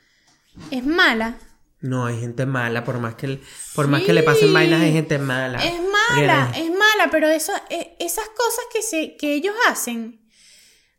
es 0.70 0.84
mala. 0.84 1.36
No, 1.80 2.06
hay 2.06 2.18
gente 2.18 2.44
mala, 2.46 2.82
por 2.84 2.98
más 2.98 3.14
que, 3.14 3.26
el- 3.26 3.42
por 3.74 3.86
más 3.88 4.02
que 4.02 4.12
le 4.12 4.22
pasen 4.24 4.52
vainas, 4.52 4.80
hay 4.80 4.92
gente 4.92 5.18
mala. 5.18 5.58
Es 5.64 5.74
mala, 5.80 6.50
es 6.56 6.70
mala, 6.70 7.08
pero 7.10 7.28
eso, 7.28 7.52
e- 7.70 7.96
esas 8.00 8.26
cosas 8.30 8.64
que, 8.72 8.82
se, 8.82 9.16
que 9.16 9.34
ellos 9.34 9.54
hacen, 9.68 10.20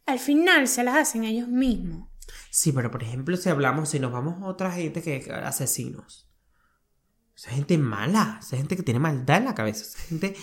al 0.10 0.20
final 0.20 0.68
se 0.68 0.84
las 0.84 0.96
hacen 0.98 1.24
ellos 1.24 1.48
mismos. 1.48 2.08
Sí, 2.52 2.72
pero 2.72 2.90
por 2.92 3.04
ejemplo, 3.04 3.38
si 3.38 3.50
hablamos, 3.50 3.90
si 3.90 4.00
nos 4.00 4.12
vamos 4.12 4.42
a 4.42 4.46
otra 4.46 4.72
gente 4.72 5.02
que 5.02 5.32
asesinos. 5.32 6.28
Esa 7.36 7.52
gente 7.52 7.78
mala, 7.78 8.40
esa 8.42 8.58
gente 8.58 8.76
que 8.76 8.84
tiene 8.84 9.00
maldad 9.00 9.38
en 9.38 9.46
la 9.46 9.56
cabeza, 9.56 9.84
esa 9.86 10.00
gente 10.00 10.36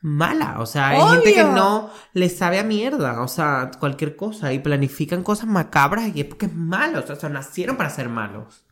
mala. 0.00 0.60
O 0.60 0.66
sea, 0.66 0.88
hay 0.90 1.00
gente 1.16 1.34
que 1.34 1.42
no 1.42 1.90
le 2.12 2.28
sabe 2.28 2.58
a 2.60 2.62
mierda, 2.62 3.22
o 3.22 3.28
sea, 3.28 3.70
cualquier 3.80 4.14
cosa 4.14 4.52
y 4.52 4.60
planifican 4.60 5.22
cosas 5.24 5.48
macabras 5.48 6.14
y 6.14 6.20
es 6.20 6.26
porque 6.26 6.46
es 6.46 6.54
malo, 6.54 7.00
o 7.00 7.06
sea, 7.06 7.16
o 7.16 7.20
sea, 7.20 7.28
nacieron 7.28 7.76
para 7.76 7.90
ser 7.90 8.08
malos. 8.08 8.64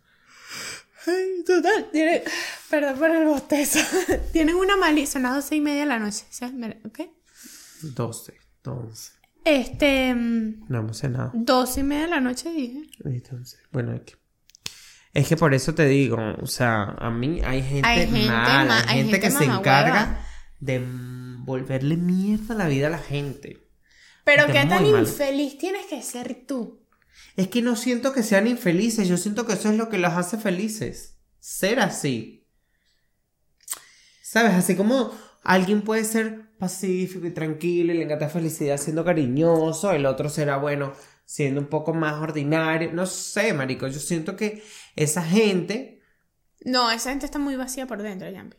Ay, 1.06 1.44
total, 1.44 1.88
tiene- 1.92 2.22
perdón 2.70 2.98
por 2.98 3.10
el 3.10 3.26
bostezo. 3.26 3.78
Tienen 4.32 4.56
una 4.56 4.76
malicia, 4.76 5.14
son 5.14 5.22
las 5.22 5.34
doce 5.34 5.56
y 5.56 5.60
media 5.60 5.80
de 5.80 5.86
la 5.86 5.98
noche. 5.98 6.24
¿sí? 6.30 6.44
Mira, 6.52 6.76
¿Ok? 6.84 7.00
12, 7.82 8.34
11. 8.64 9.12
Este, 9.46 10.12
mm, 10.14 10.64
No 10.68 10.80
hemos 10.80 10.98
cenado. 10.98 11.30
doce 11.34 11.80
y 11.80 11.82
media 11.84 12.02
de 12.04 12.10
la 12.10 12.20
noche 12.20 12.50
dije. 12.50 12.82
Entonces, 13.04 13.60
bueno, 13.72 13.94
es 13.94 14.00
que, 14.02 14.14
es 15.14 15.28
que 15.28 15.36
por 15.36 15.54
eso 15.54 15.72
te 15.74 15.86
digo, 15.86 16.18
o 16.42 16.46
sea, 16.46 16.82
a 16.98 17.10
mí 17.10 17.40
hay 17.44 17.62
gente, 17.62 17.86
Hay 17.88 18.06
gente 18.08 18.26
mala, 18.26 18.64
ma- 18.64 18.84
hay 18.90 19.02
gente, 19.04 19.20
que 19.20 19.30
se 19.30 19.44
encarga 19.44 20.20
de 20.58 20.84
volverle 21.44 21.96
mierda 21.96 22.54
la 22.56 22.66
vida 22.66 22.88
a 22.88 22.90
la 22.90 22.98
gente. 22.98 23.62
Pero 24.24 24.46
qué 24.46 24.66
tan 24.66 24.84
infeliz 24.84 25.56
tienes 25.58 25.86
que 25.86 26.02
ser 26.02 26.44
tú. 26.46 26.82
Es 27.36 27.46
que 27.48 27.62
no 27.62 27.76
siento 27.76 28.12
que 28.12 28.24
sean 28.24 28.48
infelices, 28.48 29.06
yo 29.06 29.16
siento 29.16 29.46
que 29.46 29.52
eso 29.52 29.70
es 29.70 29.76
lo 29.76 29.88
que 29.88 29.98
los 29.98 30.12
hace 30.14 30.38
felices. 30.38 31.18
Ser 31.38 31.78
así. 31.78 32.48
¿Sabes? 34.22 34.54
Así 34.54 34.74
como 34.74 35.12
alguien 35.46 35.82
puede 35.82 36.04
ser 36.04 36.50
pacífico 36.58 37.26
y 37.26 37.30
tranquilo 37.30 37.92
y 37.92 37.98
le 37.98 38.04
encanta 38.04 38.28
felicidad 38.28 38.76
siendo 38.78 39.04
cariñoso, 39.04 39.92
el 39.92 40.04
otro 40.04 40.28
será 40.28 40.56
bueno 40.56 40.92
siendo 41.24 41.60
un 41.60 41.68
poco 41.68 41.94
más 41.94 42.20
ordinario. 42.20 42.92
No 42.92 43.06
sé, 43.06 43.52
marico, 43.52 43.86
yo 43.86 44.00
siento 44.00 44.36
que 44.36 44.62
esa 44.96 45.22
gente... 45.22 46.02
No, 46.64 46.90
esa 46.90 47.10
gente 47.10 47.26
está 47.26 47.38
muy 47.38 47.54
vacía 47.54 47.86
por 47.86 48.02
dentro, 48.02 48.28
Yampi. 48.28 48.56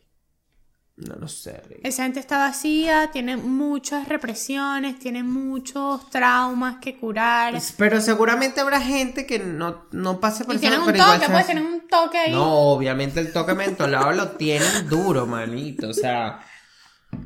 No 0.96 1.14
lo 1.14 1.28
sé, 1.28 1.62
Rick. 1.68 1.80
Esa 1.84 2.04
gente 2.04 2.18
está 2.18 2.38
vacía, 2.38 3.10
tiene 3.12 3.36
muchas 3.36 4.08
represiones, 4.08 4.98
tiene 4.98 5.22
muchos 5.22 6.08
traumas 6.10 6.78
que 6.80 6.96
curar. 6.96 7.54
Pero 7.76 8.00
seguramente 8.00 8.60
habrá 8.60 8.80
gente 8.80 9.24
que 9.24 9.38
no, 9.38 9.86
no 9.92 10.18
pase 10.18 10.44
por 10.44 10.56
Y 10.56 10.58
tienen 10.58 10.80
un 10.80 10.92
toque, 10.92 11.26
pues 11.30 11.46
tienen 11.46 11.66
un 11.66 11.86
toque 11.86 12.18
ahí. 12.18 12.32
No, 12.32 12.72
obviamente 12.72 13.20
el 13.20 13.32
toque 13.32 13.54
mentolado 13.54 14.10
lo 14.12 14.30
tienen 14.30 14.88
duro, 14.88 15.26
manito. 15.26 15.90
O 15.90 15.94
sea, 15.94 16.40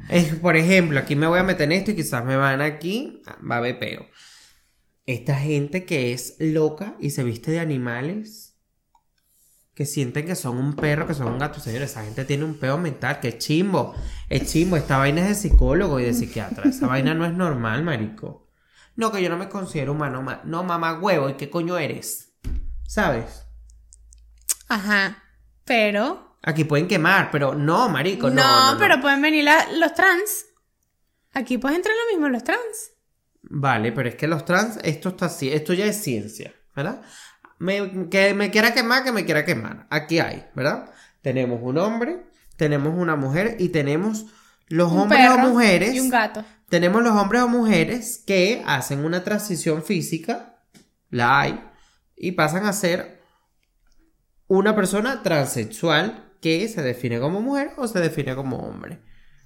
es, 0.08 0.34
por 0.36 0.56
ejemplo, 0.56 0.98
aquí 0.98 1.16
me 1.16 1.26
voy 1.26 1.38
a 1.38 1.42
meter 1.44 1.64
en 1.64 1.72
esto 1.72 1.90
y 1.90 1.96
quizás 1.96 2.24
me 2.24 2.36
van 2.36 2.60
aquí, 2.60 3.22
va 3.48 3.56
a 3.56 3.58
haber 3.58 3.78
peo. 3.78 4.06
Esta 5.06 5.36
gente 5.36 5.84
que 5.84 6.12
es 6.12 6.36
loca 6.38 6.96
y 7.00 7.10
se 7.10 7.24
viste 7.24 7.50
de 7.50 7.60
animales, 7.60 8.56
que 9.74 9.86
sienten 9.86 10.26
que 10.26 10.34
son 10.36 10.58
un 10.58 10.74
perro, 10.74 11.06
que 11.06 11.14
son 11.14 11.28
un 11.28 11.38
gato, 11.38 11.58
señores, 11.58 11.90
esa 11.90 12.04
gente 12.04 12.24
tiene 12.24 12.44
un 12.44 12.58
peo 12.58 12.78
mental, 12.78 13.20
que 13.20 13.28
es 13.28 13.38
chimbo, 13.38 13.94
es 14.28 14.50
chimbo, 14.52 14.76
esta 14.76 14.98
vaina 14.98 15.22
es 15.22 15.28
de 15.28 15.34
psicólogo 15.50 15.98
y 15.98 16.04
de 16.04 16.14
psiquiatra, 16.14 16.68
esa 16.68 16.86
vaina 16.86 17.14
no 17.14 17.24
es 17.24 17.32
normal, 17.32 17.82
marico. 17.82 18.48
No, 18.94 19.10
que 19.10 19.22
yo 19.22 19.30
no 19.30 19.38
me 19.38 19.48
considero 19.48 19.92
humano, 19.92 20.22
ma- 20.22 20.42
no, 20.44 20.62
mamá 20.62 20.98
huevo, 21.00 21.30
¿y 21.30 21.34
qué 21.34 21.48
coño 21.48 21.78
eres? 21.78 22.34
¿Sabes? 22.86 23.46
Ajá. 24.68 25.22
Pero. 25.64 26.31
Aquí 26.42 26.64
pueden 26.64 26.88
quemar, 26.88 27.30
pero 27.30 27.54
no, 27.54 27.88
marico, 27.88 28.28
no. 28.28 28.34
No, 28.36 28.42
no, 28.42 28.72
no. 28.74 28.78
pero 28.78 29.00
pueden 29.00 29.22
venir 29.22 29.44
la- 29.44 29.68
los 29.72 29.94
trans. 29.94 30.46
Aquí 31.34 31.56
pueden 31.58 31.76
entrar 31.76 31.94
lo 31.94 32.12
mismo 32.14 32.28
los 32.28 32.42
trans. 32.44 32.92
Vale, 33.42 33.92
pero 33.92 34.08
es 34.08 34.14
que 34.16 34.26
los 34.26 34.44
trans, 34.44 34.78
esto 34.82 35.10
está 35.10 35.26
así, 35.26 35.52
esto 35.52 35.72
ya 35.72 35.84
es 35.86 36.02
ciencia, 36.02 36.52
¿verdad? 36.74 37.02
Me- 37.58 38.08
que 38.10 38.34
me 38.34 38.50
quiera 38.50 38.74
quemar, 38.74 39.04
que 39.04 39.12
me 39.12 39.24
quiera 39.24 39.44
quemar. 39.44 39.86
Aquí 39.90 40.18
hay, 40.18 40.46
¿verdad? 40.54 40.90
Tenemos 41.22 41.60
un 41.62 41.78
hombre, 41.78 42.26
tenemos 42.56 42.92
una 42.96 43.14
mujer 43.16 43.56
y 43.60 43.68
tenemos 43.70 44.26
los 44.68 44.90
Un 44.92 45.00
hombres 45.00 45.20
perro 45.28 45.34
o 45.46 45.48
mujeres. 45.50 45.94
Y 45.94 46.00
un 46.00 46.10
gato. 46.10 46.44
Tenemos 46.68 47.02
los 47.02 47.12
hombres 47.12 47.42
o 47.42 47.48
mujeres 47.48 48.22
que 48.26 48.62
hacen 48.66 49.04
una 49.04 49.22
transición 49.22 49.82
física, 49.84 50.58
la 51.10 51.40
hay, 51.40 51.62
y 52.16 52.32
pasan 52.32 52.64
a 52.66 52.72
ser 52.72 53.20
una 54.48 54.74
persona 54.74 55.22
transexual 55.22 56.21
que 56.42 56.68
se 56.68 56.82
define 56.82 57.20
como 57.20 57.40
mujer 57.40 57.70
o 57.78 57.88
se 57.88 58.00
define 58.00 58.34
como 58.34 58.58
hombre. 58.58 59.00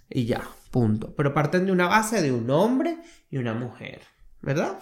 Y 0.09 0.25
ya, 0.25 0.49
punto. 0.71 1.15
Pero 1.15 1.35
parten 1.35 1.67
de 1.67 1.73
una 1.73 1.87
base 1.87 2.23
de 2.23 2.33
un 2.33 2.51
hombre 2.51 2.97
y 3.31 3.37
una 3.37 3.55
mujer, 3.55 4.01
¿verdad? 4.41 4.79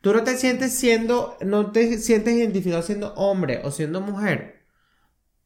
Tú 0.00 0.12
no 0.12 0.24
te 0.24 0.36
sientes 0.36 0.74
siendo, 0.74 1.38
no 1.40 1.70
te 1.70 1.98
sientes 1.98 2.34
identificado 2.34 2.82
siendo 2.82 3.14
hombre 3.14 3.60
o 3.64 3.70
siendo 3.70 4.00
mujer. 4.00 4.66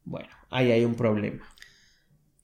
Bueno, 0.04 0.30
ahí 0.50 0.72
hay 0.72 0.84
un 0.84 0.94
problema. 0.94 1.46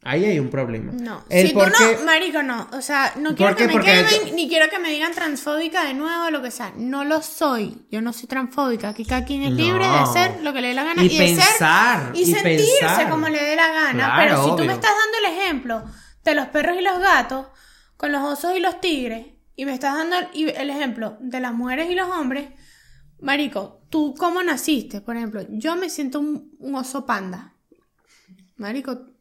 Ahí 0.05 0.25
hay 0.25 0.39
un 0.39 0.49
problema. 0.49 0.93
No. 0.93 1.25
El 1.29 1.49
si 1.49 1.53
tú 1.53 1.59
no, 1.59 2.05
marico, 2.05 2.43
no. 2.43 2.69
O 2.73 2.81
sea, 2.81 3.15
no 3.17 3.35
quiero 3.35 3.57
¿Por 3.57 3.57
que 3.57 3.67
me 3.67 3.85
quemen, 3.85 4.37
ni 4.37 4.49
quiero 4.49 4.71
que 4.71 4.79
me 4.79 4.91
digan 4.91 5.13
transfóbica 5.13 5.85
de 5.85 5.95
nuevo, 5.95 6.31
lo 6.31 6.41
que 6.41 6.53
sea. 6.53 6.73
No 6.77 7.05
lo 7.05 7.21
soy. 7.21 7.85
Yo 7.91 8.01
no 8.01 8.13
soy 8.13 8.29
transfóbica. 8.29 8.91
Aquí 8.91 9.05
cada 9.05 9.25
quien 9.25 9.43
es 9.43 9.53
libre 9.53 9.85
de 9.87 9.97
hacer 9.97 10.41
lo 10.43 10.53
que 10.53 10.61
le 10.61 10.69
dé 10.69 10.75
la 10.75 10.85
gana. 10.85 11.03
Y 11.03 11.09
de 11.09 11.19
pensar, 11.19 12.07
ser, 12.07 12.17
y, 12.17 12.23
y 12.23 12.27
sentirse 12.27 12.79
pensar. 12.81 13.11
como 13.11 13.29
le 13.29 13.43
dé 13.43 13.57
la 13.57 13.73
gana. 13.73 13.93
Claro, 13.93 14.23
Pero 14.23 14.45
si 14.45 14.51
tú 14.51 14.65
me 14.65 14.73
estás 14.75 14.93
dando 14.93 15.19
el 15.27 15.37
ejemplo 15.37 15.85
de 16.25 16.35
los 16.35 16.47
perros 16.47 16.77
y 16.79 16.83
los 16.83 16.99
gatos, 17.01 17.47
con 17.97 18.13
los 18.13 18.23
osos 18.23 18.57
y 18.57 18.61
los 18.61 18.81
tigres, 18.81 19.27
y 19.57 19.65
me 19.65 19.75
estás 19.75 19.95
dando 19.97 20.17
el, 20.17 20.29
y 20.33 20.49
el 20.49 20.71
ejemplo 20.71 21.17
de 21.21 21.41
las 21.41 21.53
mujeres 21.53 21.91
y 21.91 21.97
los 21.97 22.09
hombres, 22.09 22.51
marico, 23.21 23.83
¿tú 23.91 24.15
cómo 24.17 24.45
naciste? 24.45 25.01
Por 25.01 25.17
ejemplo, 25.17 25.45
yo 25.51 25.75
me 25.75 25.91
siento 25.91 26.21
un, 26.21 26.53
un 26.61 26.77
oso 26.77 27.05
panda. 27.05 27.55
Marico, 28.57 29.18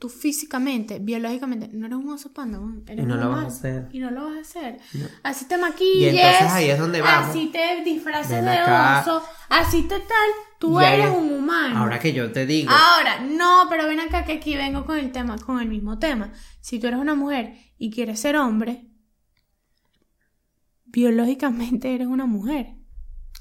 tú 0.00 0.08
físicamente, 0.08 0.98
biológicamente, 0.98 1.68
no 1.72 1.86
eres 1.86 1.98
un 1.98 2.08
oso 2.08 2.32
panda, 2.32 2.58
eres 2.88 3.04
Y 3.04 3.06
no 3.06 3.14
un 3.14 3.20
lo 3.20 3.28
vas 3.30 3.44
a 3.44 3.46
hacer. 3.48 3.88
Y 3.92 3.98
no 4.00 4.10
lo 4.10 4.24
vas 4.24 4.38
a 4.38 4.40
hacer. 4.40 4.78
No. 4.94 5.06
Así 5.22 5.44
te 5.44 5.58
maquilles. 5.58 6.14
Y 6.14 6.18
entonces 6.18 6.50
ahí 6.50 6.70
es 6.70 6.78
donde 6.78 7.02
vamos. 7.02 7.28
Así 7.30 7.46
te 7.52 7.82
disfraces 7.84 8.42
de 8.42 8.62
oso. 8.62 9.22
Así 9.50 9.82
te 9.82 10.00
tal. 10.00 10.30
Tú 10.58 10.80
eres 10.80 11.06
es- 11.06 11.14
un 11.16 11.32
humano. 11.32 11.78
Ahora 11.78 11.98
que 11.98 12.12
yo 12.12 12.32
te 12.32 12.46
digo, 12.46 12.70
Ahora, 12.72 13.20
no, 13.20 13.66
pero 13.68 13.86
ven 13.86 14.00
acá 14.00 14.24
que 14.24 14.32
aquí 14.32 14.56
vengo 14.56 14.84
con 14.86 14.98
el 14.98 15.12
tema, 15.12 15.36
con 15.38 15.60
el 15.60 15.68
mismo 15.68 15.98
tema. 15.98 16.32
Si 16.60 16.78
tú 16.80 16.86
eres 16.88 16.98
una 16.98 17.14
mujer 17.14 17.54
y 17.78 17.90
quieres 17.90 18.20
ser 18.20 18.36
hombre, 18.36 18.86
biológicamente 20.86 21.94
eres 21.94 22.06
una 22.08 22.26
mujer. 22.26 22.74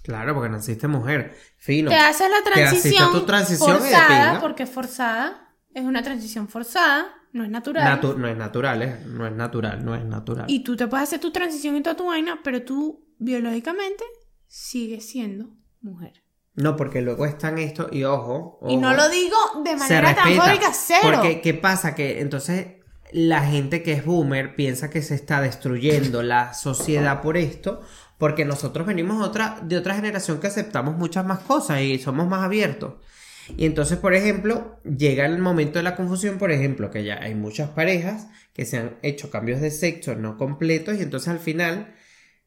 claro, 0.04 0.34
porque 0.34 0.50
naciste 0.50 0.88
mujer, 0.88 1.36
fino. 1.58 1.90
Te 1.90 1.98
haces 1.98 2.30
la 2.30 2.44
Te 2.44 2.52
transición, 2.52 3.12
tu 3.12 3.26
transición 3.26 3.78
forzada, 3.80 4.40
porque 4.40 4.64
es 4.64 4.70
forzada, 4.70 5.49
es 5.74 5.84
una 5.84 6.02
transición 6.04 6.48
forzada, 6.48 7.08
no 7.34 7.44
es 7.44 7.50
natural. 7.50 8.00
Natu- 8.02 8.16
no 8.18 8.28
es 8.28 8.36
natural, 8.38 8.82
¿eh? 8.82 9.00
No 9.06 9.28
es 9.28 9.34
natural, 9.34 9.84
no 9.86 9.96
es 9.96 10.04
natural. 10.06 10.46
y 10.48 10.64
tú 10.64 10.76
te 10.76 10.88
puedes 10.88 11.04
hacer 11.04 11.20
tu 11.20 11.32
transición 11.32 11.76
y 11.78 11.82
toda 11.84 11.96
tu 11.96 12.08
vaina, 12.08 12.40
pero 12.44 12.64
tú 12.64 13.06
biológicamente 13.20 14.04
sigues 14.48 15.08
siendo 15.08 15.50
mujer. 15.82 16.24
No, 16.56 16.76
porque 16.76 17.02
luego 17.02 17.26
están 17.26 17.58
esto, 17.58 17.88
y 17.92 18.04
ojo, 18.04 18.60
Y 18.68 18.78
no 18.78 18.88
ojo, 18.90 18.98
lo 18.98 19.10
digo 19.10 19.36
de 19.64 19.76
manera 19.78 20.02
respeta. 20.02 20.24
transfóbica, 20.24 20.74
cero. 20.74 21.00
Porque, 21.04 21.42
¿qué 21.42 21.54
pasa? 21.54 21.96
Que 21.96 22.20
entonces 22.20 22.68
la 23.12 23.42
gente 23.46 23.82
que 23.82 23.94
es 23.94 24.06
boomer 24.06 24.56
piensa 24.56 24.90
que 24.90 25.02
se 25.02 25.16
está 25.16 25.40
destruyendo 25.42 26.22
la 26.22 26.54
sociedad 26.54 27.22
por 27.22 27.38
esto, 27.38 27.82
porque 28.18 28.44
nosotros 28.44 28.86
venimos 28.86 29.26
otra, 29.26 29.60
de 29.64 29.78
otra 29.78 29.96
generación 29.96 30.40
que 30.40 30.48
aceptamos 30.48 30.98
muchas 30.98 31.26
más 31.26 31.40
cosas 31.40 31.82
y 31.82 31.98
somos 32.00 32.28
más 32.28 32.44
abiertos. 32.44 32.96
Y 33.58 33.66
entonces, 33.66 33.98
por 33.98 34.14
ejemplo, 34.14 34.80
llega 34.84 35.26
el 35.26 35.40
momento 35.40 35.80
de 35.80 35.84
la 35.84 35.96
confusión, 35.96 36.38
por 36.38 36.52
ejemplo, 36.52 36.92
que 36.92 37.04
ya 37.04 37.20
hay 37.22 37.36
muchas 37.36 37.70
parejas 37.70 38.28
que 38.54 38.66
se 38.66 38.78
han 38.78 38.98
hecho 39.02 39.30
cambios 39.30 39.62
de 39.62 39.72
sexo 39.72 40.16
no 40.16 40.38
completos 40.38 40.98
y 40.98 41.02
entonces 41.02 41.30
al 41.30 41.40
final 41.40 41.94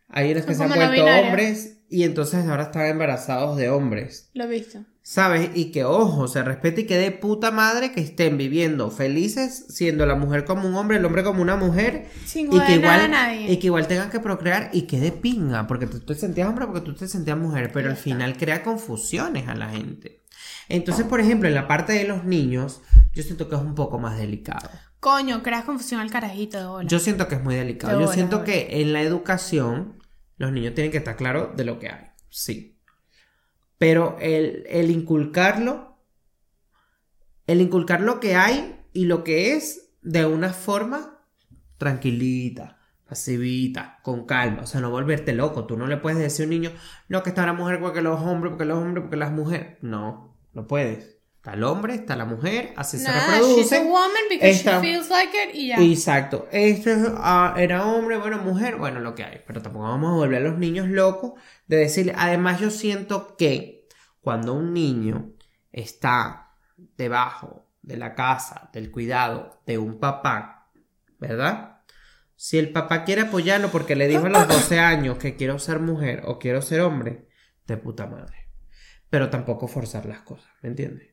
hay 0.09 0.33
unos 0.33 0.45
que 0.45 0.55
Son 0.55 0.69
se 0.69 0.75
han 0.75 0.81
no 0.81 0.87
vuelto 0.87 1.05
hombres 1.05 1.79
y 1.89 2.05
entonces 2.05 2.47
ahora 2.47 2.65
están 2.65 2.87
embarazados 2.87 3.57
de 3.57 3.71
hombres. 3.71 4.31
Lo 4.35 4.45
he 4.45 4.49
visto. 4.49 4.85
¿Sabes? 5.05 5.51
Y 5.55 5.73
que, 5.73 5.85
ojo, 5.85 6.29
se 6.29 6.43
respete 6.45 6.83
y 6.83 6.87
que 6.87 6.97
de 6.97 7.11
puta 7.11 7.51
madre 7.51 7.91
que 7.91 8.01
estén 8.01 8.39
viviendo 8.39 8.91
felices, 8.91 9.67
siendo 9.69 10.07
la 10.07 10.15
mujer 10.15 10.45
como 10.45 10.69
un 10.69 10.77
hombre, 10.77 10.99
el 10.99 11.05
hombre 11.05 11.25
como 11.25 11.43
una 11.43 11.57
mujer, 11.57 12.07
Sin 12.25 12.47
y 12.47 12.51
que 12.51 12.57
nada 12.57 12.69
a 12.69 12.75
igual, 12.77 13.11
nadie. 13.11 13.53
y 13.53 13.57
que 13.59 13.67
igual 13.67 13.89
tengan 13.89 14.11
que 14.11 14.21
procrear 14.21 14.71
y 14.73 14.83
que 14.83 15.01
de 15.01 15.11
pinga, 15.11 15.67
porque 15.67 15.87
tú 15.87 15.99
te 16.01 16.15
sentías 16.15 16.49
hombre, 16.49 16.67
porque 16.67 16.83
tú 16.83 16.95
te 16.95 17.09
sentías 17.09 17.37
mujer, 17.37 17.73
pero 17.73 17.91
al 17.91 17.97
final 17.97 18.37
crea 18.37 18.63
confusiones 18.63 19.49
a 19.49 19.57
la 19.57 19.71
gente. 19.71 20.22
Entonces, 20.69 21.07
por 21.07 21.21
ejemplo, 21.21 21.49
en 21.49 21.55
la 21.55 21.69
parte 21.69 21.93
de 21.93 22.05
los 22.05 22.25
niños, 22.25 22.83
yo 23.13 23.23
siento 23.23 23.49
que 23.49 23.57
es 23.57 23.61
un 23.61 23.75
poco 23.75 23.99
más 23.99 24.19
delicado. 24.19 24.71
Coño, 25.01 25.43
creas 25.43 25.65
confusión 25.65 26.01
al 26.01 26.11
carajito 26.11 26.59
de 26.59 26.67
bola. 26.67 26.89
Yo 26.89 26.99
siento 26.99 27.29
que 27.29 27.35
es 27.35 27.43
muy 27.43 27.55
delicado. 27.55 27.99
De 27.99 28.05
Yo 28.05 28.13
siento 28.13 28.45
que 28.45 28.81
en 28.81 28.93
la 28.93 29.03
educación 29.03 30.03
los 30.37 30.53
niños 30.53 30.75
tienen 30.75 30.93
que 30.93 30.99
estar 30.99 31.17
claros 31.17 31.57
de 31.57 31.65
lo 31.65 31.79
que 31.79 31.89
hay. 31.89 32.07
Sí. 32.29 32.79
Pero 33.79 34.17
el, 34.21 34.65
el 34.69 34.91
inculcarlo, 34.91 35.99
el 37.47 37.61
inculcar 37.61 38.01
lo 38.01 38.21
que 38.21 38.37
hay 38.37 38.81
y 38.93 39.07
lo 39.07 39.25
que 39.25 39.55
es 39.55 39.91
de 40.03 40.25
una 40.27 40.53
forma 40.53 41.19
tranquilita, 41.79 42.79
pasivita, 43.09 43.99
con 44.03 44.25
calma. 44.25 44.63
O 44.63 44.67
sea, 44.67 44.81
no 44.81 44.91
volverte 44.91 45.33
loco. 45.33 45.67
Tú 45.67 45.77
no 45.77 45.87
le 45.87 45.97
puedes 45.97 46.19
decir 46.19 46.45
a 46.45 46.47
un 46.47 46.51
niño, 46.51 46.71
no, 47.09 47.23
que 47.23 47.31
está 47.31 47.45
la 47.45 47.53
mujer 47.53 47.81
porque 47.81 48.03
los 48.03 48.21
hombres, 48.21 48.53
porque 48.53 48.65
los 48.65 48.79
hombres, 48.79 49.03
porque 49.03 49.17
las 49.17 49.33
mujeres. 49.33 49.79
No, 49.83 50.32
no 50.53 50.67
puedes. 50.67 51.19
Está 51.37 51.55
el 51.55 51.65
hombre, 51.65 51.95
está 51.95 52.15
la 52.15 52.25
mujer, 52.25 52.73
así 52.77 52.99
se 52.99 53.09
Nada, 53.09 53.41
she's 53.41 53.73
a 53.73 53.81
woman 53.81 54.11
because 54.31 54.49
Esta- 54.49 54.81
she 54.81 54.93
feels 54.93 55.11
like 55.11 55.37
it 55.37 55.55
y 55.57 55.67
ya. 55.69 55.77
Exacto. 55.83 56.47
Este 56.53 56.97
ah, 57.17 57.57
era 57.59 57.85
hombre, 57.85 58.17
bueno, 58.17 58.39
mujer, 58.39 58.77
bueno, 58.77 59.01
lo 59.01 59.17
que 59.17 59.25
hay. 59.25 59.41
Pero 59.45 59.61
tampoco 59.61 59.87
vamos 59.87 60.13
a 60.13 60.15
volver 60.15 60.41
a 60.41 60.49
los 60.49 60.59
niños 60.59 60.87
locos 60.87 61.33
de 61.67 61.79
decirle. 61.79 62.15
Además, 62.17 62.61
yo 62.61 62.71
siento 62.71 63.37
que 63.37 63.89
cuando 64.21 64.55
un 64.55 64.73
niño 64.73 65.33
está 65.73 66.55
debajo 66.97 67.69
de 67.83 67.97
la 67.97 68.15
casa, 68.15 68.71
del 68.73 68.93
cuidado 68.93 69.63
de 69.67 69.79
un 69.79 69.99
papá, 69.99 70.71
¿verdad? 71.19 71.81
Si 72.37 72.57
el 72.57 72.71
papá 72.71 73.03
quiere 73.03 73.23
apoyarlo 73.23 73.69
porque 73.73 73.97
le 73.97 74.07
dijo 74.07 74.27
a 74.27 74.29
los 74.29 74.47
12 74.49 74.79
años 74.79 75.19
que 75.19 75.35
quiero 75.35 75.59
ser 75.59 75.81
mujer 75.81 76.23
o 76.25 76.39
quiero 76.39 76.63
ser 76.63 76.83
hombre, 76.83 77.27
de 77.67 77.77
puta 77.77 78.07
madre. 78.07 78.42
Pero 79.13 79.29
tampoco 79.29 79.69
forzar 79.69 80.07
las 80.07 80.23
cosas, 80.23 80.51
¿me 80.63 80.71
entiendes? 80.71 81.11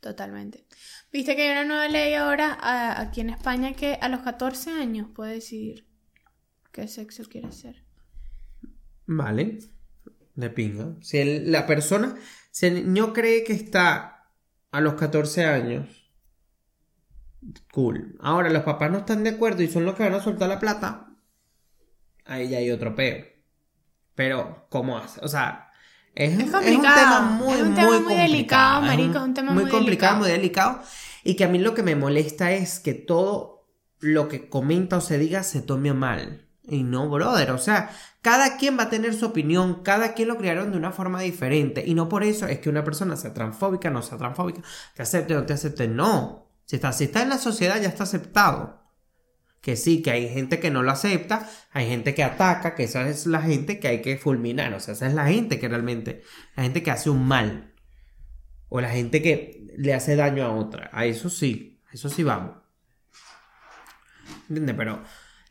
Totalmente. 0.00 0.66
Viste 1.12 1.36
que 1.36 1.42
hay 1.42 1.50
una 1.50 1.66
nueva 1.66 1.86
ley 1.86 2.14
ahora 2.14 2.56
a- 2.58 2.98
aquí 2.98 3.20
en 3.20 3.28
España 3.28 3.74
que 3.74 3.98
a 4.00 4.08
los 4.08 4.22
14 4.22 4.70
años 4.70 5.08
puede 5.14 5.34
decidir 5.34 5.86
qué 6.72 6.88
sexo 6.88 7.24
quiere 7.28 7.52
ser. 7.52 7.84
Vale. 9.06 9.58
De 10.34 10.48
pinga. 10.48 10.96
Si 11.02 11.18
el- 11.18 11.52
la 11.52 11.66
persona, 11.66 12.16
si 12.50 12.64
el 12.64 12.86
niño 12.90 13.12
cree 13.12 13.44
que 13.44 13.52
está 13.52 14.30
a 14.70 14.80
los 14.80 14.94
14 14.94 15.44
años 15.44 16.10
Cool. 17.70 18.16
Ahora, 18.20 18.48
los 18.48 18.62
papás 18.62 18.90
no 18.90 18.98
están 18.98 19.24
de 19.24 19.30
acuerdo 19.30 19.62
y 19.62 19.68
son 19.68 19.84
los 19.84 19.94
que 19.94 20.04
van 20.04 20.14
a 20.14 20.22
soltar 20.22 20.48
la 20.48 20.58
plata. 20.60 21.08
Ahí 22.24 22.48
ya 22.48 22.58
hay 22.58 22.70
otro 22.70 22.94
peo. 22.94 23.26
Pero, 24.14 24.68
¿cómo 24.70 24.96
hace? 24.96 25.20
O 25.24 25.28
sea, 25.28 25.71
es, 26.14 26.38
Es 26.38 26.38
es 26.38 26.44
un 26.46 26.50
complicado. 26.52 26.94
tema 26.94 27.20
muy, 27.20 27.54
Es 27.54 27.62
un 27.62 27.74
tema 27.74 27.90
muy 27.90 28.00
muy 28.00 28.16
complicado. 28.16 28.22
delicado, 28.22 28.82
marico, 28.82 29.18
es 29.18 29.24
un 29.24 29.34
tema 29.34 29.52
muy 29.52 29.66
complicado, 29.66 30.16
delicado. 30.16 30.16
muy 30.18 30.30
delicado. 30.30 30.82
Y 31.24 31.36
que 31.36 31.44
a 31.44 31.48
mí 31.48 31.58
lo 31.58 31.74
que 31.74 31.82
me 31.82 31.96
molesta 31.96 32.52
es 32.52 32.80
que 32.80 32.94
todo 32.94 33.68
lo 34.00 34.28
que 34.28 34.48
comenta 34.48 34.96
o 34.98 35.00
se 35.00 35.18
diga 35.18 35.42
se 35.42 35.62
tome 35.62 35.92
mal. 35.94 36.48
Y 36.64 36.82
no, 36.84 37.08
brother. 37.08 37.50
O 37.52 37.58
sea, 37.58 37.90
cada 38.20 38.56
quien 38.56 38.78
va 38.78 38.84
a 38.84 38.90
tener 38.90 39.14
su 39.14 39.26
opinión, 39.26 39.82
cada 39.82 40.14
quien 40.14 40.28
lo 40.28 40.36
crearon 40.38 40.70
de 40.72 40.76
una 40.78 40.92
forma 40.92 41.20
diferente. 41.20 41.82
Y 41.86 41.94
no 41.94 42.08
por 42.08 42.24
eso 42.24 42.46
es 42.46 42.58
que 42.60 42.68
una 42.70 42.84
persona 42.84 43.16
sea 43.16 43.34
transfóbica, 43.34 43.90
no 43.90 44.02
sea 44.02 44.18
transfóbica, 44.18 44.62
te 44.94 45.02
acepte 45.02 45.34
o 45.36 45.40
no 45.40 45.46
te 45.46 45.52
acepte. 45.54 45.88
No. 45.88 46.46
Si 46.64 46.76
está, 46.76 46.92
si 46.92 47.04
está 47.04 47.22
en 47.22 47.28
la 47.30 47.38
sociedad, 47.38 47.80
ya 47.80 47.88
está 47.88 48.04
aceptado. 48.04 48.81
Que 49.62 49.76
sí, 49.76 50.02
que 50.02 50.10
hay 50.10 50.28
gente 50.28 50.60
que 50.60 50.70
no 50.70 50.82
lo 50.82 50.90
acepta, 50.90 51.48
hay 51.70 51.88
gente 51.88 52.14
que 52.14 52.22
ataca, 52.22 52.74
que 52.74 52.82
esa 52.82 53.08
es 53.08 53.26
la 53.26 53.40
gente 53.40 53.80
que 53.80 53.88
hay 53.88 54.02
que 54.02 54.18
fulminar. 54.18 54.74
O 54.74 54.80
sea, 54.80 54.92
esa 54.92 55.06
es 55.06 55.14
la 55.14 55.28
gente 55.28 55.58
que 55.58 55.68
realmente, 55.68 56.22
la 56.56 56.64
gente 56.64 56.82
que 56.82 56.90
hace 56.90 57.08
un 57.08 57.26
mal. 57.26 57.72
O 58.68 58.80
la 58.80 58.90
gente 58.90 59.22
que 59.22 59.72
le 59.78 59.94
hace 59.94 60.16
daño 60.16 60.44
a 60.44 60.52
otra. 60.52 60.90
A 60.92 61.06
eso 61.06 61.30
sí, 61.30 61.80
a 61.90 61.94
eso 61.94 62.10
sí 62.10 62.22
vamos. 62.22 62.56
¿Entiendes? 64.48 64.74
Pero 64.76 65.02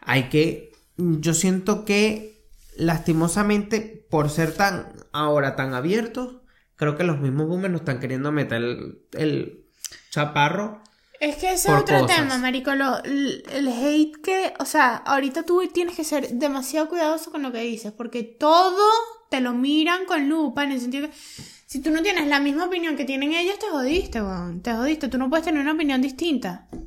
hay 0.01 0.23
que. 0.29 0.71
Yo 0.97 1.33
siento 1.33 1.85
que 1.85 2.45
lastimosamente, 2.75 4.05
por 4.09 4.29
ser 4.29 4.53
tan 4.53 4.93
ahora 5.11 5.55
tan 5.55 5.73
abiertos, 5.73 6.41
creo 6.75 6.97
que 6.97 7.03
los 7.03 7.19
mismos 7.19 7.47
boomers 7.47 7.71
nos 7.71 7.81
están 7.81 7.99
queriendo 7.99 8.31
meter 8.31 8.61
el, 8.61 9.05
el 9.13 9.65
chaparro. 10.09 10.83
Es 11.21 11.35
que 11.35 11.53
ese 11.53 11.69
es 11.71 11.79
otro 11.81 11.99
cosas. 11.99 12.17
tema, 12.17 12.37
marico. 12.39 12.73
lo- 12.73 13.03
el, 13.03 13.67
hate 13.67 14.17
que... 14.23 14.53
O 14.59 14.65
sea, 14.65 14.95
ahorita 14.95 15.43
tú 15.43 15.61
tienes 15.71 15.95
que 15.95 16.03
ser 16.03 16.27
demasiado 16.29 16.89
cuidadoso 16.89 17.31
con 17.31 17.43
lo 17.43 17.51
que 17.51 17.59
dices. 17.61 17.91
Porque 17.91 18.23
todo 18.23 18.81
te 19.29 19.39
lo 19.39 19.53
miran 19.53 20.05
con 20.05 20.27
lupa. 20.27 20.63
En 20.63 20.71
el 20.71 20.81
sentido 20.81 21.07
que... 21.07 21.13
Si 21.67 21.79
tú 21.79 21.91
no 21.91 22.01
tienes 22.01 22.27
la 22.27 22.39
misma 22.39 22.65
opinión 22.65 22.97
que 22.97 23.05
tienen 23.05 23.33
ellos, 23.33 23.59
te 23.59 23.67
jodiste, 23.67 24.19
weón. 24.19 24.61
Te 24.61 24.73
jodiste. 24.73 25.09
Tú 25.09 25.19
no 25.19 25.29
puedes 25.29 25.45
tener 25.45 25.61
una 25.61 25.73
opinión 25.73 26.01
distinta. 26.01 26.67
A 26.71 26.77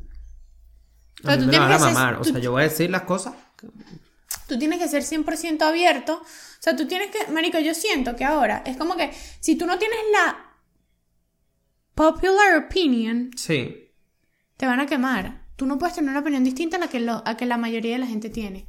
Pero 1.23 1.37
mí 1.39 1.45
tú 1.47 1.53
me 1.53 1.59
van 1.61 1.73
a 1.73 1.79
ser-. 1.79 2.15
O 2.17 2.25
sea, 2.25 2.39
yo 2.41 2.51
voy 2.51 2.63
a 2.63 2.69
decir 2.69 2.91
las 2.91 3.03
cosas. 3.03 3.35
Tú 4.49 4.59
tienes 4.59 4.81
que 4.81 4.89
ser 4.89 5.05
100% 5.05 5.63
abierto. 5.63 6.15
O 6.23 6.27
sea, 6.59 6.75
tú 6.75 6.89
tienes 6.89 7.11
que... 7.13 7.31
Marico, 7.31 7.61
yo 7.61 7.73
siento 7.73 8.17
que 8.17 8.25
ahora 8.25 8.65
es 8.67 8.77
como 8.77 8.97
que... 8.97 9.13
Si 9.39 9.55
tú 9.55 9.65
no 9.65 9.79
tienes 9.79 9.99
la... 10.13 10.39
Popular 11.95 12.57
opinion, 12.67 13.31
Sí. 13.37 13.84
Te 14.57 14.67
van 14.67 14.81
a 14.81 14.87
quemar. 14.87 15.43
Tú 15.57 15.67
no 15.67 15.79
puedes 15.79 15.95
tener 15.95 16.11
una 16.11 16.21
opinión 16.21 16.45
distinta 16.45 16.77
a 16.77 16.81
la 16.81 16.89
que, 16.89 17.01
lo- 17.01 17.23
a 17.27 17.37
que 17.37 17.47
la 17.47 17.57
mayoría 17.57 17.93
de 17.93 17.99
la 17.99 18.07
gente 18.07 18.31
tiene. 18.31 18.69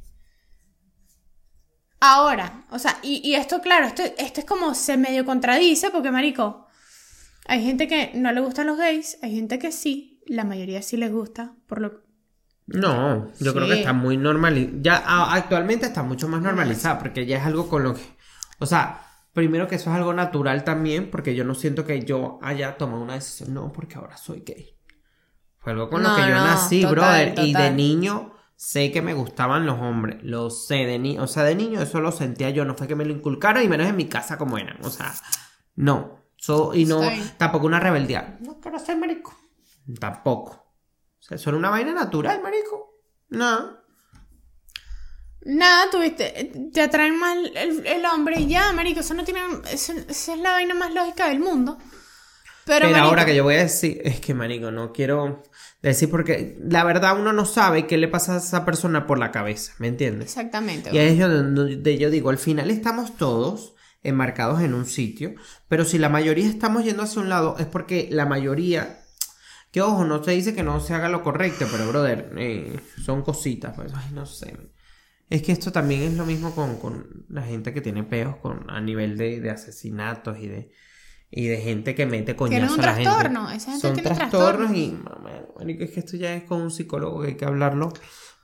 Ahora, 2.00 2.64
o 2.70 2.78
sea, 2.78 2.98
y, 3.02 3.20
y 3.24 3.34
esto, 3.34 3.60
claro, 3.60 3.86
esto, 3.86 4.02
esto 4.18 4.40
es 4.40 4.46
como 4.46 4.74
se 4.74 4.96
medio 4.96 5.24
contradice, 5.24 5.90
porque, 5.90 6.10
marico, 6.10 6.66
hay 7.46 7.64
gente 7.64 7.88
que 7.88 8.12
no 8.14 8.30
le 8.32 8.40
gustan 8.42 8.66
los 8.66 8.76
gays, 8.76 9.18
hay 9.22 9.34
gente 9.34 9.58
que 9.58 9.72
sí, 9.72 10.22
la 10.26 10.44
mayoría 10.44 10.82
sí 10.82 10.96
les 10.96 11.10
gusta, 11.10 11.54
por 11.66 11.80
lo 11.80 12.02
No, 12.66 13.32
yo 13.40 13.54
creo 13.54 13.66
que 13.66 13.74
está 13.78 13.92
muy 13.94 14.16
normalizado. 14.18 14.78
Ya 14.82 14.96
a- 14.98 15.34
actualmente 15.34 15.86
está 15.86 16.02
mucho 16.02 16.28
más 16.28 16.42
normalizado 16.42 16.98
porque 16.98 17.24
ya 17.24 17.38
es 17.38 17.44
algo 17.46 17.68
con 17.68 17.82
lo 17.82 17.94
que. 17.94 18.02
O 18.58 18.66
sea, 18.66 19.02
primero 19.32 19.66
que 19.66 19.76
eso 19.76 19.90
es 19.90 19.96
algo 19.96 20.12
natural 20.12 20.64
también 20.64 21.10
porque 21.10 21.34
yo 21.34 21.44
no 21.44 21.54
siento 21.54 21.84
que 21.86 22.04
yo 22.04 22.38
haya 22.42 22.76
tomado 22.76 23.02
una 23.02 23.14
decisión. 23.14 23.54
No, 23.54 23.72
porque 23.72 23.96
ahora 23.96 24.16
soy 24.16 24.42
gay. 24.44 24.75
Fue 25.66 25.72
algo 25.72 25.90
con 25.90 26.00
lo 26.04 26.14
que 26.14 26.20
yo 26.22 26.28
no, 26.28 26.44
nací, 26.44 26.82
total, 26.82 26.94
brother. 27.32 27.44
Y 27.44 27.52
de 27.52 27.70
niño 27.72 28.32
sé 28.54 28.92
que 28.92 29.02
me 29.02 29.14
gustaban 29.14 29.66
los 29.66 29.80
hombres. 29.80 30.18
Lo 30.22 30.48
sé 30.48 30.76
de 30.86 31.00
niño. 31.00 31.24
O 31.24 31.26
sea, 31.26 31.42
de 31.42 31.56
niño 31.56 31.80
eso 31.82 32.00
lo 32.00 32.12
sentía 32.12 32.50
yo. 32.50 32.64
No 32.64 32.76
fue 32.76 32.86
que 32.86 32.94
me 32.94 33.04
lo 33.04 33.12
inculcaron 33.12 33.64
y 33.64 33.68
menos 33.68 33.88
en 33.88 33.96
mi 33.96 34.06
casa 34.08 34.38
como 34.38 34.58
eran. 34.58 34.78
O 34.84 34.90
sea, 34.90 35.12
no. 35.74 36.20
So- 36.36 36.72
y 36.72 36.84
no, 36.84 37.00
tampoco 37.36 37.66
una 37.66 37.80
rebeldía. 37.80 38.38
No 38.42 38.60
quiero 38.60 38.78
ser 38.78 38.96
marico. 38.96 39.34
Tampoco. 39.98 40.52
O 41.18 41.22
sea, 41.22 41.34
eso 41.34 41.50
era 41.50 41.58
una 41.58 41.70
vaina 41.70 41.92
natural, 41.92 42.40
marico. 42.40 43.00
No. 43.30 43.76
Nada, 45.48 45.90
tuviste, 45.90 46.52
te 46.72 46.80
atraen 46.82 47.18
más 47.18 47.36
el, 47.56 47.84
el 47.86 48.06
hombre 48.06 48.38
y 48.38 48.46
ya, 48.46 48.72
marico, 48.72 49.00
eso 49.00 49.14
no 49.14 49.24
tiene, 49.24 49.40
eso- 49.72 49.94
esa 50.08 50.34
es 50.34 50.38
la 50.40 50.52
vaina 50.52 50.74
más 50.74 50.94
lógica 50.94 51.28
del 51.28 51.40
mundo. 51.40 51.76
Pero, 52.64 52.80
Pero, 52.80 52.90
marico, 52.90 53.08
ahora 53.08 53.24
que 53.24 53.36
yo 53.36 53.44
voy 53.44 53.54
a 53.54 53.58
decir, 53.58 54.00
es 54.04 54.18
que, 54.20 54.34
marico, 54.34 54.72
no 54.72 54.92
quiero 54.92 55.44
decir 55.90 56.10
porque 56.10 56.58
la 56.62 56.84
verdad 56.84 57.18
uno 57.18 57.32
no 57.32 57.44
sabe 57.44 57.86
qué 57.86 57.96
le 57.96 58.08
pasa 58.08 58.34
a 58.34 58.38
esa 58.38 58.64
persona 58.64 59.06
por 59.06 59.18
la 59.18 59.30
cabeza, 59.30 59.72
¿me 59.78 59.88
entiendes? 59.88 60.28
Exactamente. 60.28 60.90
Y 60.92 60.98
ahí 60.98 61.08
es 61.08 61.18
donde 61.18 61.76
donde 61.76 61.98
yo 61.98 62.10
digo, 62.10 62.30
al 62.30 62.38
final 62.38 62.70
estamos 62.70 63.16
todos 63.16 63.74
enmarcados 64.02 64.60
en 64.62 64.74
un 64.74 64.86
sitio, 64.86 65.34
pero 65.68 65.84
si 65.84 65.98
la 65.98 66.08
mayoría 66.08 66.48
estamos 66.48 66.84
yendo 66.84 67.02
hacia 67.02 67.22
un 67.22 67.28
lado 67.28 67.56
es 67.58 67.66
porque 67.66 68.08
la 68.10 68.26
mayoría, 68.26 69.00
que 69.70 69.82
ojo, 69.82 70.04
no 70.04 70.22
se 70.22 70.32
dice 70.32 70.54
que 70.54 70.62
no 70.62 70.80
se 70.80 70.94
haga 70.94 71.08
lo 71.08 71.22
correcto, 71.22 71.66
pero 71.70 71.88
brother, 71.88 72.32
eh, 72.36 72.78
son 73.04 73.22
cositas, 73.22 73.74
pues, 73.74 73.92
ay, 73.94 74.10
no 74.12 74.26
sé. 74.26 74.56
Es 75.28 75.42
que 75.42 75.50
esto 75.50 75.72
también 75.72 76.02
es 76.02 76.14
lo 76.14 76.24
mismo 76.24 76.54
con, 76.54 76.76
con 76.78 77.26
la 77.28 77.42
gente 77.42 77.74
que 77.74 77.80
tiene 77.80 78.04
peos 78.04 78.36
con, 78.36 78.70
a 78.70 78.80
nivel 78.80 79.16
de, 79.16 79.40
de 79.40 79.50
asesinatos 79.50 80.38
y 80.38 80.46
de, 80.46 80.70
y 81.30 81.46
de 81.48 81.58
gente 81.58 81.94
que 81.94 82.06
mete 82.06 82.36
coñazo 82.36 82.74
un 82.74 82.80
a 82.80 82.86
la 82.86 82.94
gente. 82.94 83.10
trastorno, 83.10 83.50
esa 83.50 83.70
gente 83.72 83.80
Son 83.86 83.94
tiene 83.94 84.08
trastornos 84.10 84.70
trastornos. 84.70 84.76
y, 84.76 84.90
mamá, 84.92 85.46
marico, 85.58 85.84
es 85.84 85.90
que 85.90 86.00
esto 86.00 86.16
ya 86.16 86.34
es 86.34 86.44
con 86.44 86.60
un 86.62 86.70
psicólogo 86.70 87.22
que 87.22 87.28
hay 87.28 87.36
que 87.36 87.44
hablarlo 87.44 87.92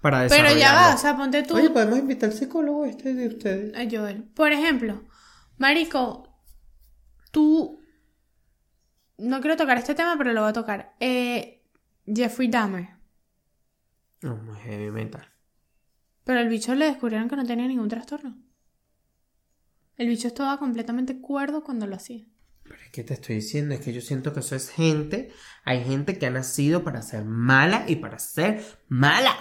para 0.00 0.26
Pero 0.26 0.56
ya 0.56 0.74
va, 0.74 0.94
o 0.94 0.98
sea, 0.98 1.16
ponte 1.16 1.42
tú. 1.44 1.54
Oye, 1.54 1.70
podemos 1.70 1.98
invitar 1.98 2.30
al 2.30 2.36
psicólogo 2.36 2.84
este 2.84 3.14
de 3.14 3.28
ustedes. 3.28 3.74
a 3.76 3.88
Joel. 3.88 4.24
Por 4.34 4.50
ejemplo, 4.52 5.04
Marico, 5.58 6.28
tú. 7.30 7.80
No 9.18 9.40
quiero 9.40 9.56
tocar 9.56 9.78
este 9.78 9.94
tema, 9.94 10.16
pero 10.18 10.32
lo 10.32 10.40
voy 10.40 10.50
a 10.50 10.54
tocar. 10.54 10.94
Eh, 10.98 11.62
Jeffrey 12.06 12.48
Dahmer. 12.48 12.88
No, 14.22 14.36
muy 14.36 14.56
heavy 14.58 14.90
metal. 14.90 15.24
Pero 16.24 16.40
el 16.40 16.48
bicho 16.48 16.74
le 16.74 16.86
descubrieron 16.86 17.28
que 17.28 17.36
no 17.36 17.44
tenía 17.44 17.68
ningún 17.68 17.88
trastorno. 17.88 18.36
El 19.96 20.08
bicho 20.08 20.26
estaba 20.26 20.58
completamente 20.58 21.20
cuerdo 21.20 21.62
cuando 21.62 21.86
lo 21.86 21.94
hacía. 21.94 22.24
Pero 22.72 22.84
es 22.84 22.90
que 22.90 23.04
te 23.04 23.12
estoy 23.12 23.34
diciendo, 23.34 23.74
es 23.74 23.82
que 23.82 23.92
yo 23.92 24.00
siento 24.00 24.32
que 24.32 24.40
eso 24.40 24.56
es 24.56 24.70
gente. 24.70 25.30
Hay 25.62 25.84
gente 25.84 26.18
que 26.18 26.24
ha 26.24 26.30
nacido 26.30 26.82
para 26.82 27.02
ser 27.02 27.22
mala 27.22 27.84
y 27.86 27.96
para 27.96 28.18
ser 28.18 28.64
mala. 28.88 29.36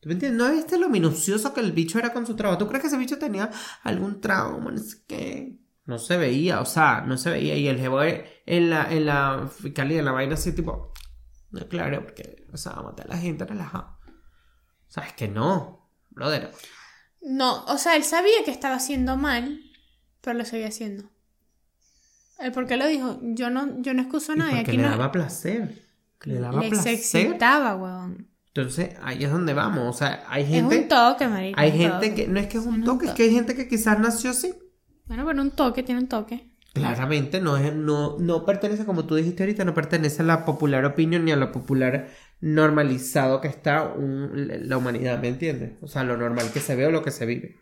¿Tú 0.00 0.10
me 0.10 0.12
entiendes? 0.12 0.38
¿No 0.38 0.52
viste 0.52 0.76
lo 0.76 0.90
minucioso 0.90 1.54
que 1.54 1.60
el 1.60 1.72
bicho 1.72 1.98
era 1.98 2.12
con 2.12 2.26
su 2.26 2.36
trabajo? 2.36 2.58
¿Tú 2.58 2.68
crees 2.68 2.82
que 2.82 2.88
ese 2.88 2.98
bicho 2.98 3.16
tenía 3.16 3.50
algún 3.84 4.20
trauma? 4.20 4.70
No 4.70 4.76
sé 4.76 4.98
qué. 5.08 5.56
No 5.86 5.98
se 5.98 6.18
veía, 6.18 6.60
o 6.60 6.66
sea, 6.66 7.00
no 7.00 7.16
se 7.16 7.30
veía. 7.30 7.56
Y 7.56 7.68
el 7.68 7.78
jevo 7.78 8.02
en 8.02 8.68
la, 8.68 8.92
en 8.92 9.06
la 9.06 9.48
fiscalía, 9.48 10.00
en 10.00 10.04
la 10.04 10.12
vaina 10.12 10.34
así, 10.34 10.52
tipo. 10.52 10.92
No, 11.52 11.66
claro, 11.68 12.02
porque, 12.02 12.44
o 12.52 12.58
sea, 12.58 12.74
matar 12.82 13.06
a 13.06 13.14
la 13.14 13.18
gente 13.18 13.46
relajado. 13.46 13.98
O 14.06 14.90
sea, 14.90 15.04
es 15.04 15.14
que 15.14 15.28
no, 15.28 15.88
brother. 16.10 16.52
No, 17.22 17.64
o 17.64 17.78
sea, 17.78 17.96
él 17.96 18.04
sabía 18.04 18.44
que 18.44 18.50
estaba 18.50 18.74
haciendo 18.74 19.16
mal, 19.16 19.62
pero 20.20 20.36
lo 20.36 20.44
seguía 20.44 20.68
haciendo. 20.68 21.15
¿El 22.38 22.52
por 22.52 22.66
qué 22.66 22.76
lo 22.76 22.86
dijo? 22.86 23.18
Yo 23.22 23.50
no, 23.50 23.80
yo 23.80 23.94
no 23.94 24.02
excuso 24.02 24.32
a 24.32 24.36
nadie. 24.36 24.56
porque 24.56 24.70
Aquí 24.72 24.76
le 24.76 24.82
no. 24.84 24.90
daba 24.90 25.10
placer. 25.12 25.82
Que 26.20 26.30
le 26.30 26.40
daba 26.40 26.60
Le 26.62 26.68
placer. 26.70 26.94
excitaba, 26.94 27.76
weón. 27.76 28.28
Entonces, 28.48 28.90
ahí 29.02 29.22
es 29.24 29.30
donde 29.30 29.52
vamos. 29.54 29.94
O 29.94 29.98
sea, 29.98 30.24
hay 30.28 30.44
Es 30.44 30.48
gente. 30.48 30.78
un 30.82 30.88
toque, 30.88 31.28
marico. 31.28 31.60
hay 31.60 31.72
gente 31.72 32.08
toque. 32.08 32.14
que. 32.14 32.28
No 32.28 32.40
es 32.40 32.46
que 32.46 32.58
es 32.58 32.64
un 32.66 32.84
toque, 32.84 33.04
es 33.06 33.10
toque. 33.12 33.22
que 33.22 33.28
hay 33.28 33.34
gente 33.34 33.54
que 33.54 33.68
quizás 33.68 33.98
nació 33.98 34.30
así. 34.30 34.54
Bueno, 35.06 35.24
pero 35.26 35.42
un 35.42 35.50
toque 35.50 35.82
tiene 35.82 36.00
un 36.00 36.08
toque. 36.08 36.50
Claramente 36.72 37.40
no, 37.40 37.56
es, 37.56 37.74
no, 37.74 38.18
no 38.18 38.44
pertenece, 38.44 38.84
como 38.84 39.06
tú 39.06 39.14
dijiste 39.14 39.42
ahorita, 39.42 39.64
no 39.64 39.72
pertenece 39.72 40.20
a 40.22 40.26
la 40.26 40.44
popular 40.44 40.84
opinión 40.84 41.24
ni 41.24 41.32
a 41.32 41.36
lo 41.36 41.50
popular 41.50 42.08
normalizado 42.40 43.40
que 43.40 43.48
está 43.48 43.84
un- 43.84 44.50
la 44.68 44.76
humanidad, 44.76 45.20
¿me 45.20 45.28
entiendes? 45.28 45.72
O 45.80 45.88
sea, 45.88 46.04
lo 46.04 46.16
normal 46.16 46.50
que 46.52 46.60
se 46.60 46.76
ve 46.76 46.86
o 46.86 46.90
lo 46.90 47.02
que 47.02 47.10
se 47.10 47.24
vive. 47.24 47.56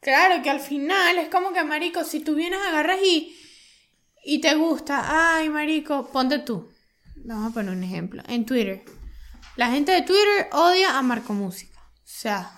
Claro, 0.00 0.42
que 0.42 0.50
al 0.50 0.60
final 0.60 1.18
es 1.18 1.28
como 1.28 1.52
que, 1.52 1.64
marico, 1.64 2.04
si 2.04 2.20
tú 2.20 2.34
vienes, 2.34 2.60
agarras 2.68 2.98
y, 3.02 3.36
y 4.24 4.40
te 4.40 4.54
gusta, 4.54 5.36
ay, 5.36 5.48
marico, 5.50 6.08
ponte 6.12 6.38
tú. 6.40 6.68
Vamos 7.16 7.50
a 7.50 7.54
poner 7.54 7.74
un 7.76 7.82
ejemplo. 7.82 8.22
En 8.28 8.46
Twitter. 8.46 8.84
La 9.56 9.70
gente 9.70 9.90
de 9.92 10.02
Twitter 10.02 10.48
odia 10.52 10.96
a 10.98 11.02
Marco 11.02 11.32
Música. 11.32 11.78
O 11.80 12.00
sea, 12.04 12.52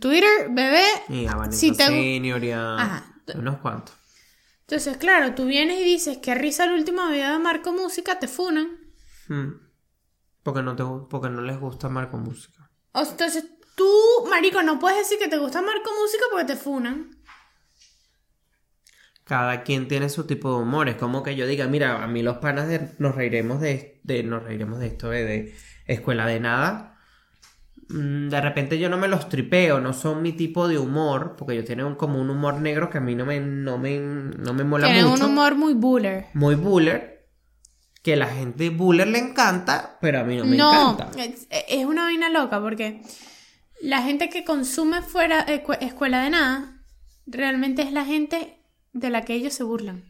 Twitter, 0.00 0.48
bebé. 0.50 0.82
Y 1.08 1.26
a 1.26 1.50
Si 1.52 1.70
te 1.72 1.84
gu- 1.84 1.88
Senior 1.88 2.42
y 2.44 2.50
a 2.50 2.74
Ajá. 2.76 3.14
unos 3.36 3.58
cuantos. 3.60 3.94
Entonces, 4.62 4.96
claro, 4.98 5.34
tú 5.34 5.46
vienes 5.46 5.80
y 5.80 5.84
dices 5.84 6.18
que 6.18 6.34
risa 6.34 6.64
el 6.64 6.72
último 6.72 7.06
video 7.08 7.32
de 7.32 7.38
Marco 7.38 7.72
Música, 7.72 8.18
te 8.18 8.28
funan. 8.28 8.68
Mm. 9.28 9.52
Porque 10.42 10.62
no, 10.62 10.74
te, 10.76 10.82
porque 11.08 11.28
no 11.28 11.42
les 11.42 11.58
gusta 11.60 11.88
Marco 11.88 12.18
Música. 12.18 12.70
O 12.92 13.02
entonces, 13.02 13.44
tú, 13.80 13.88
marico, 14.30 14.62
no 14.62 14.78
puedes 14.78 14.98
decir 14.98 15.18
que 15.18 15.28
te 15.28 15.38
gusta 15.38 15.62
Marco 15.62 15.90
Música 16.00 16.24
porque 16.30 16.46
te 16.52 16.56
funan. 16.56 16.98
cada 19.24 19.62
quien 19.62 19.86
tiene 19.88 20.08
su 20.08 20.26
tipo 20.26 20.50
de 20.56 20.62
humor. 20.62 20.88
Es 20.88 20.96
como 20.96 21.22
que 21.22 21.36
yo 21.36 21.46
diga, 21.46 21.66
mira, 21.66 22.02
a 22.02 22.06
mí 22.08 22.22
los 22.22 22.38
panas 22.38 22.68
de, 22.68 22.90
nos 22.98 23.14
reiremos 23.14 23.60
de, 23.60 24.00
de 24.02 24.22
nos 24.22 24.42
reiremos 24.42 24.78
de 24.80 24.86
esto 24.88 25.10
de, 25.10 25.24
de 25.24 25.54
escuela 25.86 26.26
de 26.26 26.40
nada. 26.40 26.98
Mm, 27.88 28.28
De 28.28 28.40
repente 28.40 28.78
yo 28.78 28.88
no 28.88 28.98
me 28.98 29.08
los 29.08 29.28
tripeo, 29.28 29.80
no 29.80 29.92
son 29.92 30.22
mi 30.22 30.32
tipo 30.32 30.68
de 30.68 30.78
humor, 30.78 31.36
porque 31.38 31.54
ellos 31.54 31.66
tienen 31.66 31.86
un- 31.86 31.96
como 31.96 32.20
un 32.20 32.30
humor 32.30 32.54
negro 32.60 32.90
que 32.90 32.98
a 32.98 33.00
mí 33.00 33.14
no 33.14 33.26
me, 33.26 33.40
no 33.40 33.78
me, 33.78 33.98
no 34.00 34.54
me 34.54 34.64
mola 34.64 34.86
Tienen 34.86 35.04
un 35.06 35.12
mucho. 35.12 35.26
humor 35.26 35.54
muy 35.56 35.74
buller. 35.74 36.26
Muy 36.34 36.54
buller, 36.56 37.28
que 38.02 38.16
la 38.16 38.28
gente 38.28 38.70
buller 38.70 39.08
le 39.08 39.18
encanta, 39.18 39.98
pero 40.00 40.20
a 40.20 40.24
mí 40.24 40.36
no 40.36 40.44
me 40.46 40.56
no, 40.56 40.92
encanta. 40.92 41.10
es, 41.20 41.46
es 41.50 41.86
una 41.86 42.04
vaina 42.04 42.28
loca 42.30 42.60
porque 42.60 43.02
la 43.82 44.02
gente 44.02 44.28
que 44.28 44.44
consume 44.44 45.02
fuera 45.02 45.44
eh, 45.48 45.62
cu- 45.62 45.72
escuela 45.80 46.22
de 46.22 46.30
nada 46.30 46.82
realmente 47.26 47.82
es 47.82 47.92
la 47.92 48.04
gente 48.04 48.62
de 48.92 49.10
la 49.10 49.22
que 49.22 49.34
ellos 49.34 49.54
se 49.54 49.62
burlan. 49.64 50.04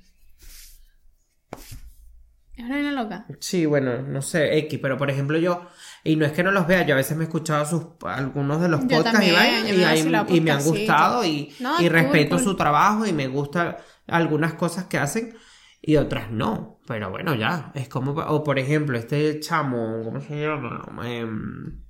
Es 2.54 2.64
una 2.66 2.74
vaina 2.74 2.92
loca. 2.92 3.26
Sí, 3.40 3.64
bueno, 3.64 4.02
no 4.02 4.20
sé, 4.20 4.58
X, 4.58 4.78
pero 4.82 4.98
por 4.98 5.10
ejemplo 5.10 5.38
yo, 5.38 5.66
y 6.04 6.16
no 6.16 6.26
es 6.26 6.32
que 6.32 6.42
no 6.42 6.50
los 6.50 6.66
vea, 6.66 6.84
yo 6.84 6.94
a 6.94 6.96
veces 6.98 7.16
me 7.16 7.24
he 7.24 7.26
escuchado 7.26 7.64
sus, 7.64 7.86
algunos 8.04 8.60
de 8.60 8.68
los 8.68 8.80
Yo 8.82 8.88
podcasts 8.98 9.12
también, 9.12 9.34
y, 9.66 9.72
me 9.78 9.84
hay- 9.86 10.02
vacilo 10.02 10.26
y 10.28 10.40
me 10.42 10.50
han 10.50 10.62
gustado 10.62 11.24
y, 11.24 11.54
No, 11.60 11.74
y 11.80 11.84
cool, 11.84 11.88
respeto 11.90 12.36
cool. 12.36 12.44
su 12.44 12.56
trabajo 12.56 13.06
y 13.06 13.12
me 13.14 13.28
gustan 13.28 13.76
algunas 14.06 14.54
cosas 14.54 14.84
que 14.86 14.98
hacen 14.98 15.34
y 15.80 15.96
otras 15.96 16.30
no, 16.30 16.80
pero 16.86 17.08
bueno, 17.10 17.34
ya, 17.34 17.72
es 17.74 17.88
como, 17.88 18.12
o 18.12 18.44
por 18.44 18.58
ejemplo, 18.58 18.98
este 18.98 19.40
chamo, 19.40 20.02
¿cómo 20.04 20.20
se 20.20 20.42
llama? 20.42 20.86
Em, 21.04 21.82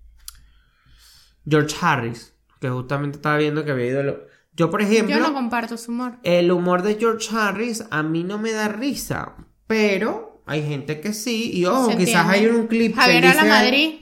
George 1.49 1.76
Harris, 1.80 2.34
que 2.61 2.68
justamente 2.68 3.16
estaba 3.18 3.36
viendo 3.38 3.64
que 3.64 3.70
había 3.72 3.86
ido... 3.86 4.03
lo- 4.03 4.20
Yo, 4.55 4.70
por 4.70 4.82
ejemplo... 4.82 5.16
Yo 5.16 5.22
no 5.22 5.32
comparto 5.32 5.76
su 5.76 5.91
humor. 5.93 6.18
El 6.22 6.51
humor 6.53 6.82
de 6.82 6.97
George 6.97 7.28
Harris 7.36 7.84
a 7.91 8.03
mí 8.03 8.24
no 8.24 8.38
me 8.38 8.53
da 8.53 8.68
risa, 8.68 9.34
pero 9.66 10.43
hay 10.47 10.66
gente 10.66 11.01
que 11.01 11.12
sí. 11.12 11.51
Y 11.55 11.64
ojo, 11.66 11.91
Se 11.91 11.97
quizás 11.97 12.28
hay 12.28 12.47
un 12.47 12.66
clip 12.66 12.95
que, 12.95 13.01
Javier 13.01 13.24
él 13.24 13.30
a 13.30 13.34
la 13.34 13.43
dice 13.43 13.53
algo- 13.53 13.64
Madrid. 13.64 13.95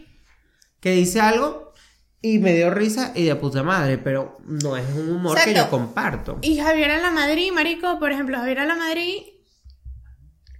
que 0.80 0.90
dice 0.92 1.20
algo 1.20 1.72
y 2.20 2.38
me 2.40 2.52
dio 2.54 2.70
risa 2.70 3.12
y 3.14 3.24
de 3.24 3.36
puta 3.36 3.62
madre, 3.62 3.98
pero 3.98 4.38
no 4.44 4.76
es 4.76 4.84
un 4.96 5.08
humor 5.10 5.38
que 5.44 5.54
yo 5.54 5.70
comparto. 5.70 6.38
Y 6.42 6.58
Javier 6.58 6.90
a 6.90 6.98
la 6.98 7.10
Madrid, 7.12 7.52
marico, 7.52 7.98
por 8.00 8.10
ejemplo, 8.10 8.36
Javier 8.38 8.60
a 8.60 8.64
la 8.66 8.74
Madrid 8.76 9.18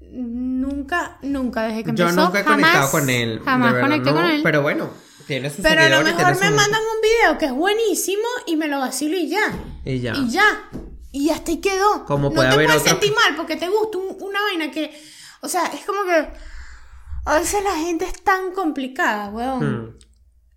nunca, 0.01 1.19
nunca 1.23 1.63
desde 1.65 1.85
que 1.85 1.93
Yo 1.95 2.05
empezó, 2.09 2.27
nunca 2.27 2.41
he 2.41 2.45
jamás, 2.45 2.61
conectado 2.61 2.91
con 2.91 3.11
él. 3.11 3.41
Jamás 3.45 3.73
verdad, 3.73 3.89
conecté 3.89 4.11
no, 4.11 4.17
con 4.17 4.25
él. 4.27 4.41
Pero 4.43 4.63
bueno, 4.63 4.91
tiene 5.29 5.49
sus 5.51 5.61
Pero 5.61 5.83
a 5.83 5.89
lo 5.89 6.03
mejor 6.03 6.41
me 6.41 6.51
mandan 6.51 6.81
un 6.83 7.01
video 7.01 7.39
que 7.39 7.45
es 7.47 7.53
buenísimo 7.53 8.27
y 8.47 8.57
me 8.57 8.67
lo 8.67 8.81
vacilo 8.81 9.17
y 9.17 9.29
ya. 9.29 9.57
Y 9.85 10.01
ya. 10.01 10.15
Y 10.17 10.29
ya. 10.31 10.69
Y 11.13 11.31
hasta 11.31 11.53
ahí 11.53 11.59
quedó. 11.59 12.05
Como 12.07 12.31
no 12.31 12.35
puede 12.35 12.49
te 12.49 12.55
haber 12.55 12.67
puedes 12.67 12.83
otro- 12.83 12.91
sentir 12.93 13.15
mal 13.15 13.37
porque 13.37 13.55
te 13.57 13.69
gusta 13.69 13.99
un- 13.99 14.17
una 14.21 14.41
vaina 14.43 14.71
que. 14.73 15.01
O 15.43 15.49
sea, 15.49 15.67
es 15.67 15.85
como 15.87 16.03
que. 16.05 16.29
A 17.27 17.39
veces 17.39 17.63
la 17.63 17.77
gente 17.77 18.07
es 18.07 18.23
tan 18.25 18.53
complicada, 18.53 19.29
weón. 19.29 19.61
Hmm. 19.61 19.99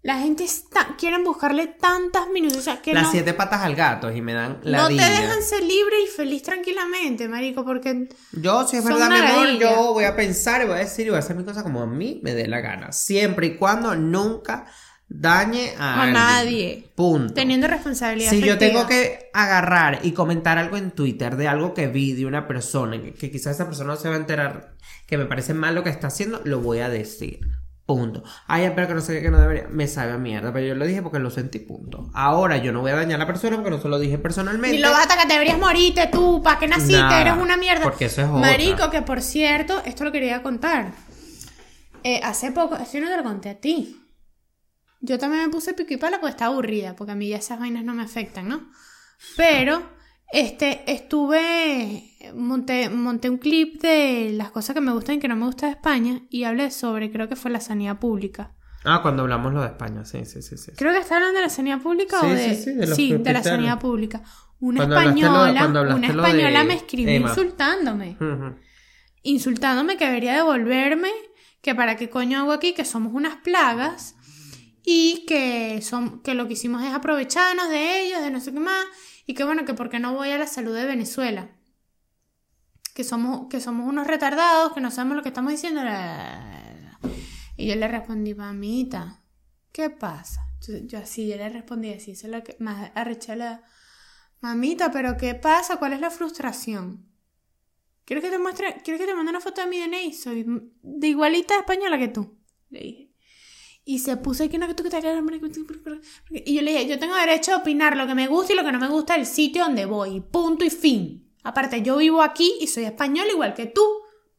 La 0.04 0.18
gente 0.18 0.44
está, 0.44 0.96
quieren 0.98 1.24
buscarle 1.24 1.68
tantas 1.68 2.28
minutos. 2.30 2.58
O 2.58 2.62
sea, 2.62 2.82
que 2.82 2.94
Las 2.94 3.04
no, 3.04 3.12
siete 3.12 3.36
patas 3.36 3.62
al 3.62 3.76
gato 3.76 4.12
y 4.12 4.20
me 4.20 4.34
dan 4.34 4.60
la 4.64 4.80
no 4.80 4.88
te 4.88 4.96
dejan 4.96 5.44
ser 5.44 5.62
libre 5.62 6.02
y 6.04 6.08
feliz 6.08 6.42
tranquilamente, 6.42 7.28
marico, 7.28 7.64
porque. 7.64 8.10
Yo, 8.32 8.68
si 8.68 8.78
es 8.78 8.84
verdad, 8.84 9.10
mi 9.10 9.18
una 9.18 9.30
amor, 9.30 9.46
ladilla. 9.46 9.72
yo 9.76 9.94
voy 9.94 10.06
a 10.06 10.16
pensar 10.16 10.64
y 10.64 10.66
voy 10.66 10.76
a 10.76 10.80
decir 10.80 11.06
y 11.06 11.10
voy 11.10 11.18
a 11.18 11.20
hacer 11.20 11.36
mi 11.36 11.44
cosa 11.44 11.62
como 11.62 11.84
a 11.84 11.86
mí 11.86 12.20
me 12.24 12.34
dé 12.34 12.48
la 12.48 12.62
gana. 12.62 12.92
Siempre 12.92 13.48
y 13.48 13.58
cuando 13.58 13.94
nunca 13.96 14.66
dañe 15.08 15.76
a, 15.78 16.08
nadie. 16.08 16.90
Punto. 16.96 17.36
Teniendo 17.36 17.68
responsabilidad. 17.68 18.32
Si 18.32 18.42
yo 18.42 18.58
tengo 18.58 18.88
que 18.88 19.30
agarrar 19.34 20.00
y 20.02 20.14
comentar 20.14 20.58
algo 20.58 20.78
en 20.78 20.90
Twitter 20.92 21.36
de 21.36 21.48
algo 21.48 21.76
que 21.76 21.88
vi 21.88 22.14
de 22.14 22.26
una 22.26 22.48
persona, 22.48 23.00
que, 23.00 23.14
que 23.14 23.30
quizás 23.30 23.56
esa 23.56 23.68
persona 23.68 23.94
no 23.94 24.00
se 24.00 24.10
va 24.10 24.16
a 24.16 24.20
enterar, 24.20 24.74
que 25.06 25.20
me 25.20 25.26
parece 25.26 25.54
mal 25.54 25.76
lo 25.76 25.84
que 25.84 25.92
está 25.92 26.08
haciendo, 26.08 26.42
lo 26.44 26.60
voy 26.60 26.80
a 26.80 26.90
decir. 26.90 27.42
Punto. 27.96 28.24
Ay, 28.48 28.72
pero 28.76 28.88
que 28.88 28.94
no 28.94 29.02
sé 29.02 29.14
qué, 29.14 29.22
que 29.22 29.32
no 29.32 29.40
debería. 29.40 29.68
Me 29.70 29.88
sabe 29.88 30.14
a 30.14 30.18
mierda, 30.18 30.54
pero 30.54 30.66
yo 30.66 30.76
lo 30.76 30.86
dije 30.86 31.02
porque 31.02 31.20
lo 31.20 31.30
sentí, 31.30 31.60
punto. 31.60 32.10
Ahora 32.14 32.58
yo 32.58 32.72
no 32.72 32.82
voy 32.82 32.92
a 32.92 32.96
dañar 32.96 33.16
a 33.16 33.24
la 33.24 33.28
persona 33.28 33.56
porque 33.58 33.72
no 33.72 33.82
se 33.82 33.88
lo 33.90 34.00
dije 34.00 34.18
personalmente. 34.18 34.76
Ni 34.76 34.82
lo 34.82 34.92
vas 34.92 35.02
a 35.02 35.04
atacar, 35.04 35.28
deberías 35.28 35.58
morirte 35.58 36.08
tú, 36.12 36.42
¿para 36.44 36.60
qué 36.60 36.68
naciste? 36.68 37.22
Eres 37.22 37.34
una 37.38 37.58
mierda. 37.58 37.84
porque 37.84 38.06
eso 38.06 38.22
es 38.22 38.28
otra. 38.28 38.40
Marico, 38.40 38.90
que 38.90 39.02
por 39.02 39.22
cierto, 39.22 39.82
esto 39.86 40.04
lo 40.04 40.12
quería 40.12 40.42
contar. 40.44 40.92
Eh, 42.04 42.20
hace 42.24 42.52
poco, 42.52 42.76
esto 42.76 42.98
yo 42.98 43.04
no 43.06 43.10
te 43.10 43.18
lo 43.18 43.24
conté 43.24 43.50
a 43.50 43.60
ti. 43.60 43.98
Yo 45.02 45.18
también 45.18 45.44
me 45.46 45.50
puse 45.50 45.74
pico 45.74 45.94
y 45.94 45.98
pala 45.98 46.20
porque 46.20 46.32
estaba 46.32 46.52
aburrida, 46.54 46.96
porque 46.96 47.12
a 47.14 47.16
mí 47.16 47.28
ya 47.30 47.38
esas 47.38 47.60
vainas 47.60 47.84
no 47.84 47.94
me 47.94 48.04
afectan, 48.04 48.48
¿no? 48.48 48.70
Pero, 49.36 49.82
este, 50.34 50.84
estuve, 50.92 52.04
monté, 52.36 52.90
monté 52.90 53.30
un 53.30 53.38
clip 53.38 53.82
de 53.82 54.32
las 54.34 54.52
cosas 54.52 54.74
que 54.74 54.82
me 54.82 54.92
gustan 54.94 55.16
y 55.16 55.20
que 55.20 55.28
no 55.28 55.36
me 55.36 55.46
gusta 55.46 55.66
de 55.68 55.74
España 55.74 56.22
y 56.30 56.44
hablé 56.44 56.72
sobre, 56.72 57.12
creo 57.12 57.28
que 57.30 57.36
fue 57.36 57.52
la 57.52 57.60
sanidad 57.60 58.00
pública. 58.00 58.54
Ah, 58.84 59.02
cuando 59.02 59.22
hablamos 59.24 59.54
lo 59.54 59.62
de 59.62 59.68
España, 59.68 60.06
sí, 60.06 60.26
sí, 60.26 60.42
sí. 60.42 60.58
sí. 60.58 60.72
Creo 60.76 60.92
que 60.92 61.00
está 61.00 61.16
hablando 61.18 61.36
de 61.38 61.44
la 61.46 61.50
sanidad 61.50 61.80
pública 61.82 62.20
Sí, 62.20 62.26
o 62.26 62.30
de. 62.30 62.56
sí, 62.56 62.64
sí, 62.64 62.72
de 62.74 62.88
los 62.88 62.96
sí, 62.96 63.14
de 63.14 63.34
la 63.34 63.44
sanidad 63.44 63.80
pública. 63.80 64.24
Una 64.60 64.78
Cuando 64.80 64.98
hablaste 64.98 65.22
lo- 65.22 65.46
española, 65.46 65.68
una 65.96 66.08
de 66.08 66.14
española 66.14 66.64
me 66.64 66.74
escribió 66.76 67.14
Emma. 67.16 67.30
insultándome. 67.30 68.18
Insultándome 69.24 69.98
que 69.98 70.06
debería 70.06 70.34
devolverme, 70.36 71.10
que 71.62 71.76
para 71.76 71.96
qué 71.96 72.10
coño 72.10 72.40
hago 72.40 72.52
aquí, 72.54 72.74
que 72.74 72.86
somos 72.86 73.14
unas 73.14 73.36
plagas 73.38 74.16
y 74.84 75.26
que, 75.28 75.80
son, 75.84 76.22
que 76.24 76.34
lo 76.34 76.48
que 76.48 76.54
hicimos 76.54 76.84
es 76.84 76.92
aprovecharnos 76.92 77.70
de 77.70 78.02
ellos, 78.08 78.22
de 78.22 78.32
no 78.32 78.40
sé 78.40 78.52
qué 78.52 78.60
más, 78.60 78.84
y 79.26 79.34
que 79.34 79.44
bueno, 79.44 79.66
que 79.66 79.74
por 79.74 79.90
qué 79.90 80.00
no 80.00 80.14
voy 80.14 80.30
a 80.30 80.38
la 80.38 80.48
salud 80.48 80.76
de 80.76 80.86
Venezuela. 80.86 81.50
Que 82.94 83.04
somos, 83.04 83.48
que 83.50 83.62
somos 83.62 83.88
unos 83.88 84.08
retardados, 84.08 84.74
que 84.74 84.82
no 84.82 84.92
sabemos 84.92 85.18
lo 85.18 85.24
que 85.24 85.30
estamos 85.30 85.52
diciendo. 85.52 85.82
Y 87.58 87.68
yo 87.68 87.76
le 87.76 87.88
respondí, 87.88 88.34
mamita, 88.34 89.24
¿qué 89.72 89.90
pasa? 89.90 90.42
Yo, 90.86 91.00
así, 91.00 91.28
yo 91.28 91.38
le 91.38 91.50
respondí 91.50 91.94
así, 91.94 92.12
eso 92.12 92.28
es 92.28 92.34
lo 92.34 92.44
que 92.44 92.56
más 92.60 92.92
arreché 92.96 93.36
la... 93.36 93.64
Mamita, 94.42 94.92
pero 94.92 95.18
¿qué 95.18 95.36
pasa? 95.36 95.78
¿Cuál 95.78 95.94
es 95.94 96.02
la 96.02 96.10
frustración? 96.10 97.06
¿Quieres 98.06 98.24
que 98.24 98.32
te 98.32 98.40
muestre, 98.40 98.82
quieres 98.84 99.00
que 99.00 99.08
te 99.08 99.14
mande 99.14 99.30
una 99.30 99.40
foto 99.40 99.62
de 99.62 99.68
mi 99.68 99.80
DNI? 99.80 100.14
Soy 100.14 100.46
de 100.82 101.08
igualita 101.08 101.58
española 101.58 102.00
que 102.00 102.08
tú. 102.08 102.38
Le 102.70 102.80
dije. 102.80 103.11
Y 103.84 104.00
se 104.00 104.16
puso 104.18 104.44
aquí 104.44 104.56
una 104.58 104.68
que 104.68 104.74
tú 104.76 104.84
que 104.84 104.90
te 104.90 105.00
Y 106.30 106.56
yo 106.56 106.62
le 106.62 106.72
dije, 106.72 106.88
yo 106.88 107.00
tengo 107.00 107.16
derecho 107.16 107.54
a 107.54 107.58
opinar 107.58 107.98
lo 107.98 108.06
que 108.06 108.14
me 108.16 108.28
gusta 108.28 108.54
y 108.54 108.56
lo 108.56 108.64
que 108.64 108.72
no 108.72 108.80
me 108.80 108.88
gusta 108.88 109.16
del 109.16 109.26
sitio 109.26 109.64
donde 109.64 109.86
voy. 109.86 110.22
Punto 110.22 110.64
y 110.64 110.70
fin. 110.70 111.32
Aparte, 111.44 111.82
yo 111.82 111.98
vivo 111.98 112.22
aquí 112.22 112.54
y 112.62 112.68
soy 112.68 112.84
español 112.86 113.28
igual 113.32 113.54
que 113.56 113.66
tú. 113.66 113.84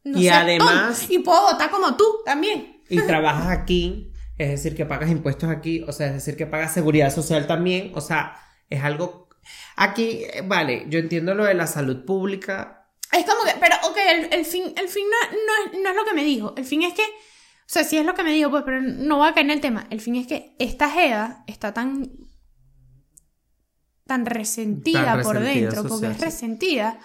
No 0.05 0.17
Y 0.19 0.29
además- 0.29 0.99
tonto. 0.99 1.13
Y 1.13 1.19
puedo 1.19 1.41
votar 1.41 1.69
como 1.69 1.95
tú 1.97 2.05
también. 2.25 2.81
Y 2.89 3.01
trabajas 3.01 3.47
aquí, 3.49 4.11
es 4.37 4.49
decir, 4.49 4.75
que 4.75 4.85
pagas 4.85 5.09
impuestos 5.09 5.49
aquí, 5.49 5.83
o 5.87 5.91
sea, 5.91 6.07
es 6.07 6.13
decir, 6.13 6.35
que 6.37 6.45
pagas 6.45 6.73
seguridad 6.73 7.13
social 7.13 7.47
también, 7.47 7.91
o 7.95 8.01
sea, 8.01 8.37
es 8.69 8.83
algo... 8.83 9.29
Aquí, 9.75 10.23
eh, 10.23 10.41
vale, 10.45 10.85
yo 10.89 10.99
entiendo 10.99 11.33
lo 11.33 11.43
de 11.45 11.53
la 11.53 11.67
salud 11.67 12.05
pública, 12.05 12.87
Es 13.11 13.25
como 13.25 13.43
que, 13.43 13.51
pero, 13.59 13.75
ok, 13.89 13.97
el, 14.09 14.33
el 14.33 14.45
fin, 14.45 14.73
el 14.77 14.87
fin 14.89 15.05
no, 15.09 15.31
no, 15.31 15.71
es, 15.77 15.83
no 15.83 15.89
es 15.89 15.95
lo 15.95 16.05
que 16.05 16.13
me 16.13 16.23
dijo. 16.23 16.53
El 16.57 16.65
fin 16.65 16.83
es 16.83 16.93
que, 16.93 17.03
o 17.65 17.69
sea, 17.73 17.83
sí 17.83 17.97
es 17.97 18.05
lo 18.05 18.13
que 18.13 18.23
me 18.23 18.33
dijo, 18.33 18.49
pues, 18.51 18.63
pero 18.63 18.81
no 18.81 19.17
voy 19.17 19.29
a 19.29 19.33
caer 19.33 19.45
en 19.45 19.51
el 19.51 19.61
tema. 19.61 19.87
El 19.89 20.01
fin 20.01 20.15
es 20.15 20.27
que 20.27 20.55
esta 20.59 20.89
Jeda 20.89 21.43
está 21.47 21.73
tan, 21.73 22.11
tan 24.05 24.25
resentida, 24.25 25.05
Tan 25.05 25.23
por 25.23 25.37
resentida 25.37 25.69
dentro, 25.69 25.89
porque 25.89 26.07
es 26.07 26.17
sí. 26.17 26.23
resentida. 26.23 26.99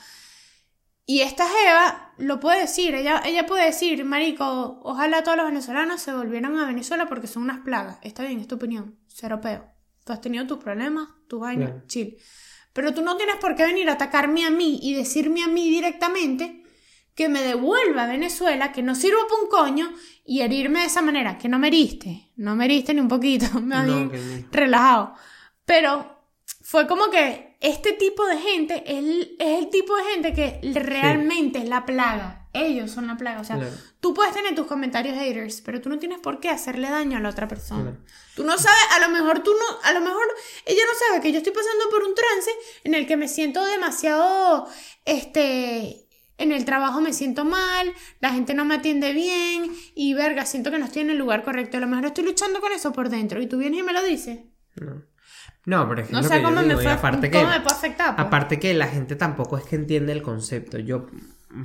Y 1.06 1.20
esta 1.20 1.46
Jeva 1.48 2.12
lo 2.18 2.38
puede 2.38 2.60
decir, 2.60 2.94
ella, 2.94 3.22
ella 3.24 3.46
puede 3.46 3.64
decir, 3.64 4.04
marico, 4.04 4.80
ojalá 4.82 5.22
todos 5.22 5.38
los 5.38 5.46
venezolanos 5.46 6.02
se 6.02 6.12
volvieran 6.12 6.58
a 6.58 6.66
Venezuela 6.66 7.08
porque 7.08 7.28
son 7.28 7.44
unas 7.44 7.60
plagas. 7.60 7.98
Está 8.02 8.24
bien, 8.24 8.40
es 8.40 8.48
tu 8.48 8.56
opinión, 8.56 8.98
cero 9.06 9.40
peo. 9.40 9.64
Tú 10.04 10.12
has 10.12 10.20
tenido 10.20 10.46
tus 10.46 10.58
problemas, 10.58 11.08
tus 11.28 11.40
vainas, 11.40 11.86
chill. 11.86 12.18
Pero 12.74 12.92
tú 12.92 13.02
no 13.02 13.16
tienes 13.16 13.36
por 13.36 13.54
qué 13.54 13.64
venir 13.64 13.88
a 13.88 13.94
atacarme 13.94 14.44
a 14.44 14.50
mí 14.50 14.80
y 14.82 14.94
decirme 14.94 15.42
a 15.42 15.48
mí 15.48 15.70
directamente 15.70 16.62
que 17.18 17.28
me 17.28 17.42
devuelva 17.42 18.04
a 18.04 18.06
Venezuela, 18.06 18.70
que 18.70 18.80
no 18.80 18.94
sirvo 18.94 19.18
para 19.28 19.42
un 19.42 19.48
coño 19.48 19.92
y 20.24 20.42
herirme 20.42 20.78
de 20.80 20.86
esa 20.86 21.02
manera, 21.02 21.36
que 21.36 21.48
no 21.48 21.58
me 21.58 21.66
heriste, 21.66 22.30
no 22.36 22.54
me 22.54 22.66
heriste 22.66 22.94
ni 22.94 23.00
un 23.00 23.08
poquito, 23.08 23.46
No, 23.60 23.84
que 24.08 24.16
ni- 24.18 24.46
relajado. 24.52 25.14
Pero 25.64 26.16
fue 26.62 26.86
como 26.86 27.10
que 27.10 27.56
este 27.60 27.92
tipo 27.94 28.24
de 28.24 28.38
gente 28.38 28.84
es 28.86 28.98
el, 28.98 29.36
es 29.40 29.58
el 29.58 29.68
tipo 29.68 29.96
de 29.96 30.04
gente 30.04 30.32
que 30.32 30.60
realmente 30.78 31.58
es 31.58 31.68
la 31.68 31.84
plaga. 31.84 32.48
Ellos 32.52 32.92
son 32.92 33.08
la 33.08 33.16
plaga. 33.16 33.40
O 33.40 33.44
sea, 33.44 33.56
Claro. 33.56 33.72
tú 33.98 34.14
puedes 34.14 34.32
tener 34.32 34.54
tus 34.54 34.66
comentarios 34.68 35.18
haters, 35.18 35.60
pero 35.60 35.80
tú 35.80 35.88
no 35.88 35.98
tienes 35.98 36.20
por 36.20 36.38
qué 36.38 36.50
hacerle 36.50 36.88
daño 36.88 37.16
a 37.18 37.20
la 37.20 37.30
otra 37.30 37.48
persona. 37.48 37.82
Claro. 37.82 37.96
Tú 38.36 38.44
no 38.44 38.56
sabes, 38.58 38.78
a 38.96 39.00
lo 39.00 39.08
mejor 39.12 39.40
tú 39.42 39.50
no, 39.52 39.78
a 39.82 39.92
lo 39.92 40.00
mejor 40.00 40.22
ella 40.66 40.82
no 40.86 40.98
sabe 41.08 41.20
que 41.20 41.32
yo 41.32 41.38
estoy 41.38 41.52
pasando 41.52 41.84
por 41.90 42.04
un 42.04 42.14
trance 42.14 42.50
en 42.84 42.94
el 42.94 43.08
que 43.08 43.16
me 43.16 43.26
siento 43.26 43.64
demasiado, 43.64 44.68
este, 45.04 46.07
en 46.38 46.52
el 46.52 46.64
trabajo 46.64 47.00
me 47.00 47.12
siento 47.12 47.44
mal, 47.44 47.92
la 48.20 48.30
gente 48.30 48.54
no 48.54 48.64
me 48.64 48.76
atiende 48.76 49.12
bien 49.12 49.72
y 49.94 50.14
verga, 50.14 50.46
siento 50.46 50.70
que 50.70 50.78
no 50.78 50.86
estoy 50.86 51.02
en 51.02 51.10
el 51.10 51.18
lugar 51.18 51.42
correcto. 51.42 51.76
A 51.76 51.80
lo 51.80 51.88
mejor 51.88 52.06
estoy 52.06 52.24
luchando 52.24 52.60
con 52.60 52.72
eso 52.72 52.92
por 52.92 53.10
dentro 53.10 53.42
y 53.42 53.46
tú 53.46 53.58
vienes 53.58 53.80
y 53.80 53.82
me 53.82 53.92
lo 53.92 54.02
dices. 54.02 54.38
No. 54.76 55.02
No, 55.66 55.86
pero 55.86 56.00
es 56.00 56.10
No 56.10 56.22
sé 56.22 56.30
que 56.30 56.36
yo 56.36 56.44
cómo 56.44 56.62
me 56.62 56.68
digo, 56.68 56.80
y 56.80 56.84
fue, 56.84 56.92
aparte 56.92 57.30
cómo 57.30 57.44
que, 57.44 57.50
me 57.50 57.60
puede 57.60 57.76
afectar. 57.76 58.16
pues. 58.16 58.26
aparte 58.26 58.58
que 58.58 58.72
la 58.72 58.86
gente 58.86 59.16
tampoco 59.16 59.58
es 59.58 59.64
que 59.64 59.76
entiende 59.76 60.12
el 60.12 60.22
concepto. 60.22 60.78
Yo, 60.78 61.08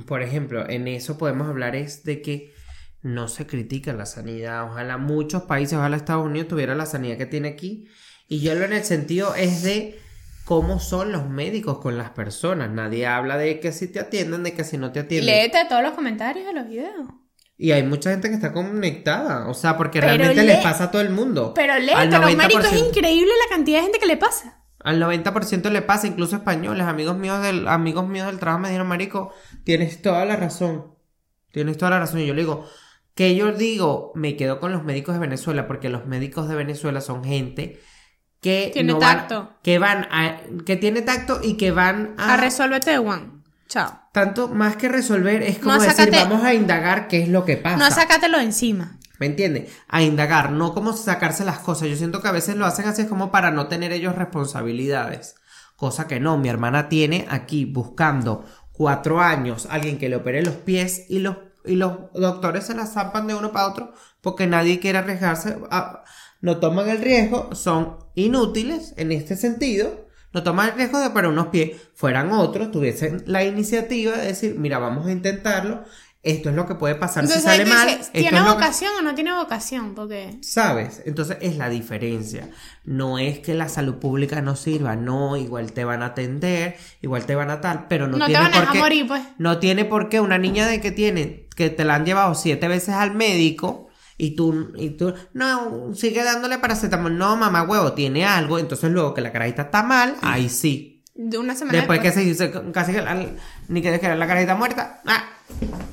por 0.06 0.20
ejemplo, 0.20 0.68
en 0.68 0.88
eso 0.88 1.16
podemos 1.16 1.48
hablar 1.48 1.74
es 1.74 2.04
de 2.04 2.20
que 2.20 2.52
no 3.00 3.28
se 3.28 3.46
critica 3.46 3.92
la 3.94 4.04
sanidad. 4.04 4.64
Ojalá 4.64 4.98
muchos 4.98 5.44
países, 5.44 5.78
ojalá 5.78 5.96
Estados 5.96 6.26
Unidos 6.26 6.48
tuviera 6.48 6.74
la 6.74 6.84
sanidad 6.84 7.16
que 7.16 7.26
tiene 7.26 7.48
aquí. 7.48 7.88
Y 8.28 8.40
yo 8.40 8.54
lo 8.54 8.64
en 8.64 8.72
el 8.72 8.84
sentido 8.84 9.34
es 9.36 9.62
de 9.62 9.98
cómo 10.44 10.78
son 10.78 11.12
los 11.12 11.28
médicos 11.28 11.78
con 11.78 11.96
las 11.96 12.10
personas. 12.10 12.70
Nadie 12.70 13.06
habla 13.06 13.36
de 13.36 13.60
que 13.60 13.72
si 13.72 13.88
te 13.88 14.00
atienden, 14.00 14.42
de 14.42 14.54
que 14.54 14.64
si 14.64 14.78
no 14.78 14.92
te 14.92 15.00
atienden. 15.00 15.34
léete 15.34 15.64
todos 15.68 15.82
los 15.82 15.92
comentarios 15.92 16.46
de 16.46 16.52
los 16.52 16.68
videos. 16.68 17.08
Y 17.56 17.70
hay 17.70 17.82
mucha 17.84 18.10
gente 18.10 18.28
que 18.28 18.34
está 18.34 18.52
conectada. 18.52 19.48
O 19.48 19.54
sea, 19.54 19.76
porque 19.76 20.00
Pero 20.00 20.16
realmente 20.16 20.44
les 20.44 20.62
pasa 20.62 20.84
a 20.84 20.90
todo 20.90 21.02
el 21.02 21.10
mundo. 21.10 21.52
Pero 21.54 21.74
Al 21.74 21.86
léete, 21.86 22.18
los 22.18 22.36
maricos, 22.36 22.64
es 22.64 22.72
90%. 22.72 22.88
increíble 22.88 23.30
la 23.48 23.56
cantidad 23.56 23.78
de 23.78 23.82
gente 23.84 23.98
que 23.98 24.06
le 24.06 24.16
pasa. 24.16 24.60
Al 24.80 25.00
90% 25.00 25.70
le 25.70 25.80
pasa, 25.80 26.06
incluso 26.06 26.36
españoles, 26.36 26.86
amigos 26.86 27.16
míos 27.16 27.40
del, 27.42 27.68
amigos 27.68 28.06
míos 28.06 28.26
del 28.26 28.38
trabajo 28.38 28.60
me 28.60 28.68
dijeron, 28.68 28.86
Marico, 28.86 29.32
tienes 29.64 30.02
toda 30.02 30.24
la 30.26 30.36
razón. 30.36 30.94
Tienes 31.52 31.78
toda 31.78 31.92
la 31.92 32.00
razón. 32.00 32.20
Y 32.20 32.26
yo 32.26 32.34
le 32.34 32.42
digo, 32.42 32.66
que 33.14 33.34
yo 33.34 33.52
digo, 33.52 34.12
me 34.14 34.36
quedo 34.36 34.60
con 34.60 34.72
los 34.72 34.84
médicos 34.84 35.14
de 35.14 35.20
Venezuela, 35.20 35.66
porque 35.66 35.88
los 35.88 36.06
médicos 36.06 36.48
de 36.48 36.56
Venezuela 36.56 37.00
son 37.00 37.24
gente 37.24 37.80
que 38.44 38.70
Tiene 38.74 38.92
no 38.92 39.00
van- 39.00 39.16
tacto. 39.20 39.50
que 39.62 39.78
van 39.78 40.06
a, 40.10 40.36
que 40.66 40.76
tiene 40.76 41.00
tacto 41.00 41.40
y 41.42 41.56
que 41.56 41.70
van 41.70 42.14
A 42.18 42.34
a, 42.34 42.36
resolverte 42.36 42.90
de 42.90 42.98
one. 42.98 43.30
Chao. 43.68 43.98
tanto 44.12 44.48
más 44.48 44.76
que 44.76 44.90
resolver, 44.90 45.42
es 45.42 45.58
como 45.58 45.74
No, 45.76 45.80
decir, 45.80 46.10
vamos 46.12 46.44
a 46.44 46.52
indagar 46.52 47.08
qué 47.08 47.22
es 47.22 47.28
lo 47.30 47.46
que 47.46 47.56
pasa. 47.56 47.78
No 47.78 47.90
sácatelo 47.90 48.38
encima. 48.38 48.98
¿Me 49.18 49.24
entiendes? 49.26 49.72
A 49.88 50.02
indagar, 50.02 50.50
no 50.52 50.74
como 50.74 50.92
sacarse 50.92 51.44
las 51.46 51.58
cosas. 51.60 51.88
Yo 51.88 51.96
siento 51.96 52.20
que 52.20 52.28
a 52.28 52.32
veces 52.32 52.56
lo 52.56 52.66
hacen 52.66 52.86
así 52.86 53.00
es 53.02 53.08
como 53.08 53.30
para 53.32 53.50
no 53.50 53.66
tener 53.68 53.92
ellos 53.92 54.14
responsabilidades. 54.14 55.36
Cosa 55.76 56.06
que 56.06 56.20
no, 56.20 56.36
mi 56.36 56.48
hermana 56.50 56.88
tiene 56.90 57.26
aquí 57.30 57.64
buscando 57.64 58.44
cuatro 58.72 59.20
años 59.22 59.66
alguien 59.70 59.98
que 59.98 60.08
le 60.10 60.16
opere 60.16 60.42
los 60.42 60.54
pies 60.56 61.06
y 61.08 61.20
los, 61.20 61.36
y 61.64 61.76
los 61.76 62.12
doctores 62.12 62.64
se 62.66 62.74
la 62.74 62.86
zampan 62.86 63.26
de 63.26 63.34
uno 63.34 63.52
para 63.52 63.68
otro 63.68 63.94
porque 64.20 64.46
nadie 64.46 64.78
quiere 64.80 64.98
arriesgarse. 64.98 65.56
a- 65.70 66.02
no 66.44 66.58
toman 66.58 66.88
el 66.90 66.98
riesgo, 66.98 67.54
son 67.54 67.96
inútiles 68.14 68.92
en 68.96 69.12
este 69.12 69.34
sentido. 69.36 70.04
No 70.32 70.42
toman 70.42 70.68
el 70.70 70.74
riesgo 70.74 70.98
de 71.00 71.06
operar 71.06 71.30
unos 71.30 71.46
pies. 71.48 71.70
Fueran 71.94 72.32
otros, 72.32 72.70
tuviesen 72.70 73.22
la 73.26 73.44
iniciativa 73.44 74.16
de 74.16 74.26
decir, 74.26 74.56
mira, 74.58 74.78
vamos 74.78 75.06
a 75.06 75.12
intentarlo. 75.12 75.84
Esto 76.22 76.48
es 76.48 76.54
lo 76.56 76.66
que 76.66 76.74
puede 76.74 76.94
pasar 76.94 77.24
Entonces 77.24 77.42
si 77.44 77.48
sale 77.58 77.66
mal. 77.66 77.98
¿tiene 78.12 78.30
que- 78.30 78.40
vocación 78.42 78.90
o 78.98 79.02
no 79.02 79.14
tiene 79.14 79.32
vocación? 79.34 79.94
Porque... 79.94 80.38
¿Sabes? 80.40 81.02
Entonces 81.04 81.36
es 81.42 81.56
la 81.58 81.68
diferencia. 81.68 82.48
No 82.84 83.18
es 83.18 83.38
que 83.40 83.54
la 83.54 83.68
salud 83.68 83.96
pública 83.96 84.40
no 84.42 84.56
sirva, 84.56 84.96
no, 84.96 85.36
igual 85.36 85.72
te 85.72 85.84
van 85.84 86.02
a 86.02 86.06
atender, 86.06 86.76
igual 87.02 87.26
te 87.26 87.34
van 87.34 87.50
a 87.50 87.60
tal, 87.60 87.86
pero 87.88 88.06
no, 88.08 88.16
No 88.16 88.24
te 88.26 88.32
tiene 88.32 88.48
van 88.48 88.54
a 88.54 88.64
por 88.64 88.72
qué. 88.72 88.78
morir, 88.78 89.06
pues. 89.06 89.22
No 89.38 89.58
tiene 89.58 89.84
por 89.84 90.08
qué 90.08 90.20
una 90.20 90.38
niña 90.38 90.66
de 90.66 90.80
que 90.80 90.90
tiene, 90.90 91.46
que 91.56 91.68
te 91.70 91.84
la 91.84 91.94
han 91.96 92.06
llevado 92.06 92.34
siete 92.34 92.68
veces 92.68 92.94
al 92.94 93.14
médico 93.14 93.83
y 94.16 94.36
tú, 94.36 94.72
y 94.76 94.90
tú, 94.90 95.12
no, 95.32 95.94
sigue 95.94 96.22
dándole 96.24 96.58
paracetamol. 96.58 97.16
No, 97.16 97.36
mamá 97.36 97.62
huevo, 97.62 97.92
tiene 97.92 98.24
algo. 98.24 98.58
Entonces 98.58 98.90
luego 98.90 99.14
que 99.14 99.20
la 99.20 99.32
carajita 99.32 99.62
está 99.62 99.82
mal, 99.82 100.16
ahí 100.22 100.48
sí. 100.48 101.02
De 101.14 101.38
una 101.38 101.54
semana 101.54 101.78
Después 101.78 102.00
que 102.00 102.06
después. 102.10 102.24
se 102.38 102.44
dice 102.48 102.70
casi 102.72 102.92
que 102.92 103.00
la- 103.02 103.26
ni 103.68 103.80
que 103.82 103.90
dejar 103.90 104.16
la 104.16 104.26
carajita 104.26 104.56
muerta, 104.56 105.00
ah, 105.06 105.24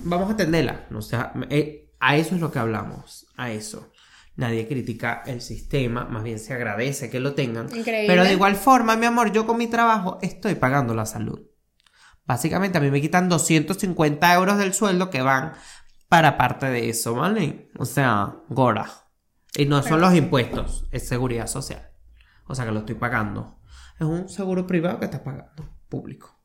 vamos 0.03 0.30
a 0.30 0.34
atenderla. 0.34 0.88
No 0.89 1.01
sea, 1.01 1.32
eh, 1.49 1.91
a 1.99 2.15
eso 2.17 2.34
es 2.36 2.41
lo 2.41 2.51
que 2.51 2.57
hablamos, 2.59 3.28
a 3.38 3.51
eso. 3.51 3.91
Nadie 4.36 4.67
critica 4.67 5.22
el 5.28 5.41
sistema, 5.41 6.05
más 6.05 6.24
bien 6.24 6.39
se 6.39 6.53
agradece 6.53 7.09
que 7.11 7.19
lo 7.19 7.34
tengan. 7.36 7.65
Increíble. 7.67 8.07
Pero 8.07 8.24
de 8.24 8.34
igual 8.34 8.55
forma, 8.55 8.95
mi 8.95 9.05
amor, 9.05 9.32
yo 9.32 9.45
con 9.45 9.57
mi 9.57 9.67
trabajo 9.67 10.17
estoy 10.22 10.55
pagando 10.55 10.95
la 10.95 11.05
salud. 11.05 11.41
Básicamente 12.26 12.78
a 12.78 12.82
mí 12.82 12.89
me 12.89 13.01
quitan 13.01 13.30
250 13.30 14.34
euros 14.34 14.57
del 14.57 14.74
sueldo 14.74 15.09
que 15.09 15.22
van 15.22 15.53
para 16.12 16.38
parte 16.38 16.66
de 16.66 16.89
eso, 16.89 17.16
¿vale? 17.16 17.70
O 17.78 17.86
sea, 17.86 18.36
gora. 18.49 18.86
Y 19.55 19.66
no 19.66 19.82
son 19.82 20.01
los 20.01 20.14
impuestos, 20.14 20.86
es 20.91 21.07
seguridad 21.07 21.47
social. 21.47 21.91
O 22.47 22.53
sea 22.53 22.66
que 22.66 22.74
lo 22.74 22.80
estoy 22.80 22.95
pagando. 22.95 23.62
Es 23.97 24.05
un 24.05 24.28
seguro 24.28 24.68
privado 24.68 24.99
que 24.99 25.05
estás 25.05 25.22
pagando, 25.22 25.70
público. 25.88 26.38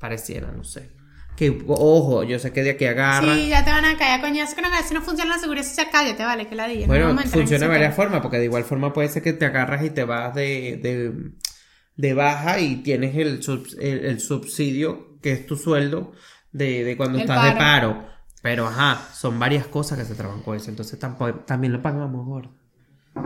Pareciera, 0.00 0.50
no 0.50 0.64
sé. 0.64 0.96
Que, 1.36 1.56
ojo, 1.68 2.24
yo 2.24 2.40
sé 2.40 2.52
que 2.52 2.64
de 2.64 2.70
aquí 2.70 2.84
agarran. 2.84 3.36
Sí, 3.36 3.48
ya 3.50 3.64
te 3.64 3.70
van 3.70 3.84
a 3.84 3.96
caer 3.96 4.18
a 4.18 4.22
coñazo. 4.22 4.56
Que 4.56 4.62
no, 4.62 4.68
si 4.84 4.92
no 4.92 5.02
funciona 5.02 5.36
la 5.36 5.40
seguridad 5.40 5.66
social, 5.66 5.86
cállate, 5.92 6.24
vale, 6.24 6.48
que 6.48 6.56
la 6.56 6.66
diga. 6.66 6.88
Bueno, 6.88 7.12
no 7.12 7.22
funciona 7.22 7.66
de 7.66 7.70
varias 7.70 7.94
formas, 7.94 8.22
porque 8.22 8.38
de 8.38 8.46
igual 8.46 8.64
forma 8.64 8.92
puede 8.92 9.08
ser 9.08 9.22
que 9.22 9.34
te 9.34 9.44
agarras 9.44 9.84
y 9.84 9.90
te 9.90 10.02
vas 10.02 10.34
de, 10.34 10.80
de, 10.82 11.30
de 11.94 12.14
baja 12.14 12.58
y 12.58 12.82
tienes 12.82 13.14
el, 13.14 13.40
el, 13.78 14.04
el 14.04 14.20
subsidio, 14.20 15.16
que 15.22 15.30
es 15.30 15.46
tu 15.46 15.56
sueldo, 15.56 16.10
de, 16.50 16.82
de 16.82 16.96
cuando 16.96 17.18
El 17.18 17.22
estás 17.22 17.44
de 17.44 17.52
paro. 17.52 18.10
Pero 18.42 18.66
ajá, 18.66 19.00
son 19.14 19.38
varias 19.38 19.66
cosas 19.68 19.98
que 19.98 20.04
se 20.04 20.14
trabajan 20.14 20.42
con 20.42 20.56
eso, 20.56 20.68
entonces 20.68 20.98
tampoco, 20.98 21.32
también 21.46 21.72
lo 21.72 21.80
pagamos, 21.80 22.26
gordo. 22.26 22.50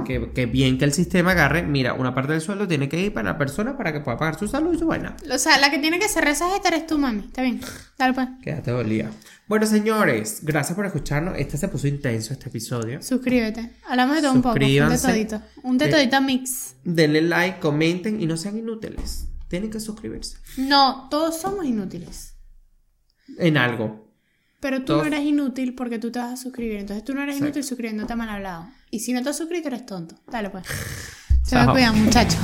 Que, 0.05 0.33
que 0.33 0.47
bien 0.47 0.79
que 0.79 0.85
el 0.85 0.93
sistema 0.93 1.31
agarre, 1.31 1.63
mira, 1.63 1.95
una 1.95 2.13
parte 2.13 2.33
del 2.33 2.41
sueldo 2.41 2.67
tiene 2.67 2.89
que 2.89 3.01
ir 3.01 3.15
para 3.15 3.31
la 3.33 3.39
persona 3.39 3.77
para 3.77 3.93
que 3.93 4.01
pueda 4.01 4.17
pagar 4.19 4.37
su 4.37 4.49
salud 4.49 4.75
y 4.75 4.79
su 4.79 4.85
buena. 4.85 5.17
O 5.33 5.39
sea, 5.39 5.59
la 5.59 5.71
que 5.71 5.79
tiene 5.79 6.01
que 6.01 6.07
esa 6.07 6.21
jeta 6.51 6.69
eres 6.69 6.89
tú, 6.89 6.99
mami. 6.99 7.21
Está 7.21 7.43
bien. 7.43 7.61
Dale, 7.97 8.13
pues. 8.13 8.29
Quédate 8.43 8.73
dolida. 8.73 9.11
Bueno, 9.47 9.65
señores, 9.65 10.41
gracias 10.43 10.75
por 10.75 10.87
escucharnos. 10.87 11.35
Este 11.39 11.57
se 11.57 11.69
puso 11.69 11.87
intenso, 11.87 12.33
este 12.33 12.49
episodio. 12.49 13.01
Suscríbete. 13.01 13.77
Hablamos 13.89 14.17
de 14.17 14.23
todo 14.23 14.33
un 14.33 14.43
poco. 14.43 14.55
Un 14.55 14.59
de 14.61 14.67
Suscríbanse. 14.67 15.07
todito. 15.07 15.43
Un 15.63 15.79
de 15.79 15.85
Eh, 15.85 15.91
todito 15.91 16.21
mix. 16.21 16.75
Denle 16.83 17.23
like, 17.23 17.61
comenten 17.61 18.21
y 18.21 18.27
no 18.27 18.37
sean 18.37 18.59
inútiles. 18.59 19.29
Tienen 19.47 19.71
que 19.71 19.79
suscribirse. 19.79 20.39
No, 20.57 21.07
todos 21.11 21.41
somos 21.41 21.65
inútiles. 21.65 22.35
En 23.39 23.57
algo. 23.57 24.06
Pero 24.69 24.83
tú 24.83 24.97
no 24.97 25.05
eres 25.05 25.21
inútil 25.21 25.75
porque 25.77 26.01
tú 26.01 26.11
te 26.11 26.19
vas 26.19 26.33
a 26.33 26.37
suscribir. 26.37 26.81
Entonces 26.81 27.05
tú 27.05 27.15
no 27.15 27.23
eres 27.23 27.37
Exacto. 27.37 27.47
inútil 27.51 27.63
suscribiéndote 27.63 28.13
a 28.13 28.17
mal 28.17 28.29
hablado. 28.29 28.67
Y 28.91 28.99
si 28.99 29.13
no 29.13 29.23
te 29.23 29.29
has 29.29 29.37
suscrito, 29.37 29.69
eres 29.69 29.87
tonto. 29.87 30.17
Dale, 30.29 30.51
pues. 30.51 30.65
Se 31.45 31.55
me 31.55 31.67
cuidan, 31.69 32.05
muchachos. 32.05 32.41